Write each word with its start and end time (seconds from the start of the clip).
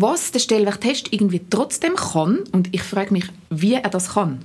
Was 0.00 0.30
der 0.30 0.38
Stellwerktest 0.38 1.12
irgendwie 1.12 1.40
trotzdem 1.50 1.96
kann, 1.96 2.44
und 2.52 2.72
ich 2.72 2.82
frage 2.82 3.12
mich, 3.12 3.24
wie 3.50 3.74
er 3.74 3.90
das 3.90 4.10
kann. 4.14 4.38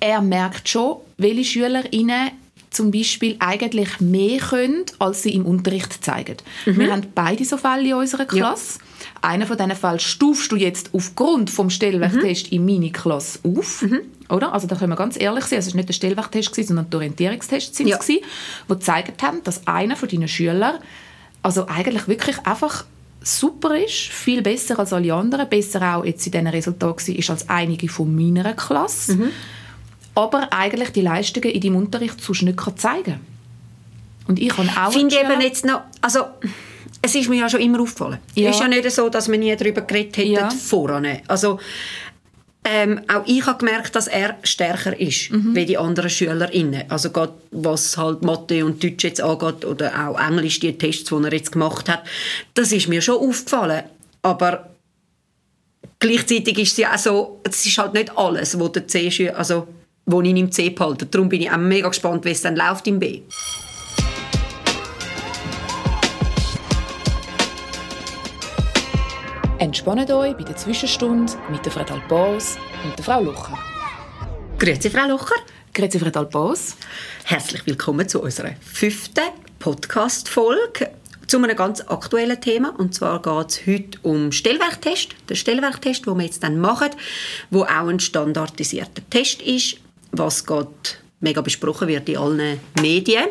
Er 0.00 0.22
merkt 0.22 0.70
schon, 0.70 0.96
welche 1.18 1.44
SchülerInnen 1.44 2.30
zum 2.70 2.90
Beispiel 2.90 3.36
eigentlich 3.40 4.00
mehr 4.00 4.38
können, 4.38 4.86
als 4.98 5.22
sie 5.22 5.34
im 5.34 5.44
Unterricht 5.44 6.02
zeigen. 6.02 6.38
Mhm. 6.64 6.78
Wir 6.78 6.92
haben 6.92 7.02
beide 7.14 7.44
so 7.44 7.58
Fälle 7.58 7.90
in 7.90 7.94
unserer 7.94 8.24
Klasse. 8.24 8.78
Ja. 8.78 9.28
Einen 9.28 9.46
von 9.46 9.58
diesen 9.58 9.76
Fällen 9.76 10.00
stufst 10.00 10.50
du 10.50 10.56
jetzt 10.56 10.90
aufgrund 10.94 11.50
vom 11.50 11.68
Stellwerktest 11.68 12.50
mhm. 12.50 12.56
in 12.56 12.64
meine 12.64 12.90
Klasse 12.90 13.40
auf. 13.44 13.82
Mhm. 13.82 14.00
Oder? 14.30 14.54
Also 14.54 14.66
da 14.66 14.76
können 14.76 14.92
wir 14.92 14.96
ganz 14.96 15.20
ehrlich 15.20 15.44
sein, 15.44 15.58
es 15.58 15.68
war 15.68 15.76
nicht 15.76 15.90
der 15.90 15.94
Stellwerktest, 15.94 16.54
sondern 16.54 16.88
der 16.88 16.98
Orientierungstest, 17.00 17.78
ja. 17.80 17.98
die 17.98 18.22
gezeigt 18.66 19.22
haben, 19.22 19.44
dass 19.44 19.66
einer 19.66 19.94
von 19.94 20.08
deinen 20.08 20.26
Schülern 20.26 20.78
also 21.42 21.66
eigentlich 21.68 22.08
wirklich 22.08 22.38
einfach 22.46 22.86
super 23.24 23.76
ist, 23.76 23.94
viel 23.94 24.42
besser 24.42 24.78
als 24.78 24.92
alle 24.92 25.12
anderen, 25.12 25.48
besser 25.48 25.96
auch 25.96 26.04
jetzt 26.04 26.26
in 26.26 26.32
diesen 26.32 26.46
Resultaten 26.46 27.14
ist 27.16 27.30
als 27.30 27.48
einige 27.48 27.88
von 27.88 28.14
meiner 28.14 28.52
Klasse, 28.54 29.16
mhm. 29.16 29.30
aber 30.14 30.52
eigentlich 30.52 30.90
die 30.90 31.00
Leistungen 31.00 31.50
in 31.50 31.60
deinem 31.60 31.76
Unterricht 31.76 32.20
sonst 32.20 32.42
nicht 32.42 32.60
zeigen 32.78 33.04
kann. 33.04 33.20
Und 34.26 34.38
ich 34.38 34.56
habe 34.56 34.68
auch... 34.68 34.92
Finde 34.92 35.16
eben 35.16 35.40
jetzt 35.40 35.64
noch, 35.64 35.82
also 36.00 36.20
es 37.02 37.14
ist 37.14 37.28
mir 37.28 37.40
ja 37.40 37.48
schon 37.48 37.60
immer 37.60 37.80
aufgefallen. 37.80 38.18
Ja. 38.34 38.50
Es 38.50 38.56
ist 38.56 38.62
ja 38.62 38.68
nicht 38.68 38.90
so, 38.90 39.08
dass 39.08 39.30
wir 39.30 39.38
nie 39.38 39.54
darüber 39.54 39.82
geredet 39.82 40.16
hätten 40.16 40.32
ja. 40.32 40.50
voran. 40.50 41.06
Also 41.26 41.58
ähm, 42.66 43.02
auch 43.08 43.24
ich 43.26 43.44
habe 43.44 43.58
gemerkt, 43.58 43.94
dass 43.94 44.06
er 44.06 44.36
stärker 44.42 44.98
ist 44.98 45.30
mhm. 45.30 45.54
wie 45.54 45.66
die 45.66 45.76
anderen 45.76 46.08
SchülerInnen. 46.08 46.90
Also 46.90 47.10
gerade 47.10 47.34
was 47.50 47.96
halt 47.98 48.22
Mathe 48.22 48.64
und 48.64 48.82
Deutsch 48.82 49.04
jetzt 49.04 49.20
angeht 49.20 49.66
oder 49.66 50.08
auch 50.08 50.18
Englisch, 50.18 50.60
die 50.60 50.76
Tests, 50.76 51.10
die 51.10 51.14
er 51.14 51.32
jetzt 51.32 51.52
gemacht 51.52 51.88
hat, 51.90 52.04
das 52.54 52.72
ist 52.72 52.88
mir 52.88 53.02
schon 53.02 53.18
aufgefallen. 53.18 53.84
Aber 54.22 54.70
gleichzeitig 55.98 56.58
ist 56.58 56.72
es 56.72 56.78
ja 56.78 56.94
auch 56.94 56.98
so, 56.98 57.40
es 57.44 57.66
ist 57.66 57.76
halt 57.76 57.92
nicht 57.92 58.16
alles, 58.16 58.58
wo 58.58 58.68
der 58.68 58.88
C, 58.88 59.30
also 59.30 59.68
wo 60.06 60.22
ich 60.22 60.30
im 60.30 60.50
C 60.50 60.70
behalte. 60.70 61.04
Darum 61.06 61.28
bin 61.28 61.42
ich 61.42 61.50
auch 61.50 61.58
mega 61.58 61.88
gespannt, 61.88 62.24
wie 62.24 62.30
es 62.30 62.42
dann 62.42 62.56
läuft 62.56 62.86
im 62.86 62.98
B. 62.98 63.20
Entspannt 69.58 70.10
euch 70.10 70.36
bei 70.36 70.42
der 70.42 70.56
Zwischenstunde 70.56 71.32
mit 71.48 71.64
der 71.64 71.70
Frau 71.70 71.84
Dalbos 71.84 72.56
und 72.82 72.98
der 72.98 73.04
Frau 73.04 73.22
Lucher. 73.22 73.56
Grüezi, 74.58 74.90
Frau 74.90 75.06
Lucher. 75.06 75.36
Grüezi, 75.72 76.00
Frau 76.00 76.10
Dalbos. 76.10 76.76
Herzlich 77.22 77.64
willkommen 77.64 78.08
zu 78.08 78.20
unserer 78.20 78.50
fünften 78.60 79.22
Podcast-Folge 79.60 80.90
zu 81.28 81.36
einem 81.38 81.56
ganz 81.56 81.82
aktuellen 81.82 82.40
Thema. 82.40 82.74
Und 82.76 82.96
zwar 82.96 83.22
geht 83.22 83.50
es 83.50 83.66
heute 83.66 83.98
um 84.02 84.32
Stellwerktest. 84.32 85.14
Der 85.28 85.36
Stellwerktest, 85.36 86.04
den 86.04 86.16
wir 86.16 86.24
jetzt 86.24 86.42
dann 86.42 86.58
machen, 86.58 86.90
wo 87.50 87.62
auch 87.62 87.86
ein 87.86 88.00
standardisierter 88.00 89.08
Test 89.08 89.40
ist, 89.40 89.76
was 90.10 90.44
gerade 90.44 90.70
mega 91.20 91.40
besprochen 91.42 91.86
wird 91.86 92.08
in 92.08 92.18
allen 92.18 92.60
Medien, 92.82 93.26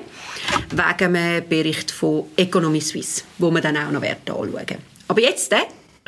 wegen 0.70 1.16
einem 1.16 1.48
Bericht 1.50 1.92
von 1.92 2.28
Economy 2.38 2.80
Suisse, 2.80 3.24
wo 3.40 3.52
wir 3.52 3.60
dann 3.60 3.76
auch 3.76 3.92
noch 3.92 4.02
anschauen 4.02 4.54
werden. 4.54 4.78
Aber 5.10 5.20
jetzt, 5.22 5.54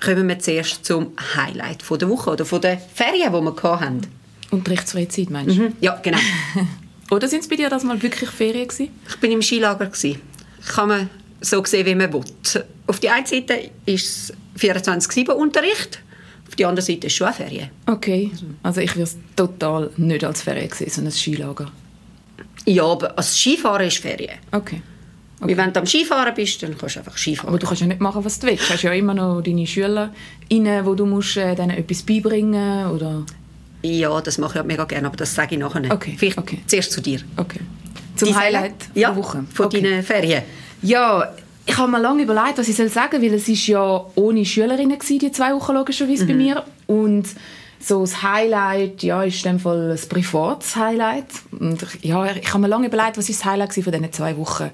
kommen 0.01 0.27
wir 0.27 0.39
zuerst 0.39 0.85
zum 0.85 1.13
Highlight 1.35 1.83
von 1.83 1.99
der 1.99 2.09
Woche 2.09 2.31
oder 2.31 2.45
von 2.45 2.61
der 2.61 2.77
Ferien, 2.77 3.31
die 3.31 3.41
wir 3.41 3.79
hatten. 3.79 4.01
Unterrichtsfreizeit, 4.51 5.29
meinst 5.29 5.57
du? 5.57 5.63
Mhm. 5.63 5.73
Ja, 5.81 5.99
genau. 6.01 6.19
oder 7.11 7.27
sind 7.27 7.41
es 7.41 7.47
bei 7.47 7.55
dir 7.55 7.69
das 7.69 7.83
mal 7.83 8.01
wirklich 8.01 8.29
Ferien 8.29 8.67
gewesen? 8.67 8.89
Ich 9.07 9.17
bin 9.17 9.31
im 9.31 9.41
Skilager. 9.41 9.85
Gewesen. 9.85 10.21
Kann 10.67 10.89
man 10.89 11.09
so 11.41 11.63
sehen, 11.65 11.85
wie 11.85 11.95
man 11.95 12.11
will. 12.11 12.23
Auf 12.87 12.99
der 12.99 13.15
einen 13.15 13.25
Seite 13.25 13.71
ist 13.85 14.31
es 14.57 14.61
24-7-Unterricht, 14.61 15.99
auf 16.47 16.55
der 16.55 16.67
anderen 16.69 16.85
Seite 16.85 17.07
ist 17.07 17.13
es 17.13 17.17
schon 17.17 17.27
eine 17.27 17.35
Ferien. 17.35 17.69
Okay, 17.85 18.31
also 18.63 18.81
ich 18.81 18.95
würde 18.95 19.03
es 19.03 19.17
total 19.35 19.89
nicht 19.97 20.23
als 20.23 20.41
Ferien 20.41 20.69
sehen, 20.71 20.89
sondern 20.89 21.11
als 21.11 21.19
Skilager. 21.19 21.71
Ja, 22.65 22.83
aber 22.83 23.17
als 23.17 23.37
Skifahren 23.37 23.87
ist 23.87 23.97
Ferien. 23.97 24.37
Okay. 24.51 24.81
Okay. 25.41 25.57
Wenn 25.57 25.73
du 25.73 25.79
am 25.81 25.85
Skifahren 25.85 26.33
bist, 26.33 26.63
dann 26.63 26.77
kannst 26.77 26.95
du 26.95 26.99
einfach 26.99 27.17
Skifahren. 27.17 27.49
Aber 27.49 27.59
du 27.59 27.67
kannst 27.67 27.81
ja 27.81 27.87
nicht 27.87 27.99
machen, 27.99 28.23
was 28.23 28.39
du 28.39 28.47
willst. 28.47 28.69
Du 28.69 28.73
hast 28.73 28.83
ja 28.83 28.93
immer 28.93 29.13
noch 29.13 29.41
deine 29.41 29.67
Schüler, 29.67 30.11
rein, 30.51 30.85
wo 30.85 30.95
du 30.95 31.05
musst, 31.05 31.37
äh, 31.37 31.55
denen 31.55 31.71
etwas 31.71 32.03
beibringen 32.03 32.89
oder... 32.89 33.23
Ja, 33.81 34.19
das 34.21 34.37
mache 34.37 34.51
ich 34.51 34.55
halt 34.55 34.67
mega 34.67 34.85
gerne, 34.85 35.07
aber 35.07 35.17
das 35.17 35.35
sage 35.35 35.55
ich 35.55 35.59
nachher 35.59 35.81
nicht. 35.81 35.93
Okay. 35.93 36.15
Vielleicht 36.17 36.37
okay. 36.37 36.59
zuerst 36.65 36.91
zu 36.91 37.01
dir. 37.01 37.19
Okay. 37.37 37.59
Zum 38.15 38.29
Die 38.29 38.35
Highlight 38.35 38.73
ja, 38.93 39.09
der 39.09 39.17
Woche. 39.17 39.43
von 39.53 39.65
okay. 39.65 39.81
deinen 39.81 40.03
Ferien. 40.03 40.41
Ja, 40.81 41.33
ich 41.65 41.77
habe 41.77 41.91
mir 41.91 41.99
lange 41.99 42.23
überlegt, 42.23 42.57
was 42.57 42.67
ich 42.67 42.75
sagen 42.75 42.89
soll, 42.91 43.21
weil 43.21 43.33
es 43.33 43.47
ist 43.47 43.67
ja 43.67 44.05
ohne 44.15 44.45
Schülerinnen 44.45 44.97
war, 44.97 45.17
die 45.19 45.31
zwei 45.31 45.53
Wochen 45.53 45.73
logischerweise 45.73 46.23
mhm. 46.23 46.27
bei 46.27 46.33
mir. 46.33 46.63
Und 46.87 47.25
so 47.85 48.01
das 48.01 48.23
Highlight, 48.23 49.03
ja, 49.03 49.21
ist 49.23 49.45
in 49.45 49.53
dem 49.53 49.59
Fall 49.59 49.91
ein 49.91 50.09
privates 50.09 50.75
Highlight. 50.75 51.27
Und 51.51 51.85
ja, 52.01 52.25
ich 52.35 52.49
habe 52.49 52.61
mir 52.61 52.67
lange 52.67 52.87
überlegt, 52.87 53.17
was 53.17 53.29
ist 53.29 53.41
das 53.41 53.45
Highlight 53.45 53.73
von 53.75 53.83
diesen 53.83 54.11
zwei 54.11 54.35
Wochen. 54.37 54.71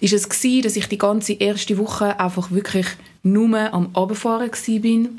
Ist 0.00 0.14
es 0.14 0.28
gewesen, 0.28 0.62
dass 0.62 0.76
ich 0.76 0.88
die 0.88 0.96
ganze 0.96 1.34
erste 1.34 1.76
Woche 1.76 2.18
einfach 2.18 2.50
wirklich 2.50 2.86
nur 3.22 3.58
am 3.74 3.90
Abfahren 3.94 4.50
war, 4.50 5.10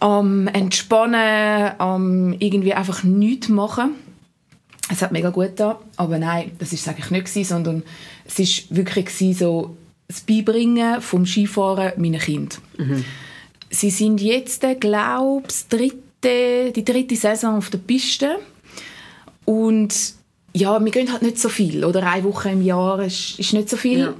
am 0.00 0.46
Entspannen, 0.48 1.72
am 1.78 2.34
irgendwie 2.38 2.74
einfach 2.74 3.02
nichts 3.02 3.48
machen. 3.48 3.92
Es 4.92 5.00
hat 5.00 5.12
mega 5.12 5.30
gut 5.30 5.56
getan, 5.56 5.76
aber 5.96 6.18
nein, 6.18 6.52
das 6.58 6.74
ist 6.74 6.86
eigentlich 6.86 7.10
nicht 7.10 7.26
gewesen, 7.26 7.48
sondern 7.48 7.82
es 8.26 8.38
ist 8.38 8.74
wirklich 8.74 9.06
gewesen, 9.06 9.38
so 9.38 9.76
das 10.06 10.20
Beibringen 10.20 11.00
vom 11.00 11.24
Skifahren 11.24 11.92
meinen 11.96 12.20
Kind. 12.20 12.60
Mhm. 12.76 13.04
Sie 13.70 13.90
sind 13.90 14.20
jetzt, 14.20 14.64
glaube 14.80 15.44
ich, 15.48 15.68
dritte 15.68 16.09
dritte, 16.20 16.72
die 16.72 16.84
dritte 16.84 17.16
Saison 17.16 17.56
auf 17.56 17.70
der 17.70 17.78
Piste. 17.78 18.38
Und 19.44 19.94
ja, 20.52 20.82
wir 20.82 20.92
gehen 20.92 21.12
halt 21.12 21.22
nicht 21.22 21.38
so 21.38 21.48
viel. 21.48 21.84
Oder 21.84 22.06
eine 22.06 22.24
Woche 22.24 22.50
im 22.50 22.62
Jahr 22.62 23.00
ist, 23.00 23.38
ist 23.38 23.52
nicht 23.52 23.68
so 23.68 23.76
viel. 23.76 23.98
Ja. 23.98 24.14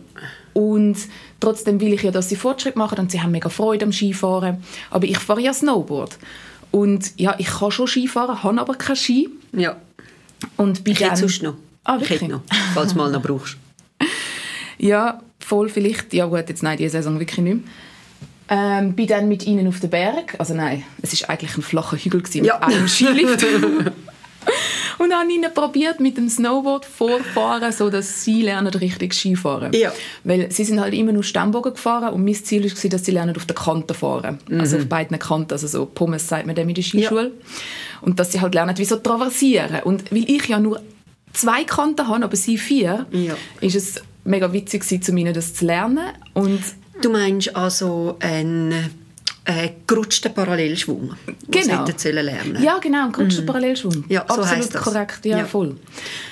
Und 0.53 0.97
trotzdem 1.39 1.81
will 1.81 1.93
ich 1.93 2.03
ja, 2.03 2.11
dass 2.11 2.29
sie 2.29 2.37
Fortschritt 2.37 2.77
machen 2.77 2.99
und 2.99 3.11
sie 3.11 3.21
haben 3.21 3.31
mega 3.31 3.49
Freude 3.49 3.85
am 3.85 3.93
Skifahren. 3.93 4.63
Aber 4.91 5.07
ich 5.07 5.19
fahre 5.19 5.41
ja 5.41 5.53
Snowboard. 5.53 6.19
Und 6.71 7.19
ja, 7.19 7.35
ich 7.39 7.47
kann 7.47 7.71
schon 7.71 7.87
Skifahren, 7.87 8.43
habe 8.43 8.61
aber 8.61 8.75
keinen 8.75 8.97
Ski. 8.97 9.29
Ja. 9.53 9.77
Und 10.57 10.85
bei 10.85 10.93
ich 10.93 11.01
hätte 11.01 11.17
sonst 11.17 11.43
noch. 11.43 11.55
Ah, 11.85 11.95
wirklich? 11.95 12.11
Ich 12.11 12.23
hätte 12.23 12.33
noch, 12.33 12.43
falls 12.75 12.93
du 12.93 12.99
mal 12.99 13.11
noch 13.11 13.23
brauchst. 13.23 13.57
ja, 14.79 15.21
voll 15.39 15.69
vielleicht. 15.69 16.13
Ja 16.15 16.27
gut, 16.27 16.49
jetzt 16.49 16.63
nein, 16.63 16.77
diese 16.77 16.91
Saison 16.91 17.19
wirklich 17.19 17.39
nicht 17.39 17.55
mehr. 17.55 17.65
Ähm, 18.53 18.95
bin 18.95 19.07
dann 19.07 19.29
mit 19.29 19.47
ihnen 19.47 19.69
auf 19.69 19.79
den 19.79 19.91
Berg. 19.91 20.35
Also 20.39 20.55
nein, 20.55 20.83
es 21.03 21.13
ist 21.13 21.31
eigentlich 21.31 21.57
ein 21.57 21.63
flacher 21.63 21.97
Hügel 21.97 22.21
gewesen, 22.21 22.45
ja. 22.45 22.55
mit 22.55 22.75
einem 22.77 22.89
Skilift. 22.89 23.47
und 24.99 25.15
habe 25.15 25.33
ihnen 25.33 25.53
probiert 25.55 26.01
mit 26.01 26.17
dem 26.17 26.29
Snowboard 26.29 26.85
vorfahren, 26.85 27.73
so 27.73 27.91
dass 27.91 28.25
sie 28.25 28.43
lernen 28.43 28.73
richtig 28.75 29.15
Skifahren. 29.15 29.73
Ja. 29.73 29.93
Weil 30.25 30.51
sie 30.51 30.65
sind 30.65 30.81
halt 30.81 30.95
immer 30.95 31.13
nur 31.13 31.23
Stammbogen 31.23 31.75
gefahren 31.75 32.13
und 32.13 32.25
mein 32.25 32.35
Ziel 32.35 32.65
war, 32.65 32.91
dass 32.91 33.05
sie 33.05 33.13
lernen 33.13 33.37
auf 33.37 33.47
der 33.47 33.57
Kante 33.57 33.95
fahren. 33.95 34.39
Mhm. 34.49 34.61
Also 34.61 34.79
auf 34.79 34.87
beiden 34.87 35.19
Kanten, 35.19 35.53
also 35.53 35.67
so 35.67 35.87
Pommes 35.87 36.29
sagt 36.29 36.47
man 36.47 36.55
dem 36.55 36.69
in 36.69 36.75
der 36.75 36.83
Skischule. 36.83 37.23
Ja. 37.23 37.31
Und 38.03 38.19
dass 38.19 38.33
sie 38.33 38.41
halt 38.41 38.55
lernen, 38.55 38.77
wie 38.77 38.85
so 38.85 38.97
traversieren. 38.97 39.83
Und 39.85 40.11
weil 40.11 40.29
ich 40.29 40.47
ja 40.49 40.59
nur 40.59 40.81
zwei 41.33 41.65
Kanten 41.65 42.09
habe, 42.09 42.25
aber 42.25 42.37
sie 42.37 42.59
vier, 42.59 43.07
ja. 43.13 43.35
ist 43.61 43.77
es 43.77 44.03
mega 44.25 44.53
witzig 44.53 44.83
gewesen, 44.83 45.13
um 45.13 45.17
ihnen 45.17 45.35
das 45.35 45.55
zu 45.55 45.65
lernen. 45.65 46.09
Und 46.35 46.61
Du 47.01 47.11
meinst 47.11 47.55
also 47.57 48.17
einen 48.21 48.73
äh, 49.45 49.71
gerutschten 49.87 50.35
Parallelschwung, 50.35 51.15
genau. 51.49 51.85
sie 51.97 52.11
lernen 52.11 52.63
Ja, 52.63 52.79
genau, 52.79 53.05
einen 53.05 53.13
gerutschten 53.13 53.45
mhm. 53.45 53.47
Parallelschwung. 53.47 54.05
Ja, 54.09 54.25
so 54.29 54.43
Absolut 54.43 54.75
das. 54.75 54.83
korrekt, 54.83 55.25
ja, 55.25 55.39
ja, 55.39 55.45
voll. 55.45 55.77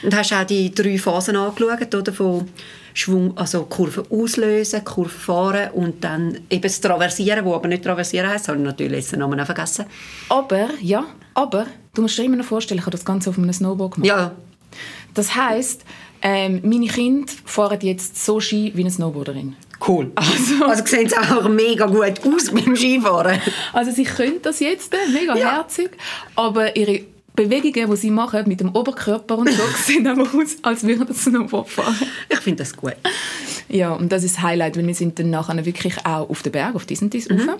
Und 0.03 0.15
hast 0.15 0.33
auch 0.33 0.45
die 0.45 0.75
drei 0.75 0.99
Phasen 0.99 1.37
angeschaut, 1.37 1.95
oder, 1.95 2.13
von 2.13 2.49
Schwung, 2.93 3.37
also 3.37 3.65
Kurve 3.65 4.05
auslösen, 4.11 4.85
Kurve 4.85 5.09
fahren 5.09 5.71
und 5.73 6.05
dann 6.05 6.39
eben 6.51 6.63
das 6.63 6.81
Traversieren, 6.81 7.45
wo 7.45 7.55
aber 7.55 7.69
nicht 7.69 7.83
Traversieren 7.83 8.29
heisst, 8.29 8.49
habe 8.49 8.59
ich 8.59 8.65
natürlich 8.65 9.09
den 9.09 9.21
Namen 9.21 9.41
auch 9.41 9.47
vergessen. 9.47 9.87
Aber, 10.29 10.69
ja, 10.83 11.07
aber, 11.35 11.67
du 11.95 12.03
musst 12.03 12.19
dir 12.19 12.25
immer 12.25 12.37
noch 12.37 12.45
vorstellen, 12.45 12.79
ich 12.79 12.87
habe 12.87 12.97
das 12.97 13.05
Ganze 13.05 13.31
auf 13.31 13.39
einem 13.39 13.53
Snowboard 13.53 13.95
gemacht. 13.95 14.09
Ja. 14.09 14.33
Das 15.15 15.35
heisst, 15.35 15.85
ähm, 16.21 16.61
meine 16.63 16.87
Kinder 16.87 17.33
fahren 17.45 17.79
jetzt 17.81 18.23
so 18.25 18.41
Ski 18.41 18.73
wie 18.75 18.83
eine 18.83 18.91
Snowboarderin. 18.91 19.57
Cool. 19.87 20.11
Also, 20.15 20.65
also 20.67 20.85
sehen 20.85 21.09
sie 21.09 21.17
auch 21.17 21.49
mega 21.49 21.87
gut 21.87 22.21
aus 22.27 22.51
beim 22.51 22.75
Skifahren. 22.75 23.41
Also 23.73 23.91
sie 23.91 24.05
können 24.05 24.43
das 24.43 24.61
jetzt, 24.61 24.93
äh, 24.95 25.09
mega 25.13 25.37
ja. 25.37 25.57
herzig, 25.57 25.91
aber 26.35 26.77
ihre 26.77 27.03
Bewegungen, 27.35 27.91
die 27.91 27.97
sie 27.97 28.11
machen 28.11 28.49
mit 28.49 28.61
dem 28.61 28.75
Oberkörper 28.75 29.39
und 29.39 29.51
so, 29.51 29.63
sehen 29.85 30.07
einfach 30.07 30.35
aus, 30.35 30.57
als 30.63 30.85
würden 30.85 31.07
sie 31.15 31.31
Snowboard 31.31 31.69
fahren. 31.69 31.97
Ich 32.29 32.39
finde 32.41 32.65
das 32.65 32.77
gut. 32.77 32.97
Ja, 33.69 33.93
und 33.93 34.11
das 34.11 34.25
ist 34.25 34.37
das 34.37 34.43
Highlight, 34.43 34.77
weil 34.77 34.87
wir 34.87 34.95
sind 34.95 35.19
dann 35.19 35.31
nachher 35.31 35.65
wirklich 35.65 36.05
auch 36.05 36.29
auf 36.29 36.43
den 36.43 36.53
Berg, 36.53 36.75
auf 36.75 36.87
diesen 36.87 37.11
Dies 37.11 37.29
mhm. 37.29 37.51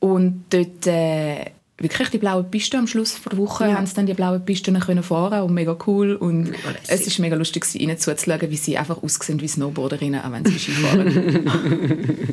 Und 0.00 0.44
dort 0.50 0.86
äh, 0.86 1.52
wirklich 1.80 2.10
die 2.10 2.18
blaue 2.18 2.44
Piste 2.44 2.78
am 2.78 2.86
Schluss 2.86 3.18
der 3.28 3.38
Woche 3.38 3.64
ja. 3.64 3.74
haben 3.74 3.86
sie 3.86 3.94
dann 3.94 4.06
die 4.06 4.14
blaue 4.14 4.38
Piste 4.38 4.72
können 4.72 5.02
fahren 5.02 5.42
und 5.42 5.54
mega 5.54 5.76
cool 5.86 6.14
und 6.14 6.52
es 6.86 7.06
ist 7.06 7.18
mega 7.18 7.36
lustig 7.36 7.66
ihnen 7.74 7.98
zuzuschauen, 7.98 8.50
wie 8.50 8.56
sie 8.56 8.78
einfach 8.78 9.02
aussehen 9.02 9.40
wie 9.40 9.48
Snowboarderinnen, 9.48 10.22
auch 10.22 10.32
wenn 10.32 10.44
sie 10.44 10.58
Ski 10.58 10.72
fahren. 10.72 11.48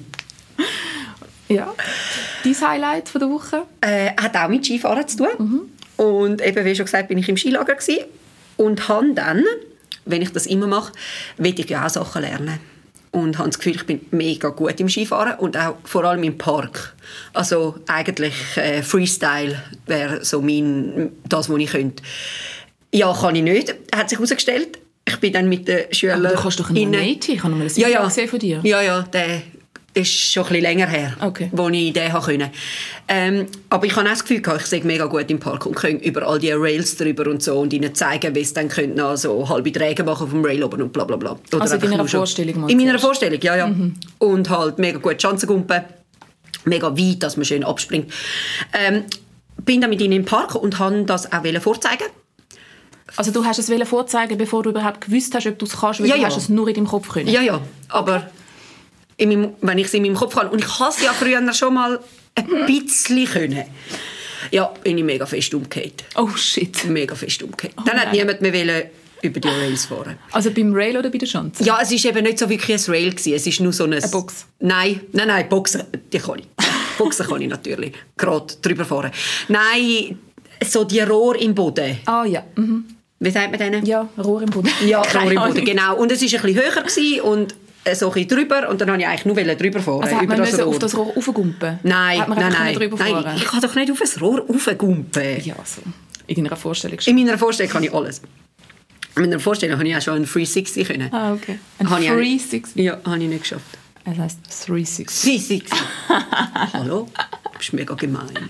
Ja. 1.50 1.74
Dein 2.44 2.62
Highlight 2.62 3.10
von 3.10 3.20
der 3.20 3.30
Woche? 3.30 3.64
Äh, 3.82 4.10
hat 4.22 4.36
auch 4.36 4.50
mit 4.50 4.66
Skifahren 4.66 5.08
zu 5.08 5.18
tun. 5.18 5.28
Mhm. 5.38 5.62
Und 5.96 6.46
eben, 6.46 6.66
wie 6.66 6.76
schon 6.76 6.86
gesagt, 6.86 7.08
bin 7.08 7.18
ich 7.18 7.30
im 7.30 7.38
Skilager 7.38 7.76
gewesen 7.76 8.04
und 8.58 8.88
habe 8.88 9.14
dann, 9.14 9.44
wenn 10.06 10.22
ich 10.22 10.32
das 10.32 10.46
immer 10.46 10.68
mache, 10.68 10.92
will 11.38 11.58
ich 11.58 11.70
ja 11.70 11.86
auch 11.86 11.90
Sachen 11.90 12.22
lernen 12.22 12.60
und 13.12 13.38
habe 13.38 13.50
das 13.50 13.58
Gefühl, 13.58 13.76
ich 13.76 13.86
bin 13.86 14.02
mega 14.12 14.50
gut 14.50 14.80
im 14.80 14.90
Skifahren 14.90 15.40
und 15.40 15.58
auch 15.58 15.76
vor 15.84 16.04
allem 16.04 16.24
im 16.24 16.38
Park. 16.38 16.96
Also 17.34 17.76
eigentlich 17.88 18.34
äh, 18.56 18.82
Freestyle 18.84 19.62
wäre 19.86 20.24
so 20.24 20.42
mein, 20.42 21.12
das, 21.28 21.50
was 21.50 21.58
ich 21.58 21.72
könnte. 21.72 22.04
Ja, 22.94 23.14
kann 23.14 23.36
ich 23.36 23.44
nicht, 23.44 23.76
hat 23.96 24.10
sich 24.10 24.18
herausgestellt. 24.18 24.80
Ich 25.08 25.18
bin 25.18 25.32
dann 25.32 25.48
mit 25.48 25.68
den 25.68 25.94
Schülern... 25.94 26.26
Aber 26.26 26.36
du 26.36 26.42
kannst 26.42 26.60
doch 26.60 26.70
einen 26.70 26.92
Native, 26.92 27.34
ich 27.34 27.40
habe 27.40 27.52
noch 27.52 27.58
mal 27.58 27.66
ein 27.66 27.76
ja, 27.76 27.88
ja. 27.88 28.04
gesehen 28.04 28.28
von 28.28 28.40
dir. 28.40 28.60
Ja, 28.64 28.82
ja, 28.82 29.04
der 29.04 29.42
ist 29.98 30.10
schon 30.10 30.44
ein 30.44 30.50
bisschen 30.50 30.64
länger 30.64 30.88
her, 30.88 31.18
okay. 31.22 31.50
wo 31.52 31.70
ich 31.70 31.94
den 31.94 32.12
konnte. 32.12 32.52
Ähm, 33.08 33.48
aber 33.70 33.86
ich 33.86 33.96
habe 33.96 34.08
auch 34.08 34.12
das 34.12 34.24
Gefühl, 34.24 34.42
ich 34.58 34.66
sehe 34.66 34.84
mega 34.84 35.06
gut 35.06 35.30
im 35.30 35.40
Park 35.40 35.66
und 35.66 35.76
kann 35.76 36.00
über 36.00 36.28
all 36.28 36.40
die 36.40 36.52
Rails 36.52 36.96
drüber 36.96 37.30
und 37.30 37.42
so 37.42 37.60
und 37.60 37.74
ihnen 37.74 37.94
zeigen, 37.96 38.36
wie 38.36 38.42
es 38.42 38.54
dann 38.54 38.70
könnte 38.70 38.98
noch 38.98 39.16
so 39.18 39.48
halbe 39.50 39.72
Träge 39.72 40.04
machen 40.04 40.24
auf 40.24 40.30
dem 40.30 40.46
Rail 40.46 40.64
oben 40.64 40.82
und 40.82 40.94
bla 40.94 41.04
bla 41.04 41.18
bla. 41.18 41.38
Oder 41.54 41.62
also 41.62 41.76
in 41.76 41.92
deiner 41.92 42.08
Vorstellung? 42.08 42.70
In 42.70 42.78
meiner 42.78 43.00
Vorstellung, 43.00 43.40
ja, 43.42 43.56
ja. 43.56 43.68
Mhm. 43.68 43.96
Und 44.20 44.50
halt 44.50 44.80
mega 44.80 45.00
gut 45.00 45.22
Schanzengumpen, 45.22 45.82
mega 46.66 46.98
weit, 46.98 47.24
dass 47.24 47.38
man 47.38 47.46
schön 47.46 47.64
abspringt. 47.64 48.12
Ähm, 48.74 49.04
bin 49.66 49.82
dann 49.82 49.90
mit 49.90 50.02
ihnen 50.02 50.14
im 50.14 50.26
Park 50.26 50.56
und 50.56 50.80
habe 50.80 51.04
das 51.04 51.32
auch 51.32 51.62
vorzeigen 51.62 52.06
also 53.16 53.32
du 53.32 53.46
hast 53.46 53.58
es 53.58 53.90
vorzeigen, 53.90 54.38
bevor 54.38 54.64
du 54.64 54.72
überhaupt 54.72 55.02
gewusst 55.02 55.34
hast, 55.34 55.48
ob 55.48 55.58
du 55.58 55.66
es 55.66 55.78
kannst, 55.78 56.02
weil 56.02 56.08
ja, 56.08 56.16
du 56.16 56.22
ja. 56.22 56.28
hast 56.28 56.38
es 56.38 56.50
nur 56.50 56.68
in 56.68 56.76
deinem 56.76 56.88
Kopf 56.88 57.10
können. 57.10 57.30
Ja, 57.30 57.42
ja, 57.42 57.62
aber 57.90 58.30
meinem, 59.20 59.54
wenn 59.62 59.78
ich 59.78 59.88
es 59.88 59.94
in 59.94 60.04
meinem 60.04 60.16
Kopf 60.16 60.36
habe. 60.36 60.50
Und 60.50 60.64
ich 60.64 60.80
habe 60.80 60.92
es 60.92 61.02
ja 61.02 61.14
früher 61.14 61.54
schon 61.54 61.74
mal 61.74 62.00
ein 62.36 62.66
bisschen 62.66 63.26
können. 63.26 63.64
Ja, 64.52 64.72
bin 64.84 64.98
ich 64.98 65.04
mega 65.04 65.26
fest 65.26 65.54
umgekehrt. 65.54 66.04
Oh 66.16 66.30
shit. 66.36 66.86
Mega 66.86 67.16
fest 67.16 67.42
umgekehrt. 67.42 67.74
Oh, 67.78 67.84
Dann 67.86 68.00
hat 68.00 68.12
niemand 68.12 68.42
mehr 68.42 68.54
wollen 68.54 68.84
über 69.24 69.40
die 69.40 69.48
Rails 69.48 69.86
fahren. 69.86 70.18
Also 70.32 70.52
beim 70.52 70.74
Rail 70.74 70.96
oder 70.98 71.10
bei 71.10 71.18
der 71.18 71.26
Schanze? 71.26 71.64
Ja, 71.64 71.80
es 71.82 71.92
war 71.92 72.12
eben 72.12 72.24
nicht 72.24 72.38
so 72.38 72.48
wirklich 72.48 72.78
ein 72.78 72.94
Rail. 72.94 73.10
Gewesen. 73.10 73.34
Es 73.34 73.48
ist 73.48 73.60
nur 73.60 73.74
so 73.74 73.86
ein... 73.86 73.94
Eine 73.94 74.08
Box? 74.08 74.46
Nein, 74.60 75.02
nein, 75.12 75.28
nein, 75.28 75.50
Boxen, 75.50 75.84
die 76.14 76.20
kann 76.20 76.40
ich. 76.40 76.48
Boxen 76.98 77.26
kann 77.26 77.42
ich 77.42 77.50
natürlich. 77.50 77.94
Gerade 78.16 78.54
drüber 78.62 78.86
fahren. 78.86 79.12
Nein, 79.48 80.20
so 80.64 80.84
die 80.84 81.00
Rohr 81.00 81.36
im 81.40 81.56
Boden. 81.56 81.98
Ah 82.06 82.26
ja. 82.26 82.44
Mhm. 82.56 82.86
Wie 83.20 83.32
sagt 83.32 83.50
man 83.50 83.60
denen? 83.60 83.86
Ja, 83.86 84.08
Rohr 84.24 84.44
im 84.44 84.50
Boden. 84.50 84.70
Ja, 84.86 85.02
Rohr 85.14 85.32
im 85.32 85.40
Boden, 85.40 85.66
genau. 85.66 85.96
Und 85.98 86.12
es 86.12 86.22
war 86.22 86.40
ein 86.40 86.54
bisschen 86.54 87.16
höher 87.16 87.26
und 87.26 87.56
so 87.96 88.12
ein 88.12 88.28
drüber 88.28 88.70
und 88.70 88.82
dann 88.82 88.90
wollte 88.90 89.02
ich 89.04 89.08
eigentlich 89.08 89.26
nur 89.26 89.56
drüber 89.56 89.80
fahren. 89.80 90.04
Also 90.04 90.20
über 90.22 90.36
das 90.36 90.60
Rohr. 90.60 90.68
auf 90.68 90.80
das 90.80 90.98
Rohr 90.98 91.14
raufgumpen? 91.14 91.80
Nein, 91.84 92.20
man 92.28 92.38
nein, 92.38 92.54
nein. 92.54 92.90
Nein 92.98 93.38
ich 93.38 93.46
kann 93.46 93.62
doch 93.62 93.76
nicht 93.76 93.92
auf 93.92 94.00
das 94.00 94.22
Rohr 94.22 94.42
raufgumpen. 94.42 95.44
Ja, 95.44 95.56
so. 95.64 95.82
In 96.28 96.46
einer 96.46 96.56
Vorstellung 96.56 97.00
schon. 97.00 97.18
In 97.18 97.26
meiner 97.26 97.38
Vorstellung 97.38 97.72
kann 97.72 97.84
ich 97.84 97.94
alles. 97.94 98.22
In 99.16 99.24
meiner 99.24 99.40
Vorstellung 99.40 99.80
habe 99.80 99.88
ich 99.88 99.96
auch 99.96 100.02
schon 100.02 100.16
ein 100.16 100.26
360 100.26 100.88
können. 100.88 101.14
Ah, 101.14 101.34
okay. 101.34 101.58
Ein 101.80 101.88
360? 101.88 102.76
Ja, 102.76 103.00
habe 103.06 103.18
ich 103.18 103.30
nicht 103.30 103.42
geschafft. 103.44 103.78
Es 104.06 104.18
heisst 104.18 104.40
360. 104.68 105.40
360. 105.50 105.80
Hallo? 106.74 107.08
Du 107.52 107.58
bist 107.58 107.74
mega 107.74 107.94
gemein. 107.96 108.50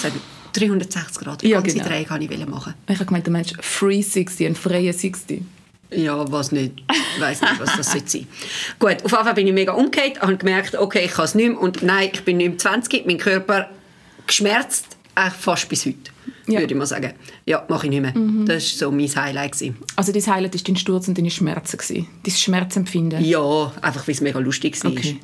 Sag 0.00 0.12
360 0.52 1.18
Grad. 1.18 1.42
Wie 1.42 1.48
Ja, 1.48 1.60
ganze 1.60 1.76
genau. 1.76 1.88
Dreh 1.88 2.04
kann 2.04 2.22
ich 2.22 2.46
machen. 2.46 2.74
Ich 2.88 2.94
habe 2.94 3.06
gemeint, 3.06 3.26
du 3.26 3.30
meinst 3.30 3.56
360, 3.56 4.46
ein 4.46 4.54
freier 4.54 4.92
60. 4.92 5.42
Ja, 5.92 6.30
was 6.30 6.52
nicht. 6.52 6.74
Ich 7.16 7.20
weiss 7.20 7.40
nicht, 7.40 7.58
was 7.60 7.76
das 7.76 7.90
sein. 7.92 8.26
Gut, 8.78 9.04
auf 9.04 9.10
jeden 9.10 9.24
Fall 9.24 9.34
bin 9.34 9.46
ich 9.46 9.52
mega 9.52 9.72
umgekehrt, 9.72 10.20
habe 10.20 10.36
gemerkt, 10.36 10.76
okay, 10.76 11.02
ich 11.04 11.10
kann 11.12 11.24
es 11.24 11.34
nicht 11.34 11.48
mehr. 11.50 11.60
Und 11.60 11.82
nein, 11.82 12.10
ich 12.12 12.22
bin 12.24 12.36
nicht 12.36 12.48
mehr 12.48 12.58
20, 12.58 13.06
mein 13.06 13.18
Körper 13.18 13.68
geschmerzt, 14.26 14.86
eigentlich 15.14 15.34
fast 15.40 15.68
bis 15.68 15.86
heute, 15.86 15.98
Ja. 16.46 16.60
würde 16.60 16.72
ich 16.72 16.78
mal 16.78 16.86
sagen. 16.86 17.12
Ja, 17.46 17.64
mache 17.68 17.86
ich 17.86 17.90
nicht 17.90 18.02
mehr. 18.02 18.12
Das 18.46 18.80
war 18.80 18.88
so 18.88 18.92
mein 18.92 19.08
Highlight. 19.08 19.52
Gewesen. 19.52 19.76
Also 19.96 20.12
dein 20.12 20.24
Highlight 20.26 20.54
war 20.54 20.60
dein 20.64 20.76
Sturz 20.76 21.08
und 21.08 21.18
deine 21.18 21.30
Schmerzen. 21.30 21.76
Gewesen. 21.76 22.06
Dein 22.22 22.34
Schmerzempfinden. 22.34 23.24
Ja, 23.24 23.72
einfach, 23.82 24.06
weil 24.06 24.14
es 24.14 24.20
mega 24.20 24.38
lustig 24.38 24.82
war. 24.84 24.92
Okay. 24.92 25.18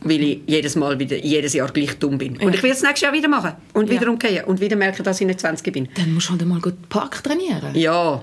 Weil 0.00 0.22
ich 0.22 0.40
jedes 0.46 0.76
Mal 0.76 0.98
wieder, 0.98 1.16
jedes 1.16 1.52
Jahr 1.54 1.70
gleich 1.70 1.98
dumm 1.98 2.18
bin. 2.18 2.36
Und 2.38 2.54
ich 2.54 2.62
will 2.62 2.70
es 2.70 2.82
nächstes 2.82 3.02
Jahr 3.02 3.12
wieder 3.12 3.28
machen. 3.28 3.52
Und 3.74 3.90
wieder 3.90 4.04
Ja. 4.04 4.10
umgehen. 4.10 4.44
Und 4.44 4.60
wieder 4.60 4.76
merken, 4.76 5.02
dass 5.04 5.20
ich 5.20 5.26
nicht 5.26 5.40
20 5.40 5.72
bin. 5.72 5.88
Dann 5.94 6.12
musst 6.14 6.28
du 6.28 6.32
halt 6.32 6.44
mal 6.46 6.60
gut 6.60 6.88
Park 6.88 7.22
trainieren. 7.22 7.74
Ja. 7.74 8.22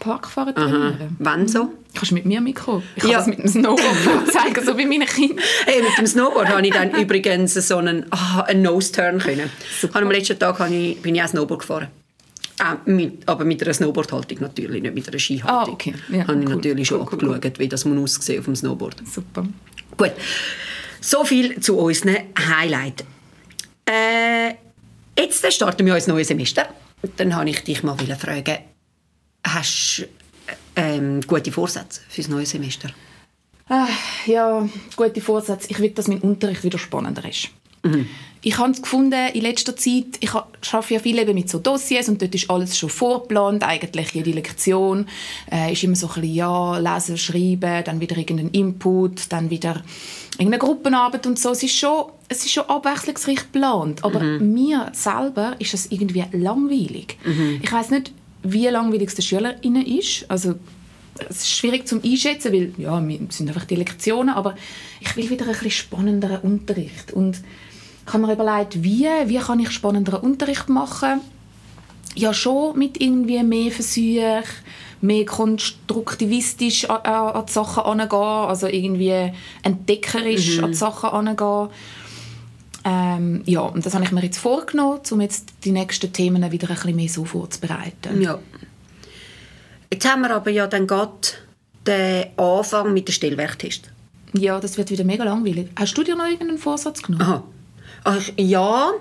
Parkfahren 0.00 0.54
trainieren. 0.54 1.16
Wann 1.20 1.46
so? 1.46 1.72
Kannst 1.94 2.10
du 2.10 2.14
mit 2.16 2.24
mir 2.26 2.40
mitkommen? 2.40 2.82
Ich 2.96 3.02
kann 3.02 3.10
Ja. 3.12 3.18
das 3.18 3.26
mit 3.28 3.38
dem 3.38 3.48
Snowboard 3.48 3.86
zeigen, 4.32 4.64
so 4.64 4.76
wie 4.76 4.86
meine 4.86 5.06
Kinder. 5.06 5.42
Hey, 5.66 5.82
mit 5.82 5.96
dem 5.98 6.06
Snowboard 6.06 6.48
habe 6.48 6.66
ich 6.66 6.72
dann 6.72 6.90
übrigens 7.00 7.54
so 7.54 7.76
einen, 7.76 8.06
ah, 8.10 8.40
einen 8.42 8.62
Nose-Turn 8.62 9.18
können. 9.20 9.50
Super. 9.80 10.00
Am 10.00 10.10
letzten 10.10 10.38
Tag 10.38 10.58
ich, 10.70 11.00
bin 11.02 11.14
ich 11.14 11.22
auch 11.22 11.28
Snowboard 11.28 11.60
gefahren. 11.60 11.88
Äh, 12.58 12.90
mit, 12.90 13.28
aber 13.28 13.44
mit 13.44 13.62
einer 13.62 13.72
Snowboardhaltung 13.72 14.38
natürlich, 14.40 14.82
nicht 14.82 14.94
mit 14.94 15.08
einer 15.08 15.18
Skihaltung. 15.18 15.56
Ah, 15.56 15.72
okay. 15.72 15.94
Ja, 16.10 16.26
habe 16.26 16.40
ich 16.40 16.46
cool. 16.48 16.54
natürlich 16.56 16.88
schon 16.88 17.00
Cool, 17.00 17.08
cool, 17.22 17.38
geschaut, 17.40 17.58
wie 17.58 17.68
das 17.68 17.84
man 17.84 17.98
aussieht 17.98 18.38
auf 18.38 18.44
dem 18.44 18.56
Snowboard. 18.56 18.96
Super. 19.10 19.46
Gut, 19.96 20.12
so 21.00 21.24
viel 21.24 21.58
zu 21.60 21.78
unseren 21.78 22.16
Highlights. 22.38 23.04
Äh, 23.86 24.54
jetzt 25.18 25.52
starten 25.52 25.86
wir 25.86 25.94
unser 25.94 26.12
neues 26.12 26.28
Semester. 26.28 26.68
Dann 27.16 27.34
habe 27.34 27.48
ich 27.50 27.64
dich 27.64 27.82
mal 27.82 27.96
fragen, 27.96 28.58
hast 29.44 29.98
du 29.98 30.04
ähm, 30.76 31.20
gute 31.26 31.52
Vorsätze 31.52 32.00
für 32.08 32.22
das 32.22 32.30
neue 32.30 32.46
Semester? 32.46 32.90
Ah, 33.68 33.88
ja, 34.26 34.68
gute 34.96 35.20
Vorsätze. 35.20 35.68
Ich 35.70 35.78
will, 35.78 35.90
dass 35.90 36.08
mein 36.08 36.18
Unterricht 36.18 36.64
wieder 36.64 36.78
spannender 36.78 37.28
ist. 37.28 37.50
Ich 38.42 38.58
habe 38.58 38.72
es 38.72 38.82
gefunden, 38.82 39.28
in 39.32 39.42
letzter 39.42 39.76
Zeit, 39.76 40.18
ich 40.20 40.32
arbeite 40.34 40.94
ja 40.94 41.00
viel 41.00 41.18
eben 41.18 41.34
mit 41.34 41.48
so 41.48 41.58
Dossiers 41.58 42.08
und 42.08 42.20
dort 42.20 42.34
ist 42.34 42.50
alles 42.50 42.76
schon 42.78 42.88
vorgeplant, 42.88 43.62
eigentlich 43.62 44.12
jede 44.12 44.32
Lektion 44.32 45.06
äh, 45.50 45.72
ist 45.72 45.82
immer 45.84 45.96
so 45.96 46.08
ein 46.08 46.14
bisschen, 46.14 46.34
ja, 46.34 46.78
lesen, 46.78 47.18
schreiben, 47.18 47.84
dann 47.84 48.00
wieder 48.00 48.16
irgendein 48.16 48.48
Input, 48.50 49.30
dann 49.32 49.50
wieder 49.50 49.82
irgendeine 50.32 50.58
Gruppenarbeit 50.58 51.26
und 51.26 51.38
so. 51.38 51.50
Es 51.50 51.62
ist 51.62 51.76
schon, 51.76 52.06
es 52.28 52.44
ist 52.44 52.52
schon 52.52 52.64
abwechslungsreich 52.64 53.38
geplant, 53.38 54.04
aber 54.04 54.20
mir 54.20 54.90
selber 54.92 55.56
ist 55.58 55.74
es 55.74 55.90
irgendwie 55.90 56.24
langweilig. 56.32 57.18
Ich 57.62 57.70
weiß 57.70 57.90
nicht, 57.90 58.12
wie 58.42 58.66
langweilig 58.68 59.08
es 59.08 59.14
den 59.14 59.22
SchülerInnen 59.22 59.86
ist, 59.86 60.24
also 60.28 60.54
es 61.28 61.38
ist 61.38 61.50
schwierig 61.50 61.86
zum 61.86 62.02
einschätzen, 62.02 62.52
weil 62.52 62.72
ja, 62.78 63.06
wir 63.06 63.18
sind 63.28 63.48
einfach 63.48 63.64
die 63.64 63.76
Lektionen, 63.76 64.34
aber 64.34 64.54
ich 65.00 65.16
will 65.16 65.28
wieder 65.28 65.46
ein 65.46 65.52
bisschen 65.52 65.70
spannenderen 65.70 66.40
Unterricht 66.40 67.12
und 67.12 67.42
ich 68.06 68.12
habe 68.12 68.26
mir 68.26 68.32
überlegt, 68.32 68.82
wie, 68.82 69.06
wie 69.26 69.38
kann 69.38 69.60
ich 69.60 69.70
spannenderen 69.70 70.20
Unterricht 70.20 70.68
machen? 70.68 71.20
Ja, 72.16 72.34
schon 72.34 72.76
mit 72.76 73.00
irgendwie 73.00 73.42
mehr 73.42 73.70
Versuchen, 73.70 74.42
mehr 75.00 75.24
konstruktivistisch 75.24 76.90
an, 76.90 77.02
an, 77.02 77.34
an 77.34 77.46
die 77.46 77.52
Sachen 77.52 77.84
angehen, 77.84 78.18
also 78.18 78.66
irgendwie 78.66 79.32
entdeckerisch 79.62 80.60
an 80.60 80.72
die 80.72 80.76
Sachen 80.76 81.10
angehen. 81.10 81.68
Ähm, 82.84 83.42
ja, 83.44 83.60
und 83.60 83.84
das 83.84 83.94
habe 83.94 84.04
ich 84.04 84.12
mir 84.12 84.22
jetzt 84.22 84.38
vorgenommen, 84.38 85.00
um 85.10 85.20
jetzt 85.20 85.48
die 85.64 85.72
nächsten 85.72 86.12
Themen 86.12 86.50
wieder 86.50 86.68
ein 86.68 86.74
bisschen 86.74 86.96
mehr 86.96 87.08
so 87.08 87.24
vorzubereiten. 87.24 88.22
Ja. 88.22 88.38
Jetzt 89.92 90.10
haben 90.10 90.22
wir 90.22 90.30
aber 90.30 90.50
ja 90.50 90.66
dann 90.66 90.86
gerade 90.86 91.12
den 91.86 92.26
Anfang 92.38 92.92
mit 92.92 93.08
dem 93.08 93.12
Stellwerktest. 93.12 93.90
Ja, 94.32 94.60
das 94.60 94.78
wird 94.78 94.90
wieder 94.90 95.04
mega 95.04 95.24
langweilig. 95.24 95.68
Hast 95.76 95.94
du 95.94 96.04
dir 96.04 96.14
noch 96.14 96.26
irgendeinen 96.26 96.58
Vorsatz 96.58 97.02
genommen? 97.02 97.22
Aha. 97.22 97.44
Ach, 98.04 98.30
ja, 98.36 98.92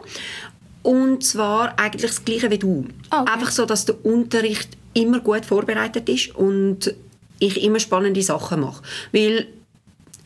und 0.82 1.24
zwar 1.24 1.80
eigentlich 1.80 2.12
das 2.12 2.26
Gleiche 2.26 2.50
wie 2.50 2.58
du. 2.58 2.86
Ah, 3.10 3.22
okay. 3.22 3.34
Einfach 3.34 3.52
so, 3.52 3.66
dass 3.66 3.86
der 3.86 4.04
Unterricht 4.06 4.70
immer 4.94 5.20
gut 5.20 5.46
vorbereitet 5.46 6.10
ist 6.10 6.36
und 6.36 6.94
ich 7.40 7.64
immer 7.64 7.80
spannende 7.80 8.22
Sachen 8.22 8.62
mache. 8.62 8.82
Weil 9.12 9.48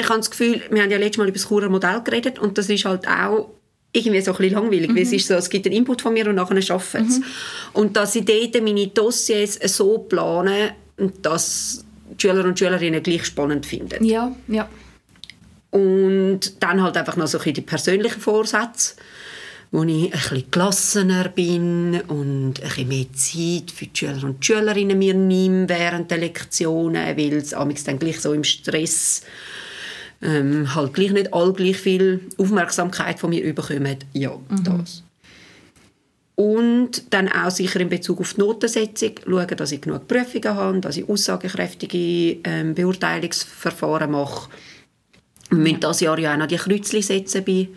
ich 0.04 0.10
habe 0.10 0.20
das 0.20 0.30
Gefühl, 0.32 0.62
wir 0.70 0.82
haben 0.84 0.92
ja 0.92 0.98
letztes 0.98 1.18
Mal 1.18 1.28
über 1.28 1.38
das 1.38 1.48
Churer 1.48 1.70
Modell 1.70 2.02
geredet 2.04 2.40
und 2.40 2.58
das 2.58 2.70
ist 2.70 2.86
halt 2.86 3.08
auch 3.08 3.50
irgendwie 3.92 4.22
so 4.22 4.32
ein 4.32 4.38
bisschen 4.38 4.54
langweilig, 4.56 4.90
weil 4.90 5.04
es 5.04 5.10
Mhm. 5.12 5.16
ist 5.18 5.28
so, 5.28 5.34
es 5.36 5.50
gibt 5.50 5.66
einen 5.68 5.76
Input 5.76 6.02
von 6.02 6.14
mir 6.14 6.28
und 6.28 6.36
nachher 6.36 6.56
arbeiten 6.74 7.08
es. 7.08 7.22
Und 7.74 7.96
dass 7.96 8.16
ich 8.16 8.26
dort 8.26 8.62
meine 8.64 8.88
Dossiers 8.88 9.60
so 9.66 10.00
plane, 10.00 10.74
dass 11.22 11.86
die 12.10 12.22
Schüler 12.28 12.44
und 12.46 12.58
Schülerinnen 12.58 13.02
gleich 13.04 13.26
spannend 13.26 13.66
finden. 13.66 14.04
Ja, 14.04 14.36
ja. 14.48 14.68
Und 15.72 16.62
dann 16.62 16.82
halt 16.84 16.98
einfach 16.98 17.16
noch 17.16 17.28
so 17.28 17.38
ein 17.38 17.40
bisschen 17.42 17.54
die 17.56 17.62
persönlichen 17.62 18.22
Vorsätze, 18.22 18.96
wo 19.72 19.84
ich 19.84 20.06
ein 20.06 20.10
bisschen 20.12 20.44
gelassener 20.52 21.30
bin 21.30 22.02
und 22.08 22.54
ein 22.62 22.68
bisschen 22.68 22.88
mehr 22.88 23.06
Zeit 23.14 23.72
für 23.72 23.86
die 23.88 23.92
Schüler 23.98 24.24
und 24.24 24.40
die 24.42 24.46
Schülerinnen 24.46 24.98
mir 25.00 25.16
nehme 25.16 25.68
während 25.68 26.12
der 26.12 26.20
Lektionen, 26.20 27.18
weil 27.18 27.34
es 27.34 27.84
dann 27.84 27.98
gleich 27.98 28.20
so 28.22 28.34
im 28.34 28.44
Stress 28.44 29.24
ähm, 30.24 30.74
halt 30.74 30.94
gleich 30.94 31.12
nicht 31.12 31.34
all 31.34 31.54
gleich 31.54 31.78
viel 31.78 32.22
Aufmerksamkeit 32.38 33.20
von 33.20 33.30
mir 33.30 33.44
überkommen. 33.44 33.98
Ja, 34.14 34.38
das. 34.64 35.04
Und 36.36 37.14
dann 37.14 37.30
auch 37.30 37.52
sicher 37.52 37.80
in 37.80 37.90
Bezug 37.90 38.20
auf 38.20 38.34
die 38.34 38.40
Notensetzung 38.40 39.12
schauen, 39.24 39.48
dass 39.56 39.72
ich 39.72 39.82
genug 39.82 40.08
Prüfungen 40.08 40.56
habe, 40.56 40.80
dass 40.80 40.98
ich 40.98 41.08
aussagekräftige 41.08 42.40
ähm, 42.44 42.74
Beurteilungsverfahren 42.74 44.10
mache 44.10 44.50
Wir 45.50 45.58
müssen 45.60 45.80
dieses 45.80 46.00
Jahr 46.00 46.18
ja 46.18 46.34
auch 46.34 46.38
noch 46.38 46.48
die 46.48 46.56
Kreuzchen 46.56 47.04
setzen 47.04 47.44
bei 47.46 47.68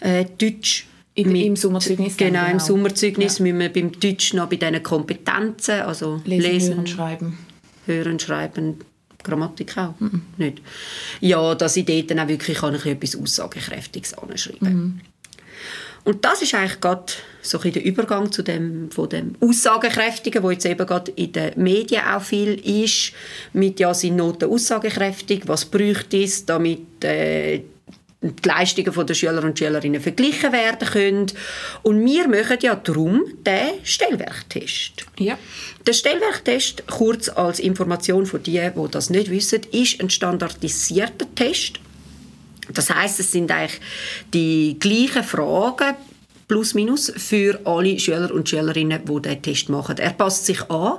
äh, 0.00 0.24
Deutsch. 0.36 0.86
In, 1.14 1.32
mit, 1.32 1.46
Im 1.46 1.56
Sommerzeugnis. 1.56 2.16
Genau, 2.16 2.40
genau, 2.40 2.52
im 2.52 2.60
Sommerzeugnis 2.60 3.38
ja. 3.38 3.44
müssen 3.44 3.58
wir 3.58 3.72
beim 3.72 3.92
Deutsch 3.92 4.34
noch 4.34 4.50
bei 4.50 4.56
diesen 4.56 4.82
Kompetenzen, 4.82 5.80
also 5.80 6.20
lesen, 6.26 6.50
lesen 6.50 6.74
hören, 6.74 6.86
schreiben. 6.86 7.38
Hören, 7.86 8.18
schreiben, 8.18 8.78
Grammatik 9.26 9.76
auch 9.76 9.94
mhm. 9.98 10.22
nicht. 10.36 10.62
Ja, 11.20 11.54
dass 11.54 11.76
ich 11.76 11.84
dort 11.84 12.10
dann 12.10 12.20
auch 12.20 12.28
wirklich 12.28 12.58
kann 12.58 12.74
ich 12.74 12.86
etwas 12.86 13.16
Aussagekräftiges 13.16 14.14
anschreiben 14.14 14.68
mhm. 14.68 15.00
Und 16.06 16.24
das 16.24 16.40
ist 16.40 16.54
eigentlich 16.54 16.80
gerade 16.80 17.12
so 17.42 17.58
der 17.58 17.84
Übergang 17.84 18.30
zu 18.30 18.42
dem, 18.42 18.92
von 18.92 19.08
dem 19.08 19.34
Aussagekräftigen, 19.40 20.40
wo 20.40 20.52
jetzt 20.52 20.64
eben 20.64 20.86
gerade 20.86 21.10
in 21.10 21.32
den 21.32 21.60
Medien 21.60 22.02
auch 22.04 22.22
viel 22.22 22.54
ist, 22.84 23.12
mit 23.52 23.80
ja, 23.80 23.92
sind 23.92 24.14
Noten 24.14 24.48
aussagekräftig, 24.48 25.42
was 25.46 25.64
bräuchte 25.64 26.18
es, 26.18 26.46
damit 26.46 27.02
äh, 27.02 27.62
die 28.34 28.48
Leistungen 28.48 29.06
der 29.06 29.14
Schüler 29.14 29.44
und 29.44 29.58
Schülerinnen 29.58 30.00
verglichen 30.00 30.52
werden 30.52 30.88
können. 30.88 31.26
Und 31.82 32.04
wir 32.04 32.28
machen 32.28 32.58
ja 32.60 32.74
darum 32.74 33.24
den 33.44 33.84
Stellwerktest. 33.84 35.06
Ja. 35.18 35.38
Der 35.86 35.92
Stellwerktest, 35.92 36.86
kurz 36.86 37.28
als 37.28 37.60
Information 37.60 38.26
für 38.26 38.38
die, 38.38 38.60
die 38.60 38.90
das 38.90 39.10
nicht 39.10 39.30
wissen, 39.30 39.60
ist 39.72 40.00
ein 40.00 40.10
standardisierter 40.10 41.26
Test. 41.34 41.80
Das 42.72 42.90
heißt, 42.90 43.20
es 43.20 43.30
sind 43.30 43.50
eigentlich 43.50 43.80
die 44.34 44.76
gleichen 44.78 45.22
Fragen 45.22 45.94
plus 46.48 46.74
minus 46.74 47.12
für 47.16 47.60
alle 47.64 47.98
Schüler 47.98 48.32
und 48.32 48.48
Schülerinnen, 48.48 49.00
die 49.04 49.22
diesen 49.22 49.42
Test 49.42 49.68
machen. 49.68 49.98
Er 49.98 50.10
passt 50.10 50.46
sich 50.46 50.70
an. 50.70 50.98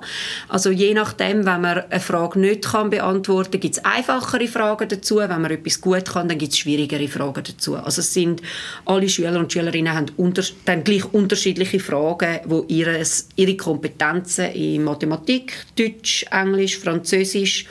Also 0.50 0.72
je 0.72 0.94
nachdem, 0.94 1.46
wenn 1.46 1.62
man 1.62 1.84
eine 1.90 2.00
Frage 2.00 2.40
nicht 2.40 2.66
kann 2.66 2.90
beantworten 2.90 3.52
kann, 3.52 3.62
gibt 3.62 3.78
es 3.78 3.86
einfachere 3.86 4.48
Fragen 4.48 4.90
dazu. 4.90 5.18
Wenn 5.18 5.30
man 5.30 5.52
etwas 5.52 5.80
gut 5.80 6.06
kann, 6.06 6.28
dann 6.28 6.38
gibt 6.38 6.52
es 6.52 6.60
schwierigere 6.60 7.08
Fragen 7.08 7.44
dazu. 7.44 7.76
Also 7.76 8.02
es 8.02 8.14
sind, 8.14 8.42
alle 8.86 9.08
Schüler 9.08 9.40
und 9.40 9.52
Schülerinnen 9.52 9.94
haben 9.94 10.08
unter, 10.18 10.44
dann 10.66 10.84
gleich 10.84 11.06
unterschiedliche 11.14 11.80
Fragen, 11.80 12.42
wo 12.46 12.66
ihres, 12.68 13.30
ihre 13.36 13.56
Kompetenzen 13.56 14.52
in 14.52 14.84
Mathematik, 14.84 15.54
Deutsch, 15.78 16.26
Englisch, 16.30 16.78
Französisch 16.78 17.66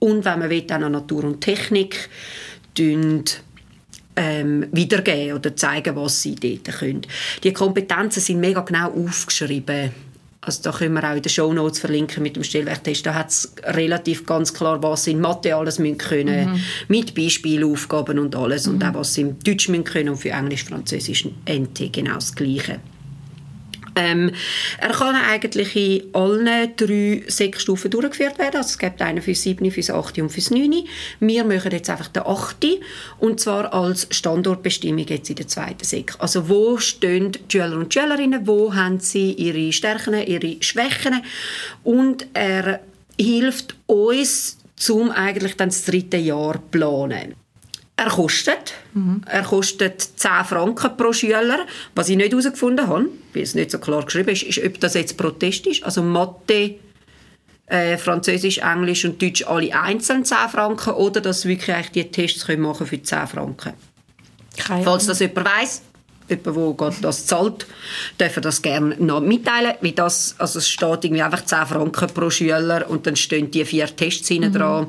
und 0.00 0.24
wenn 0.24 0.38
man 0.40 0.50
will, 0.50 0.66
auch 0.68 0.78
Natur 0.78 1.24
und 1.24 1.40
Technik 1.40 2.08
ähm, 4.16 4.66
wiedergeben 4.72 5.36
oder 5.36 5.54
zeigen, 5.56 5.96
was 5.96 6.22
sie 6.22 6.34
dort 6.34 6.78
können. 6.78 7.02
Die 7.42 7.52
Kompetenzen 7.52 8.20
sind 8.20 8.40
mega 8.40 8.60
genau 8.60 8.90
aufgeschrieben. 8.92 9.90
Also 10.42 10.62
da 10.62 10.72
können 10.72 10.94
wir 10.94 11.04
auch 11.04 11.16
in 11.16 11.22
den 11.22 11.28
Show 11.28 11.52
Notes 11.52 11.80
verlinken 11.80 12.22
mit 12.22 12.34
dem 12.34 12.44
Stellwerktest. 12.44 13.04
Da 13.04 13.14
hat 13.14 13.28
es 13.28 13.52
relativ 13.64 14.24
ganz 14.24 14.54
klar, 14.54 14.82
was 14.82 15.04
sie 15.04 15.10
in 15.10 15.20
Mathe 15.20 15.54
alles 15.54 15.78
müssen 15.78 15.98
können, 15.98 16.52
mhm. 16.52 16.60
mit 16.88 17.14
Beispielaufgaben 17.14 18.18
und 18.18 18.34
alles. 18.34 18.66
Mhm. 18.66 18.74
Und 18.74 18.84
auch 18.84 18.94
was 18.94 19.14
sie 19.14 19.22
im 19.22 19.38
Deutsch 19.40 19.68
müssen 19.68 19.84
können 19.84 20.08
und 20.08 20.16
für 20.16 20.30
Englisch, 20.30 20.64
Französisch, 20.64 21.26
NT 21.46 21.92
genau 21.92 22.14
das 22.14 22.34
Gleiche. 22.34 22.80
Ähm, 24.00 24.32
er 24.78 24.90
kann 24.90 25.14
eigentlich 25.14 25.76
in 25.76 26.14
allen 26.14 26.74
drei 26.76 27.22
Sekstufen 27.26 27.90
durchgeführt 27.90 28.38
werden. 28.38 28.56
Also 28.56 28.70
es 28.70 28.78
gibt 28.78 29.02
einen 29.02 29.20
für 29.20 29.34
7, 29.34 29.70
für 29.70 29.94
8 29.94 30.18
und 30.18 30.30
für 30.30 30.54
9. 30.54 30.84
Wir 31.20 31.44
machen 31.44 31.72
jetzt 31.72 31.90
einfach 31.90 32.08
den 32.08 32.22
8. 32.22 32.66
Und 33.18 33.40
zwar 33.40 33.72
als 33.74 34.06
Standortbestimmung 34.10 35.06
jetzt 35.06 35.28
in 35.28 35.36
der 35.36 35.48
zweiten 35.48 35.84
Sek. 35.84 36.14
Also 36.18 36.48
wo 36.48 36.78
stehen 36.78 37.32
die 37.32 37.40
Schüler 37.52 37.76
und 37.76 37.92
Schülerinnen, 37.92 38.46
wo 38.46 38.74
haben 38.74 39.00
sie 39.00 39.32
ihre 39.32 39.72
Stärken, 39.72 40.14
ihre 40.14 40.56
Schwächen. 40.62 41.22
Und 41.84 42.26
er 42.32 42.80
hilft 43.18 43.76
uns, 43.86 44.56
um 44.88 45.10
eigentlich 45.10 45.56
dann 45.56 45.68
das 45.68 45.84
dritte 45.84 46.16
Jahr 46.16 46.54
zu 46.54 46.62
planen. 46.70 47.39
Er 48.00 48.08
kostet. 48.08 48.72
Mhm. 48.94 49.20
Er 49.26 49.42
kostet 49.42 50.00
10 50.00 50.30
Franken 50.46 50.96
pro 50.96 51.12
Schüler. 51.12 51.66
Was 51.94 52.08
ich 52.08 52.16
nicht 52.16 52.30
herausgefunden 52.30 52.88
habe, 52.88 53.10
weil 53.34 53.42
es 53.42 53.54
nicht 53.54 53.70
so 53.70 53.78
klar 53.78 54.06
geschrieben 54.06 54.30
ist, 54.30 54.42
ist, 54.42 54.64
ob 54.64 54.80
das 54.80 54.94
jetzt 54.94 55.18
Protest 55.18 55.66
ist. 55.66 55.84
Also 55.84 56.02
Mathe, 56.02 56.76
äh, 57.66 57.98
Französisch, 57.98 58.56
Englisch 58.56 59.04
und 59.04 59.20
Deutsch 59.20 59.44
alle 59.46 59.78
einzeln 59.78 60.24
10 60.24 60.38
Franken 60.50 60.94
oder 60.94 61.20
dass 61.20 61.44
wir 61.44 61.58
wirklich 61.58 61.90
die 61.90 62.10
Tests 62.10 62.46
können 62.46 62.62
machen 62.62 62.86
für 62.86 63.02
10 63.02 63.26
Franken. 63.26 63.74
Keine 64.56 64.82
Falls 64.82 65.04
das 65.04 65.18
jemand 65.18 65.46
weiss, 65.46 65.82
jemand, 66.26 66.80
der 66.80 66.92
das 67.02 67.26
zahlt, 67.26 67.66
darf 68.16 68.34
er 68.34 68.40
das 68.40 68.62
gerne 68.62 68.96
noch 68.98 69.20
mitteilen. 69.20 69.74
Wie 69.82 69.92
das, 69.92 70.36
also 70.38 70.58
es 70.58 70.70
steht 70.70 71.04
irgendwie 71.04 71.22
einfach 71.22 71.44
10 71.44 71.66
Franken 71.66 72.08
pro 72.14 72.30
Schüler 72.30 72.88
und 72.88 73.06
dann 73.06 73.16
stehen 73.16 73.50
die 73.50 73.66
vier 73.66 73.94
Tests 73.94 74.30
mhm. 74.30 74.54
dran 74.54 74.86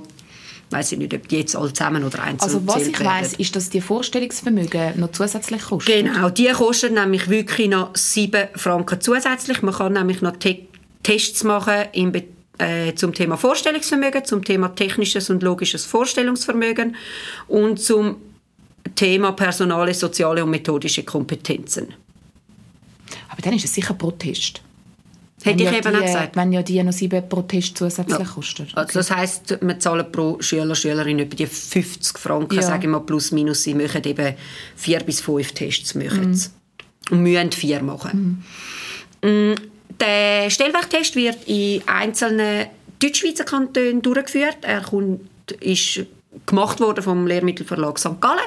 weiß 0.72 0.94
ich 0.94 0.98
nicht, 0.98 1.14
ob 1.14 1.28
die 1.28 1.40
jetzt 1.40 1.56
alle 1.56 1.74
zusammen 1.74 2.04
oder 2.04 2.24
einzeln 2.24 2.50
Also 2.50 2.68
was 2.68 2.88
ich 2.88 3.00
weiß, 3.00 3.34
ist, 3.34 3.56
dass 3.56 3.70
die 3.70 3.82
Vorstellungsvermögen 3.82 5.00
noch 5.00 5.12
zusätzlich 5.12 5.62
kosten. 5.62 5.92
Genau, 5.92 6.30
die 6.30 6.48
kosten 6.48 6.94
nämlich 6.94 7.30
wirklich 7.30 7.70
noch 7.70 7.96
7 7.96 8.50
Franken 8.56 9.02
zusätzlich. 9.02 9.62
Man 9.62 9.74
kann 9.74 9.94
nämlich 9.94 10.22
noch 10.22 10.38
Te 10.38 10.60
Tests 11.04 11.44
machen 11.44 11.86
im 11.94 12.14
äh, 12.60 12.94
zum 12.94 13.14
Thema 13.14 13.38
Vorstellungsvermögen, 13.38 14.24
zum 14.24 14.44
Thema 14.44 14.70
technisches 14.76 15.32
und 15.32 15.42
logisches 15.42 15.86
Vorstellungsvermögen 15.86 16.96
und 17.48 17.80
zum 17.80 18.18
Thema 18.96 19.32
personale, 19.32 19.94
soziale 19.94 20.44
und 20.44 20.52
methodische 20.52 21.04
Kompetenzen. 21.04 21.88
Aber 23.30 23.42
dann 23.42 23.54
ist 23.54 23.66
es 23.66 23.74
sicher 23.74 23.96
Protest. 23.96 24.62
Hätte 25.44 25.64
ich 25.64 25.72
ja 25.72 25.78
eben 25.78 25.92
die, 25.92 25.98
auch 25.98 26.02
gesagt. 26.02 26.36
Wenn 26.36 26.52
ja 26.52 26.62
die 26.62 26.84
noch 26.84 26.94
sieben 26.94 27.28
pro 27.28 27.42
Test 27.42 27.78
zusätzlich 27.78 28.20
ja. 28.20 28.26
kosten. 28.26 28.64
Okay. 28.64 28.74
Also 28.76 29.00
das 29.00 29.12
heisst, 29.12 29.58
wir 29.62 29.80
zahlen 29.80 30.12
pro 30.12 30.38
Schüler, 30.42 30.76
Schülerin 30.76 31.20
etwa 31.20 31.36
die 31.36 31.48
50 31.48 32.18
Franken, 32.18 32.56
ja. 32.56 32.62
sage 32.62 32.84
ich 32.84 32.90
mal, 32.90 33.00
plus 33.00 33.32
minus. 33.32 33.64
Sie 33.64 33.74
machen 33.74 34.04
eben 34.04 34.36
vier 34.76 35.00
bis 35.00 35.22
fünf 35.22 35.52
Tests. 35.54 35.96
Machen 35.96 36.32
mhm. 36.32 36.42
Und 37.12 37.24
müssen 37.24 37.52
vier 37.52 37.82
machen. 37.82 38.44
Mhm. 39.22 39.52
Mm, 39.52 39.56
der 40.00 40.50
Stellwerktest 40.50 41.16
wird 41.16 41.48
in 41.48 41.82
einzelnen 41.88 42.68
Deutschschweizer 43.00 43.44
Kantonen 43.44 44.02
durchgeführt. 44.02 44.58
Er 44.62 44.82
kommt, 44.82 45.22
ist 45.60 46.06
gemacht 46.46 46.80
worden 46.80 47.04
vom 47.04 47.28
Lehrmittelverlag 47.28 48.00
St. 48.00 48.20
Gallen. 48.22 48.40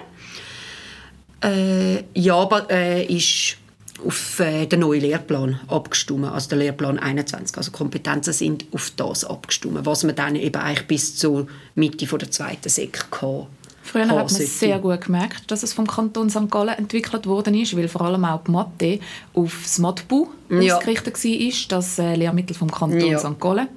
Äh, 1.42 2.04
ja, 2.14 2.48
äh, 2.70 3.04
ist 3.04 3.58
auf 4.04 4.40
äh, 4.40 4.66
den 4.66 4.80
neuen 4.80 5.00
Lehrplan 5.00 5.60
abgestimmt, 5.68 6.26
also 6.26 6.48
der 6.48 6.58
Lehrplan 6.58 6.98
21. 6.98 7.56
Also 7.56 7.70
Kompetenzen 7.70 8.32
sind 8.32 8.66
auf 8.72 8.92
das 8.96 9.24
abgestimmt, 9.24 9.86
was 9.86 10.04
man 10.04 10.14
dann 10.14 10.36
eben 10.36 10.60
eigentlich 10.60 10.86
bis 10.86 11.16
zur 11.16 11.46
Mitte 11.74 12.06
von 12.06 12.18
der 12.18 12.30
zweiten 12.30 12.68
Sek 12.68 13.10
kann. 13.10 13.46
Früher 13.82 14.08
hat 14.08 14.16
man 14.16 14.28
sehr 14.28 14.78
gut 14.78 15.02
gemerkt, 15.02 15.50
dass 15.50 15.62
es 15.62 15.74
vom 15.74 15.86
Kanton 15.86 16.30
St. 16.30 16.50
Gallen 16.50 16.74
entwickelt 16.78 17.26
worden 17.26 17.54
ist, 17.54 17.76
weil 17.76 17.86
vor 17.86 18.00
allem 18.00 18.24
auch 18.24 18.42
die 18.42 18.50
Mathe 18.50 19.00
auf 19.34 19.60
das 19.62 19.78
Matbu 19.78 20.28
ja. 20.48 20.76
ausgerichtet 20.76 21.22
war, 21.22 21.78
das 21.78 21.98
äh, 21.98 22.14
Lehrmittel 22.14 22.56
vom 22.56 22.70
Kanton 22.70 22.98
ja. 22.98 23.18
St. 23.18 23.38
Gallen 23.38 23.68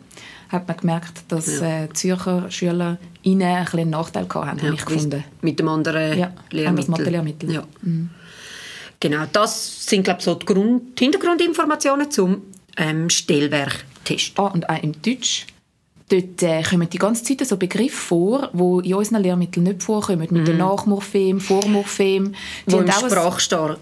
hat 0.49 0.65
man 0.65 0.77
gemerkt, 0.77 1.23
dass 1.27 1.59
ja. 1.59 1.83
äh, 1.83 1.89
Zürcher 1.93 2.49
Schüler 2.49 2.97
ihnen 3.21 3.41
ein 3.41 3.67
einen 3.67 3.89
Nachteil 3.89 4.27
hatten, 4.33 4.59
ja, 4.59 4.63
habe 4.63 4.75
ich 4.75 4.85
gefunden. 4.85 5.23
Mit 5.41 5.59
dem 5.59 5.67
anderen 5.67 6.17
ja, 6.17 6.31
Lehrmittel. 6.51 6.91
Mathe-Lehrmittel. 6.91 7.51
Ja. 7.51 7.63
Mhm. 7.81 8.09
Genau, 8.99 9.25
das 9.31 9.85
sind 9.85 10.03
glaube 10.03 10.21
so 10.21 10.35
die 10.35 10.45
Grund 10.45 10.99
Hintergrundinformationen 10.99 12.09
zum 12.09 12.41
ähm, 12.77 13.09
Stellwerktest. 13.09 14.33
Ah, 14.37 14.47
und 14.47 14.69
auch 14.69 14.81
im 14.81 14.93
Deutsch. 15.01 15.45
Dort 16.09 16.41
äh, 16.41 16.63
kommen 16.63 16.89
die 16.89 16.97
ganze 16.97 17.23
Zeit 17.23 17.45
so 17.45 17.57
Begriffe 17.57 17.95
vor, 17.95 18.49
die 18.53 18.89
in 18.89 18.95
unseren 18.95 19.21
Lehrmitteln 19.21 19.63
nicht 19.63 19.83
vorkommen. 19.83 20.27
Mit 20.31 20.47
dem 20.47 20.57
Nachmorphem, 20.57 21.41
Vormorphem. 21.41 22.33
Die 22.65 22.71
wo 22.71 22.77
im 22.79 22.89
Sprachstark 22.89 23.77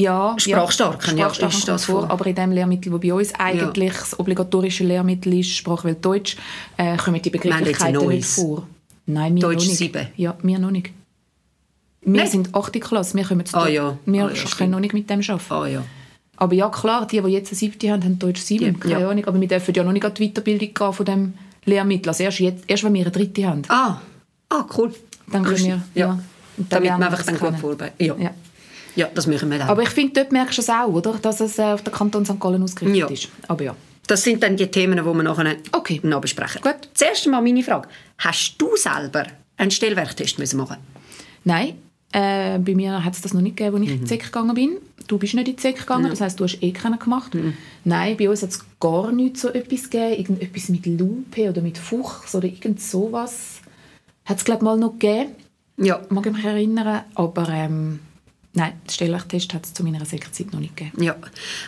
ja, 0.00 0.34
Sprachstark, 0.38 1.06
ja, 1.08 1.28
Sprachstark 1.28 1.52
ist 1.52 1.68
das 1.68 1.84
vor. 1.84 2.10
Aber 2.10 2.26
in 2.26 2.34
dem 2.34 2.52
Lehrmittel, 2.52 2.90
das 2.90 3.00
bei 3.00 3.12
uns 3.12 3.34
eigentlich 3.34 3.92
ja. 3.92 4.00
das 4.00 4.18
obligatorische 4.18 4.82
Lehrmittel 4.84 5.38
ist, 5.38 5.50
Sprachwelt 5.50 6.02
Deutsch, 6.02 6.38
äh, 6.78 6.96
kommen 6.96 7.20
die 7.20 7.28
Begrifflichkeiten 7.28 8.08
nicht 8.08 8.24
vor. 8.24 8.66
Nein, 9.04 9.34
mir 9.34 9.40
Deutsch 9.40 9.64
noch 9.64 9.66
nicht. 9.66 9.76
7? 9.76 10.06
Ja, 10.16 10.36
mir 10.42 10.58
noch 10.58 10.70
nicht. 10.70 10.90
Wir 12.02 12.22
Nein. 12.22 12.30
sind 12.30 12.54
8. 12.54 12.80
Klasse, 12.80 13.16
wir, 13.16 13.24
können, 13.24 13.44
ah, 13.52 13.68
ja. 13.68 13.98
wir 14.06 14.24
ah, 14.24 14.30
ja, 14.30 14.44
können 14.56 14.70
noch 14.70 14.80
nicht 14.80 14.94
mit 14.94 15.10
dem 15.10 15.20
arbeiten. 15.20 15.52
Ah, 15.52 15.66
ja. 15.66 15.84
Aber 16.36 16.54
ja, 16.54 16.68
klar, 16.70 17.06
die, 17.06 17.20
die 17.20 17.28
jetzt 17.28 17.50
eine 17.50 17.58
7. 17.58 17.90
haben, 17.90 18.02
haben 18.02 18.18
Deutsch 18.18 18.40
7, 18.40 18.64
ja. 18.64 18.72
keine 18.72 19.06
Ahnung. 19.06 19.24
Aber 19.26 19.38
wir 19.38 19.48
dürfen 19.48 19.74
ja 19.74 19.84
noch 19.84 19.92
nicht 19.92 20.18
die 20.18 20.28
Weiterbildung 20.28 20.72
gehen 20.72 20.92
von 20.92 21.06
dem 21.06 21.34
Lehrmittel. 21.66 22.08
Also 22.08 22.24
erst, 22.24 22.40
jetzt, 22.40 22.64
erst 22.66 22.84
wenn 22.84 22.94
wir 22.94 23.02
eine 23.02 23.10
dritte 23.10 23.46
haben. 23.46 23.62
Ah, 23.68 24.00
ah 24.48 24.64
cool. 24.78 24.94
Dann 25.30 25.44
können 25.44 25.64
wir, 25.64 25.82
ja. 25.94 26.18
Damit 26.56 26.88
wir 26.88 26.94
einfach 26.94 27.22
dann 27.22 27.38
gut 27.38 27.56
vorbereiten. 27.58 28.02
Ja. 28.02 28.16
ja. 28.16 28.30
Ja, 28.96 29.08
das 29.14 29.26
machen 29.26 29.50
wir 29.50 29.58
dann. 29.58 29.68
Aber 29.68 29.82
ich 29.82 29.90
finde, 29.90 30.14
dort 30.14 30.32
merkst 30.32 30.58
du 30.58 30.62
es 30.62 30.68
auch, 30.68 30.88
oder? 30.88 31.14
dass 31.20 31.40
es 31.40 31.58
äh, 31.58 31.62
auf 31.62 31.82
den 31.82 31.92
Kanton 31.92 32.24
St. 32.24 32.40
Gallen 32.40 32.62
ausgerichtet 32.62 33.10
ist. 33.10 33.28
Aber 33.46 33.62
ja. 33.62 33.76
Das 34.06 34.24
sind 34.24 34.42
dann 34.42 34.56
die 34.56 34.66
Themen, 34.66 34.96
die 34.96 35.04
wir 35.04 35.22
nachher 35.22 35.56
okay. 35.72 36.00
noch 36.02 36.20
besprechen. 36.20 36.60
Gut. 36.62 36.88
Zuerst 36.94 37.26
einmal 37.26 37.42
meine 37.42 37.62
Frage. 37.62 37.88
Hast 38.18 38.56
du 38.58 38.74
selber 38.76 39.26
einen 39.56 39.70
Stellwerktest 39.70 40.38
machen 40.38 40.58
müssen 40.58 40.76
Nein, 41.44 41.74
äh, 42.12 42.58
bei 42.58 42.74
mir 42.74 43.04
hat 43.04 43.14
es 43.14 43.20
das 43.20 43.34
noch 43.34 43.40
nicht 43.40 43.56
gegeben, 43.56 43.76
als 43.76 43.84
ich 43.84 43.90
mhm. 43.90 43.94
in 43.96 44.00
die 44.02 44.08
SEC 44.08 44.24
gegangen 44.24 44.54
bin. 44.54 44.76
Du 45.06 45.18
bist 45.18 45.34
nicht 45.34 45.48
in 45.48 45.56
die 45.56 45.62
SEC 45.62 45.78
gegangen, 45.78 46.04
ja. 46.04 46.10
das 46.10 46.20
heisst, 46.20 46.40
du 46.40 46.44
hast 46.44 46.62
eh 46.62 46.72
keinen 46.72 46.98
gemacht. 46.98 47.34
Mhm. 47.34 47.54
Nein, 47.84 48.16
bei 48.16 48.28
uns 48.28 48.42
hat 48.42 48.50
es 48.50 48.64
gar 48.78 49.12
nichts 49.12 49.42
so 49.42 49.48
etwas 49.48 49.90
gegeben. 49.90 50.18
Irgendetwas 50.18 50.68
mit 50.68 50.86
Lupe 50.86 51.50
oder 51.50 51.62
mit 51.62 51.78
Fuchs 51.78 52.34
oder 52.34 52.46
irgend 52.46 52.80
sowas. 52.80 53.60
Hat 54.24 54.38
es, 54.38 54.44
glaube 54.44 54.64
mal 54.64 54.76
noch 54.76 54.92
gegeben. 54.92 55.32
Ja. 55.76 56.00
Mag 56.10 56.26
ich 56.26 56.32
mich 56.32 56.44
erinnern, 56.44 57.04
aber 57.14 57.48
ähm, 57.48 58.00
nein, 58.52 58.72
den 58.84 58.90
Stellwerktest 58.90 59.54
hat 59.54 59.64
es 59.64 59.72
zu 59.72 59.82
meiner 59.82 60.04
Sekzeit 60.04 60.52
noch 60.52 60.60
nicht 60.60 60.76
gegeben. 60.76 61.02
Ja. 61.02 61.16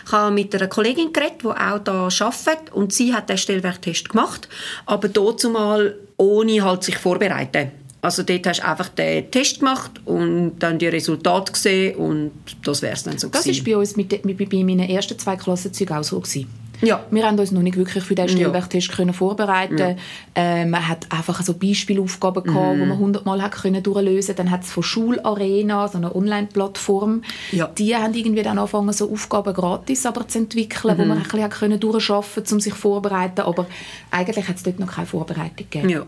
Ich 0.05 0.11
habe 0.11 0.33
mit 0.33 0.53
einer 0.55 0.67
Kollegin 0.67 1.11
geredet, 1.11 1.41
die 1.41 1.47
auch 1.47 1.79
da 1.79 2.07
arbeitet 2.07 2.71
und 2.71 2.93
sie 2.93 3.13
hat 3.13 3.29
den 3.29 3.37
Stellwerktest 3.37 4.09
gemacht, 4.09 4.47
aber 4.85 5.09
dazu 5.09 5.49
mal 5.49 5.97
ohne 6.17 6.63
halt 6.63 6.83
sich 6.83 6.97
vorbereiten. 6.97 7.71
Also 8.03 8.21
dort 8.21 8.45
hast 8.45 8.59
du 8.59 8.67
einfach 8.67 8.89
den 8.89 9.31
Test 9.31 9.59
gemacht 9.59 9.91
und 10.03 10.59
dann 10.59 10.77
die 10.77 10.87
Resultate 10.87 11.53
gesehen 11.53 11.95
und 11.95 12.31
das 12.65 12.81
wäre 12.81 12.93
es 12.93 13.03
dann 13.03 13.17
so 13.17 13.29
Das 13.29 13.47
war 13.47 13.53
bei 13.63 13.77
uns 13.77 13.95
mit, 13.95 14.25
mit, 14.25 14.37
bei 14.37 14.63
meinen 14.63 14.89
ersten 14.89 15.17
zwei 15.17 15.37
Klassenzügen 15.37 15.95
auch 15.95 16.03
so. 16.03 16.19
Gewesen. 16.19 16.49
Ja. 16.81 17.05
Wir 17.11 17.25
haben 17.25 17.39
uns 17.39 17.53
noch 17.53 17.61
nicht 17.61 17.77
wirklich 17.77 18.03
für 18.03 18.13
den 18.13 18.27
Stellwerktest 18.27 18.93
ja. 18.97 19.13
vorbereiten 19.13 19.77
ja. 19.77 19.95
ähm, 20.35 20.71
Man 20.71 20.85
hat 20.85 21.09
einfach 21.13 21.41
so 21.41 21.53
Beispielaufgaben 21.53 22.43
gehabt, 22.43 22.75
mhm. 22.75 22.81
die 22.81 22.85
man 22.87 22.99
hundertmal 22.99 23.41
hat 23.41 23.53
können 23.53 23.81
durchlösen 23.81 24.35
Dann 24.35 24.51
hat 24.51 24.63
es 24.63 24.71
von 24.71 24.83
Schularena, 24.83 25.87
so 25.87 25.97
einer 25.97 26.13
Online-Plattform, 26.13 27.21
ja. 27.53 27.67
die 27.67 27.95
haben 27.95 28.13
irgendwie 28.13 28.43
dann 28.43 28.57
angefangen, 28.57 28.91
so 28.91 29.09
Aufgaben 29.09 29.53
gratis 29.53 30.05
aber 30.05 30.27
zu 30.27 30.39
entwickeln, 30.39 30.97
mhm. 30.97 31.01
wo 31.01 31.05
man 31.05 31.17
ein 31.19 31.23
bisschen 31.23 31.49
können 31.49 31.79
durcharbeiten 31.79 32.53
um 32.53 32.59
sich 32.59 32.73
vorzubereiten. 32.73 33.41
Aber 33.41 33.65
eigentlich 34.11 34.45
hat 34.45 34.57
es 34.57 34.63
dort 34.63 34.79
noch 34.79 34.91
keine 34.91 35.07
Vorbereitung 35.07 35.55
gegeben. 35.55 35.87
Ja. 35.87 36.05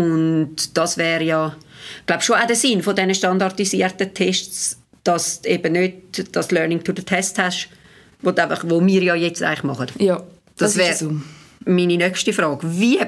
Und 0.00 0.78
das 0.78 0.96
wäre 0.96 1.22
ja, 1.22 1.54
glaube 2.06 2.22
schon 2.22 2.36
auch 2.36 2.46
der 2.46 2.56
Sinn 2.56 2.82
von 2.82 2.96
diesen 2.96 3.14
standardisierten 3.14 4.14
Tests, 4.14 4.78
dass 5.04 5.42
du 5.42 5.50
eben 5.50 5.72
nicht 5.74 6.34
das 6.34 6.50
Learning 6.50 6.82
to 6.82 6.92
the 6.96 7.02
Test 7.02 7.38
hast, 7.38 7.68
wo, 8.22 8.30
einfach, 8.30 8.64
wo 8.66 8.84
wir 8.84 9.02
ja 9.02 9.14
jetzt 9.14 9.42
eigentlich 9.42 9.64
machen. 9.64 9.88
Ja, 9.98 10.16
das, 10.56 10.74
das 10.74 10.76
wäre 10.76 10.94
so. 10.94 11.20
meine 11.66 11.98
nächste 11.98 12.32
Frage. 12.32 12.60
Wie 12.62 12.98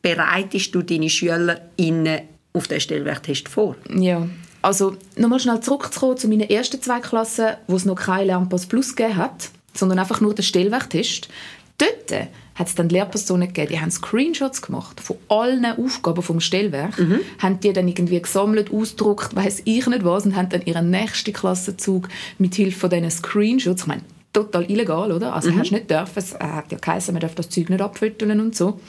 bereitest 0.00 0.74
du 0.74 0.80
deine 0.80 1.10
SchülerInnen 1.10 2.22
auf 2.54 2.66
den 2.66 2.80
Stellwerktest 2.80 3.50
vor? 3.50 3.76
Ja, 3.94 4.26
also 4.62 4.96
nochmal 5.16 5.38
schnell 5.40 5.60
zurückzukommen 5.60 6.16
zu 6.16 6.28
meinen 6.28 6.48
ersten 6.48 6.80
zwei 6.80 7.00
Klassen, 7.00 7.56
wo 7.66 7.76
es 7.76 7.84
noch 7.84 7.96
kein 7.96 8.26
Lernpass 8.26 8.64
Plus 8.64 8.96
gegeben 8.96 9.16
hat, 9.16 9.50
sondern 9.74 9.98
einfach 9.98 10.22
nur 10.22 10.34
den 10.34 10.44
Stellwerktest. 10.44 11.28
Dort 11.76 12.28
hat 12.54 12.66
es 12.66 12.74
dann 12.74 12.88
Lehrpersonen 12.88 13.48
gegeben, 13.48 13.68
die 13.72 13.80
haben 13.80 13.90
Screenshots 13.90 14.62
gemacht 14.62 15.00
von 15.00 15.16
allen 15.28 15.64
Aufgaben 15.64 16.22
vom 16.22 16.40
Stellwerk, 16.40 16.98
mhm. 16.98 17.20
haben 17.38 17.60
die 17.60 17.72
dann 17.72 17.88
irgendwie 17.88 18.20
gesammelt, 18.20 18.72
ausgedruckt, 18.72 19.34
weiß 19.34 19.62
ich 19.64 19.86
nicht 19.86 20.04
was, 20.04 20.26
und 20.26 20.36
haben 20.36 20.48
dann 20.48 20.62
ihren 20.62 20.90
nächsten 20.90 21.32
Klassenzug 21.32 22.08
mit 22.38 22.54
Hilfe 22.54 22.80
von 22.80 22.90
diesen 22.90 23.10
Screenshots, 23.10 23.82
ich 23.82 23.86
meine, 23.88 24.02
total 24.32 24.70
illegal, 24.70 25.12
oder? 25.12 25.34
Also 25.34 25.50
mhm. 25.50 25.58
hast 25.58 25.72
nicht 25.72 25.90
dürfen, 25.90 26.18
es 26.18 26.34
hat 26.34 26.70
ja 26.72 26.78
geheißen, 26.78 27.12
man 27.12 27.20
darf 27.20 27.34
das 27.34 27.48
Zeug 27.48 27.68
nicht 27.70 27.80
abfütteln 27.82 28.40
und 28.40 28.54
so. 28.56 28.80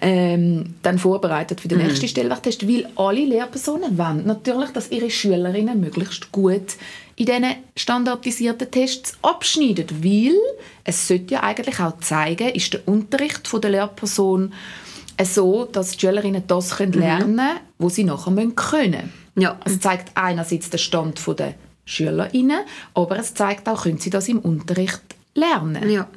Ähm, 0.00 0.74
dann 0.82 0.98
vorbereitet 0.98 1.60
für 1.60 1.68
den 1.68 1.78
mhm. 1.78 1.86
nächsten 1.86 2.08
Stellwerktest, 2.08 2.68
weil 2.68 2.88
alle 2.96 3.24
Lehrpersonen 3.24 3.96
wollen 3.96 4.26
natürlich, 4.26 4.70
dass 4.70 4.90
ihre 4.90 5.08
Schülerinnen 5.08 5.80
möglichst 5.80 6.32
gut 6.32 6.74
in 7.16 7.26
diesen 7.26 7.46
standardisierten 7.76 8.70
Tests 8.70 9.16
abschneiden, 9.22 9.86
weil 10.02 10.34
es 10.84 11.06
sollte 11.06 11.34
ja 11.34 11.42
eigentlich 11.42 11.78
auch 11.80 11.98
zeigen, 11.98 12.48
ist 12.48 12.72
der 12.72 12.86
Unterricht 12.88 13.46
von 13.46 13.60
der 13.60 13.70
Lehrperson 13.70 14.52
so, 15.22 15.64
dass 15.66 15.92
die 15.92 16.00
Schülerinnen 16.00 16.44
das 16.46 16.76
können 16.76 16.92
mhm. 16.92 16.98
lernen 16.98 17.36
können, 17.36 17.60
was 17.78 17.94
sie 17.94 18.04
nachher 18.04 18.34
können 18.34 18.90
müssen. 18.90 19.12
Ja. 19.36 19.58
Es 19.64 19.80
zeigt 19.80 20.10
einerseits 20.14 20.70
den 20.70 20.78
Stand 20.78 21.20
der 21.38 21.54
SchülerInnen, 21.84 22.60
aber 22.94 23.18
es 23.18 23.34
zeigt 23.34 23.68
auch, 23.68 23.84
können 23.84 23.98
sie 23.98 24.10
das 24.10 24.28
im 24.28 24.38
Unterricht 24.40 25.02
lernen. 25.34 25.88
Ja, 25.88 26.08